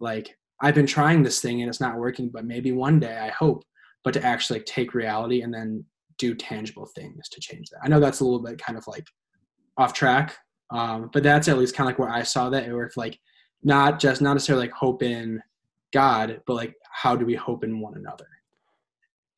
Like 0.00 0.34
i've 0.62 0.74
been 0.74 0.86
trying 0.86 1.22
this 1.22 1.42
thing 1.42 1.60
and 1.60 1.68
it's 1.68 1.82
not 1.82 1.98
working 1.98 2.30
but 2.32 2.46
maybe 2.46 2.72
one 2.72 2.98
day 2.98 3.18
i 3.18 3.28
hope. 3.28 3.62
But 4.04 4.14
to 4.14 4.24
actually 4.24 4.60
like, 4.60 4.66
take 4.66 4.94
reality 4.94 5.42
and 5.42 5.52
then 5.52 5.84
do 6.16 6.34
tangible 6.34 6.86
things 6.94 7.28
to 7.28 7.40
change 7.40 7.68
that. 7.70 7.80
I 7.82 7.88
know 7.88 8.00
that's 8.00 8.20
a 8.20 8.24
little 8.24 8.42
bit 8.42 8.58
kind 8.58 8.78
of 8.78 8.86
like 8.86 9.06
off 9.76 9.92
track 9.92 10.38
um, 10.70 11.10
but 11.12 11.22
that's 11.22 11.48
at 11.48 11.58
least 11.58 11.76
kind 11.76 11.86
of 11.86 11.92
like 11.92 11.98
where 11.98 12.08
i 12.08 12.22
saw 12.22 12.48
that 12.48 12.66
where 12.72 12.86
if 12.86 12.96
like 12.96 13.18
not 13.62 14.00
just 14.00 14.22
not 14.22 14.32
necessarily 14.32 14.64
like 14.64 14.74
hope 14.74 15.02
in 15.02 15.42
god 15.92 16.40
but 16.46 16.54
like 16.54 16.74
how 16.90 17.14
do 17.14 17.26
we 17.26 17.34
hope 17.34 17.64
in 17.64 17.80
one 17.80 17.98
another 17.98 18.28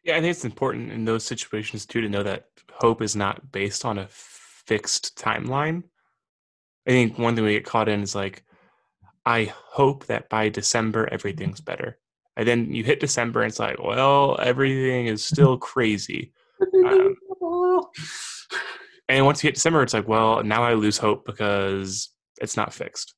yeah, 0.06 0.16
I 0.16 0.20
think 0.20 0.30
it's 0.30 0.44
important 0.44 0.92
in 0.92 1.04
those 1.04 1.24
situations 1.24 1.84
too 1.84 2.00
to 2.00 2.08
know 2.08 2.22
that 2.22 2.46
hope 2.72 3.02
is 3.02 3.16
not 3.16 3.50
based 3.50 3.84
on 3.84 3.98
a 3.98 4.06
fixed 4.08 5.18
timeline. 5.18 5.82
I 6.86 6.90
think 6.90 7.18
one 7.18 7.34
thing 7.34 7.44
we 7.44 7.54
get 7.54 7.64
caught 7.64 7.88
in 7.88 8.02
is 8.02 8.14
like, 8.14 8.44
I 9.24 9.52
hope 9.56 10.06
that 10.06 10.28
by 10.28 10.48
December 10.48 11.08
everything's 11.10 11.60
better. 11.60 11.98
And 12.36 12.46
then 12.46 12.72
you 12.72 12.84
hit 12.84 13.00
December 13.00 13.42
and 13.42 13.50
it's 13.50 13.58
like, 13.58 13.82
well, 13.82 14.36
everything 14.40 15.06
is 15.06 15.24
still 15.24 15.58
crazy. 15.58 16.32
Um, 16.86 17.16
and 19.08 19.26
once 19.26 19.42
you 19.42 19.48
hit 19.48 19.54
December, 19.54 19.82
it's 19.82 19.94
like, 19.94 20.06
well, 20.06 20.44
now 20.44 20.62
I 20.62 20.74
lose 20.74 20.98
hope 20.98 21.26
because 21.26 22.10
it's 22.40 22.56
not 22.56 22.72
fixed. 22.72 23.14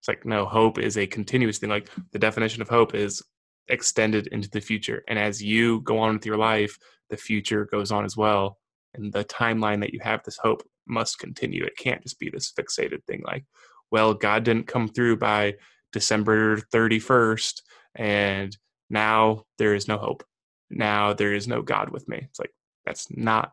It's 0.00 0.08
like, 0.08 0.26
no, 0.26 0.44
hope 0.44 0.78
is 0.78 0.98
a 0.98 1.06
continuous 1.06 1.56
thing. 1.58 1.70
Like 1.70 1.88
the 2.12 2.18
definition 2.18 2.60
of 2.60 2.68
hope 2.68 2.94
is 2.94 3.22
extended 3.68 4.28
into 4.28 4.50
the 4.50 4.60
future. 4.60 5.02
And 5.08 5.18
as 5.18 5.42
you 5.42 5.80
go 5.80 5.98
on 5.98 6.14
with 6.14 6.26
your 6.26 6.36
life, 6.36 6.78
the 7.10 7.16
future 7.16 7.66
goes 7.66 7.92
on 7.92 8.04
as 8.04 8.16
well. 8.16 8.58
And 8.94 9.12
the 9.12 9.24
timeline 9.24 9.80
that 9.80 9.92
you 9.92 10.00
have 10.02 10.22
this 10.24 10.38
hope 10.38 10.62
must 10.86 11.18
continue. 11.18 11.64
It 11.64 11.76
can't 11.76 12.02
just 12.02 12.18
be 12.18 12.30
this 12.30 12.52
fixated 12.52 13.04
thing 13.04 13.22
like, 13.26 13.44
well, 13.90 14.14
God 14.14 14.44
didn't 14.44 14.66
come 14.66 14.88
through 14.88 15.18
by 15.18 15.54
December 15.92 16.58
31st, 16.72 17.62
and 17.94 18.56
now 18.90 19.44
there 19.58 19.74
is 19.74 19.88
no 19.88 19.96
hope. 19.98 20.24
Now 20.70 21.12
there 21.12 21.34
is 21.34 21.46
no 21.46 21.62
God 21.62 21.90
with 21.90 22.08
me. 22.08 22.18
It's 22.22 22.38
like, 22.38 22.52
that's 22.84 23.06
not 23.10 23.52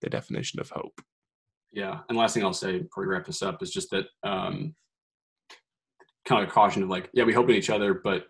the 0.00 0.10
definition 0.10 0.60
of 0.60 0.70
hope. 0.70 1.00
Yeah. 1.72 2.00
And 2.08 2.18
last 2.18 2.34
thing 2.34 2.44
I'll 2.44 2.52
say 2.52 2.78
before 2.78 3.04
we 3.04 3.12
wrap 3.12 3.26
this 3.26 3.42
up 3.42 3.62
is 3.62 3.70
just 3.70 3.90
that 3.90 4.06
um, 4.22 4.74
kind 6.24 6.42
of 6.42 6.48
a 6.48 6.52
caution 6.52 6.82
of 6.82 6.88
like, 6.88 7.08
yeah, 7.12 7.24
we 7.24 7.32
hope 7.32 7.48
in 7.48 7.54
each 7.54 7.70
other, 7.70 7.94
but 7.94 8.24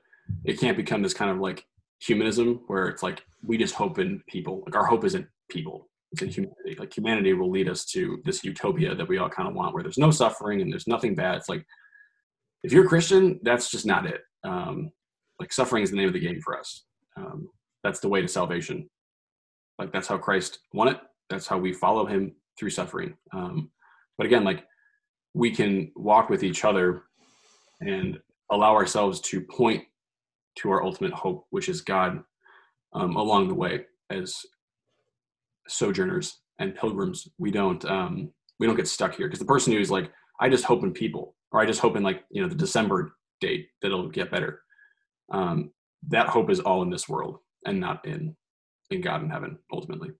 it 0.45 0.59
can't 0.59 0.77
become 0.77 1.03
this 1.03 1.15
kind 1.15 1.31
of 1.31 1.39
like 1.39 1.65
humanism 2.01 2.63
where 2.67 2.87
it's 2.87 3.03
like 3.03 3.23
we 3.45 3.57
just 3.57 3.75
hope 3.75 3.99
in 3.99 4.23
people. 4.29 4.63
Like 4.67 4.77
our 4.77 4.87
hope 4.87 5.05
isn't 5.05 5.27
people; 5.51 5.89
it's 6.13 6.23
in 6.23 6.29
humanity. 6.29 6.77
Like 6.79 6.97
humanity 6.97 7.33
will 7.33 7.51
lead 7.51 7.69
us 7.69 7.85
to 7.87 8.21
this 8.25 8.45
utopia 8.45 8.95
that 8.95 9.09
we 9.09 9.19
all 9.19 9.29
kind 9.29 9.49
of 9.49 9.55
want, 9.55 9.75
where 9.75 9.83
there's 9.83 9.99
no 9.99 10.11
suffering 10.11 10.61
and 10.61 10.73
there's 10.73 10.87
nothing 10.87 11.15
bad. 11.15 11.37
It's 11.37 11.49
like 11.49 11.65
if 12.63 12.73
you're 12.73 12.85
a 12.85 12.89
Christian, 12.89 13.41
that's 13.43 13.71
just 13.71 13.87
not 13.87 14.07
it. 14.07 14.21
Um, 14.45 14.91
like 15.39 15.53
suffering 15.53 15.83
is 15.83 15.91
the 15.91 15.97
name 15.97 16.09
of 16.09 16.13
the 16.13 16.21
game 16.21 16.41
for 16.43 16.59
us. 16.59 16.85
Um, 17.17 17.49
that's 17.83 18.01
the 18.01 18.09
way 18.09 18.21
to 18.21 18.29
salvation. 18.29 18.89
Like 19.79 19.93
that's 19.93 20.09
how 20.09 20.19
Christ 20.19 20.59
won 20.73 20.89
it. 20.89 20.99
That's 21.31 21.47
how 21.47 21.59
we 21.59 21.73
follow 21.73 22.07
Him 22.07 22.35
through 22.59 22.71
suffering. 22.71 23.15
Um, 23.33 23.71
but 24.19 24.27
again, 24.27 24.45
like 24.45 24.65
we 25.35 25.51
can 25.51 25.93
walk 25.97 26.29
with 26.29 26.43
each 26.43 26.65
other 26.65 27.05
and 27.81 28.19
allow 28.51 28.75
ourselves 28.75 29.21
to 29.21 29.41
point 29.41 29.85
to 30.57 30.71
our 30.71 30.83
ultimate 30.85 31.13
hope, 31.13 31.47
which 31.51 31.69
is 31.69 31.81
God, 31.81 32.23
um, 32.93 33.17
along 33.17 33.49
the 33.49 33.55
way 33.55 33.87
as 34.11 34.37
sojourners 35.69 36.41
and 36.59 36.75
pilgrims. 36.75 37.29
We 37.39 37.51
don't 37.51 37.85
um, 37.85 38.33
we 38.59 38.67
don't 38.67 38.77
get 38.77 38.89
stuck 38.89 39.15
here 39.15 39.27
because 39.27 39.39
the 39.39 39.45
person 39.45 39.73
who's 39.73 39.91
like, 39.91 40.11
I 40.41 40.49
just 40.49 40.65
hope 40.65 40.83
in 40.83 40.93
people, 40.93 41.35
or 41.53 41.61
I 41.61 41.67
just 41.67 41.81
hope 41.81 41.97
in 41.97 42.03
like 42.03 42.25
you 42.31 42.43
know 42.43 42.49
the 42.49 42.55
December 42.55 43.15
date 43.41 43.69
that 43.81 43.89
it'll 43.89 44.09
get 44.09 44.31
better. 44.31 44.63
Um, 45.33 45.73
that 46.09 46.29
hope 46.29 46.51
is 46.51 46.61
all 46.61 46.83
in 46.83 46.91
this 46.91 47.09
world 47.09 47.39
and 47.67 47.81
not 47.81 48.05
in 48.07 48.37
in 48.91 49.01
God 49.01 49.23
in 49.23 49.31
heaven 49.31 49.59
ultimately. 49.73 50.11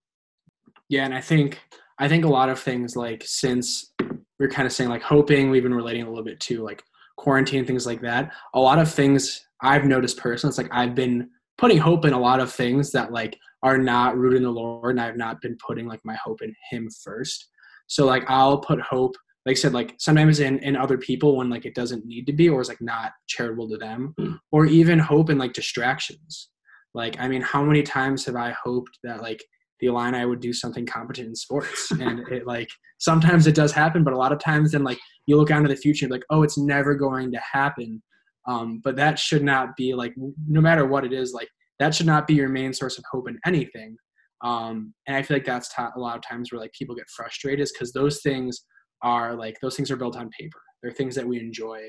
Yeah, 0.89 1.05
and 1.05 1.15
I 1.15 1.21
think 1.21 1.61
I 1.99 2.09
think 2.09 2.25
a 2.25 2.29
lot 2.29 2.49
of 2.49 2.59
things 2.59 2.97
like 2.97 3.23
since 3.27 3.93
we're 4.39 4.49
kind 4.49 4.67
of 4.67 4.73
saying 4.73 4.91
like 4.91 5.03
hoping, 5.03 5.51
we've 5.51 5.63
been 5.63 5.75
relating 5.75 6.03
a 6.03 6.09
little 6.09 6.25
bit 6.25 6.41
to 6.41 6.63
like 6.63 6.83
quarantine 7.21 7.67
things 7.67 7.87
like 7.87 8.01
that. 8.01 8.33
A 8.55 8.61
lot 8.61 8.79
of 8.79 8.91
things 8.91 9.45
I've 9.63 9.85
noticed 9.85 10.17
personally, 10.17 10.51
it's 10.51 10.59
like 10.59 10.73
I've 10.73 10.95
been 10.95 11.29
putting 11.59 11.77
hope 11.77 12.07
in 12.07 12.15
a 12.15 12.19
lot 12.19 12.41
of 12.41 12.51
things 12.51 12.91
that 12.93 13.13
like 13.13 13.37
are 13.63 13.77
not 13.77 14.17
rooted 14.17 14.39
in 14.39 14.45
the 14.45 14.51
Lord, 14.51 14.93
and 14.93 15.01
I've 15.01 15.19
not 15.19 15.43
been 15.43 15.57
putting 15.65 15.87
like 15.87 16.01
my 16.03 16.15
hope 16.15 16.41
in 16.41 16.55
Him 16.71 16.89
first. 17.05 17.47
So 17.89 18.07
like 18.07 18.25
I'll 18.29 18.59
put 18.59 18.81
hope, 18.81 19.15
like 19.45 19.59
I 19.59 19.61
said, 19.61 19.75
like 19.75 19.97
sometimes 19.99 20.41
in 20.41 20.61
in 20.61 20.77
other 20.77 20.97
people 20.97 21.37
when 21.37 21.51
like 21.51 21.67
it 21.67 21.75
doesn't 21.75 22.07
need 22.07 22.27
to 22.27 22.33
be, 22.33 22.49
or 22.49 22.63
is 22.63 22.69
like 22.69 22.81
not 22.81 23.13
charitable 23.29 23.69
to 23.69 23.77
them, 23.77 24.15
mm. 24.19 24.39
or 24.51 24.65
even 24.65 24.99
hope 24.99 25.29
in 25.29 25.37
like 25.37 25.53
distractions. 25.53 26.49
Like 26.95 27.21
I 27.21 27.29
mean, 27.29 27.43
how 27.43 27.63
many 27.63 27.83
times 27.83 28.25
have 28.25 28.37
I 28.37 28.57
hoped 28.65 28.99
that 29.05 29.21
like 29.21 29.45
the 29.81 29.89
Illini 29.89 30.25
would 30.25 30.41
do 30.41 30.53
something 30.53 30.87
competent 30.87 31.29
in 31.29 31.35
sports, 31.35 31.91
and 32.01 32.21
it 32.29 32.47
like 32.47 32.69
sometimes 32.99 33.47
it 33.47 33.55
does 33.55 33.73
happen, 33.73 34.05
but 34.05 34.13
a 34.13 34.19
lot 34.19 34.33
of 34.33 34.39
times 34.39 34.73
then 34.73 34.85
like 34.85 34.99
you 35.27 35.37
look 35.37 35.51
out 35.51 35.59
into 35.59 35.69
the 35.69 35.77
future, 35.77 36.09
like 36.09 36.25
oh, 36.31 36.43
it's 36.43 36.59
never 36.59 36.95
going 36.95 37.33
to 37.33 37.41
happen 37.53 38.03
um, 38.47 38.81
but 38.83 38.97
that 38.97 39.19
should 39.19 39.43
not 39.43 39.77
be 39.77 39.95
like, 39.95 40.15
no 40.49 40.61
matter 40.61 40.87
what 40.87 41.05
it 41.05 41.13
is, 41.13 41.33
like 41.33 41.49
that 41.79 41.95
should 41.95 42.07
not 42.07 42.27
be 42.27 42.35
your 42.35 42.49
main 42.49 42.73
source 42.73 42.99
of 42.99 43.05
hope 43.11 43.29
in 43.29 43.39
anything. 43.47 43.97
Um, 44.43 44.95
and 45.07 45.17
I 45.17 45.23
feel 45.23 45.37
like 45.37 45.45
that's 45.45 45.73
ta- 45.75 45.93
a 45.95 46.01
lot 46.01 46.17
of 46.17 46.23
times 46.23 46.51
where 46.51 46.61
like 46.61 46.73
people 46.73 46.95
get 46.95 47.09
frustrated 47.15 47.61
is 47.61 47.73
because 47.73 47.93
those 47.93 48.23
things 48.23 48.65
are 49.03 49.35
like 49.35 49.57
those 49.61 49.77
things 49.77 49.91
are 49.91 49.97
built 49.97 50.17
on 50.17 50.31
paper. 50.39 50.61
They're 50.83 50.93
things 50.93 51.15
that 51.15 51.29
we 51.29 51.39
enjoy, 51.39 51.83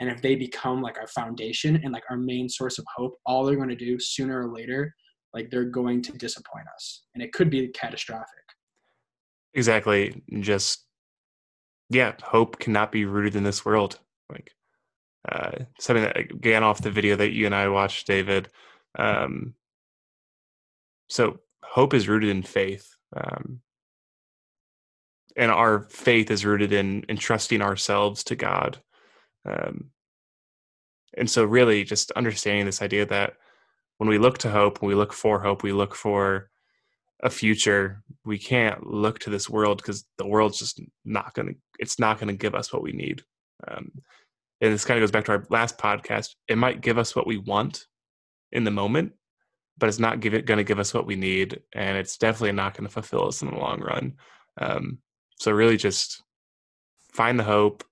and 0.00 0.08
if 0.08 0.22
they 0.22 0.34
become 0.34 0.80
like 0.80 0.98
our 0.98 1.06
foundation 1.08 1.76
and 1.82 1.92
like 1.92 2.04
our 2.08 2.16
main 2.16 2.48
source 2.48 2.78
of 2.78 2.86
hope, 2.96 3.14
all 3.26 3.44
they're 3.44 3.56
going 3.56 3.68
to 3.68 3.76
do 3.76 3.98
sooner 4.00 4.40
or 4.40 4.52
later, 4.52 4.94
like 5.38 5.50
they're 5.50 5.64
going 5.64 6.02
to 6.02 6.12
disappoint 6.12 6.66
us, 6.74 7.02
and 7.14 7.22
it 7.22 7.32
could 7.32 7.48
be 7.48 7.68
catastrophic. 7.68 8.26
Exactly. 9.54 10.20
Just 10.40 10.84
yeah, 11.90 12.14
hope 12.22 12.58
cannot 12.58 12.90
be 12.90 13.04
rooted 13.04 13.36
in 13.36 13.44
this 13.44 13.64
world. 13.64 14.00
Like 14.28 14.50
uh, 15.30 15.52
something 15.78 16.02
that 16.02 16.18
again 16.18 16.64
off 16.64 16.82
the 16.82 16.90
video 16.90 17.14
that 17.16 17.30
you 17.30 17.46
and 17.46 17.54
I 17.54 17.68
watched, 17.68 18.08
David. 18.08 18.48
Um, 18.98 19.54
so 21.08 21.38
hope 21.62 21.94
is 21.94 22.08
rooted 22.08 22.30
in 22.30 22.42
faith, 22.42 22.96
um, 23.16 23.60
and 25.36 25.52
our 25.52 25.82
faith 25.82 26.32
is 26.32 26.44
rooted 26.44 26.72
in 26.72 27.04
entrusting 27.08 27.62
ourselves 27.62 28.24
to 28.24 28.34
God. 28.34 28.78
Um, 29.48 29.90
and 31.16 31.30
so, 31.30 31.44
really, 31.44 31.84
just 31.84 32.10
understanding 32.12 32.66
this 32.66 32.82
idea 32.82 33.06
that 33.06 33.34
when 33.98 34.08
we 34.08 34.18
look 34.18 34.38
to 34.38 34.50
hope, 34.50 34.80
when 34.80 34.88
we 34.88 34.94
look 34.94 35.12
for 35.12 35.40
hope, 35.40 35.62
we 35.62 35.72
look 35.72 35.94
for 35.94 36.50
a 37.22 37.30
future. 37.30 38.02
We 38.24 38.38
can't 38.38 38.86
look 38.86 39.18
to 39.20 39.30
this 39.30 39.50
world 39.50 39.78
because 39.78 40.04
the 40.16 40.26
world's 40.26 40.58
just 40.58 40.80
not 41.04 41.34
going 41.34 41.48
to, 41.48 41.54
it's 41.78 41.98
not 41.98 42.18
going 42.18 42.28
to 42.28 42.38
give 42.38 42.54
us 42.54 42.72
what 42.72 42.82
we 42.82 42.92
need. 42.92 43.22
Um, 43.66 43.90
and 44.60 44.72
this 44.72 44.84
kind 44.84 44.98
of 44.98 45.02
goes 45.02 45.10
back 45.10 45.24
to 45.26 45.32
our 45.32 45.46
last 45.50 45.78
podcast. 45.78 46.30
It 46.48 46.58
might 46.58 46.80
give 46.80 46.98
us 46.98 47.14
what 47.14 47.26
we 47.26 47.38
want 47.38 47.86
in 48.52 48.64
the 48.64 48.70
moment, 48.70 49.12
but 49.76 49.88
it's 49.88 49.98
not 49.98 50.24
it, 50.24 50.46
going 50.46 50.58
to 50.58 50.64
give 50.64 50.78
us 50.78 50.94
what 50.94 51.06
we 51.06 51.16
need. 51.16 51.60
And 51.74 51.98
it's 51.98 52.16
definitely 52.18 52.52
not 52.52 52.74
going 52.74 52.86
to 52.86 52.92
fulfill 52.92 53.26
us 53.26 53.42
in 53.42 53.50
the 53.50 53.56
long 53.56 53.80
run. 53.80 54.14
Um, 54.60 54.98
so 55.38 55.52
really 55.52 55.76
just 55.76 56.22
find 57.12 57.38
the 57.38 57.44
hope, 57.44 57.84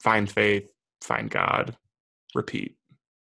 find 0.00 0.30
faith, 0.30 0.68
find 1.02 1.30
God, 1.30 1.76
repeat. 2.34 2.76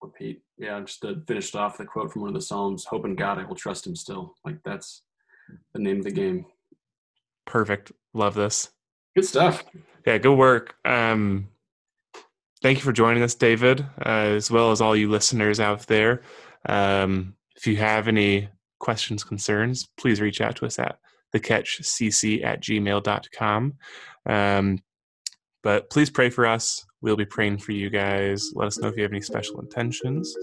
Repeat. 0.07 0.42
Yeah, 0.57 0.80
just 0.80 1.02
to 1.02 1.22
finish 1.26 1.54
off 1.54 1.78
the 1.78 1.84
quote 1.84 2.12
from 2.12 2.22
one 2.22 2.28
of 2.28 2.34
the 2.34 2.40
Psalms, 2.40 2.84
hope 2.84 3.04
in 3.04 3.14
God, 3.14 3.38
I 3.38 3.44
will 3.44 3.54
trust 3.54 3.86
him 3.86 3.96
still. 3.96 4.34
Like 4.44 4.59
that's 4.64 5.02
the 5.74 5.80
name 5.80 5.98
of 5.98 6.04
the 6.04 6.11
game. 6.11 6.46
Perfect. 7.44 7.92
Love 8.14 8.34
this. 8.34 8.70
Good 9.14 9.24
stuff. 9.24 9.64
Yeah, 10.07 10.18
good 10.18 10.36
work. 10.36 10.76
Um, 10.84 11.48
thank 12.62 12.78
you 12.78 12.84
for 12.84 12.92
joining 12.92 13.22
us, 13.22 13.34
David, 13.34 13.80
uh, 14.04 14.09
as 14.36 14.50
well 14.50 14.70
as 14.70 14.80
all 14.80 14.94
you 14.94 15.11
listeners 15.11 15.59
out 15.59 15.86
there. 15.86 16.22
Um, 16.68 17.34
if 17.57 17.66
you 17.66 17.76
have 17.76 18.09
any 18.09 18.48
questions, 18.78 19.24
concerns, 19.24 19.88
please 19.96 20.20
reach 20.20 20.40
out 20.40 20.57
to 20.57 20.66
us 20.66 20.78
at 20.78 20.98
thecatchcc 21.34 22.44
at 22.44 22.62
gmail.com. 22.62 23.74
Um, 24.26 24.78
but 25.62 25.90
please 25.90 26.11
pray 26.11 26.30
for 26.30 26.46
us. 26.46 26.86
We'll 27.03 27.16
be 27.16 27.26
praying 27.26 27.59
for 27.59 27.72
you 27.72 27.90
guys. 27.90 28.51
Let 28.55 28.66
us 28.66 28.78
know 28.78 28.88
if 28.88 28.97
you 28.97 29.03
have 29.03 29.12
any 29.12 29.20
special 29.20 29.61
intentions. 29.61 30.34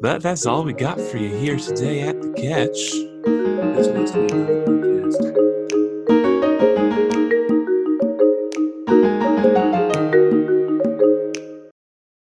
But 0.00 0.22
that's 0.22 0.46
all 0.46 0.64
we 0.64 0.72
got 0.72 1.00
for 1.00 1.18
you 1.18 1.34
here 1.36 1.58
today 1.58 2.02
at 2.02 2.20
the 2.20 2.32
catch. 2.32 4.81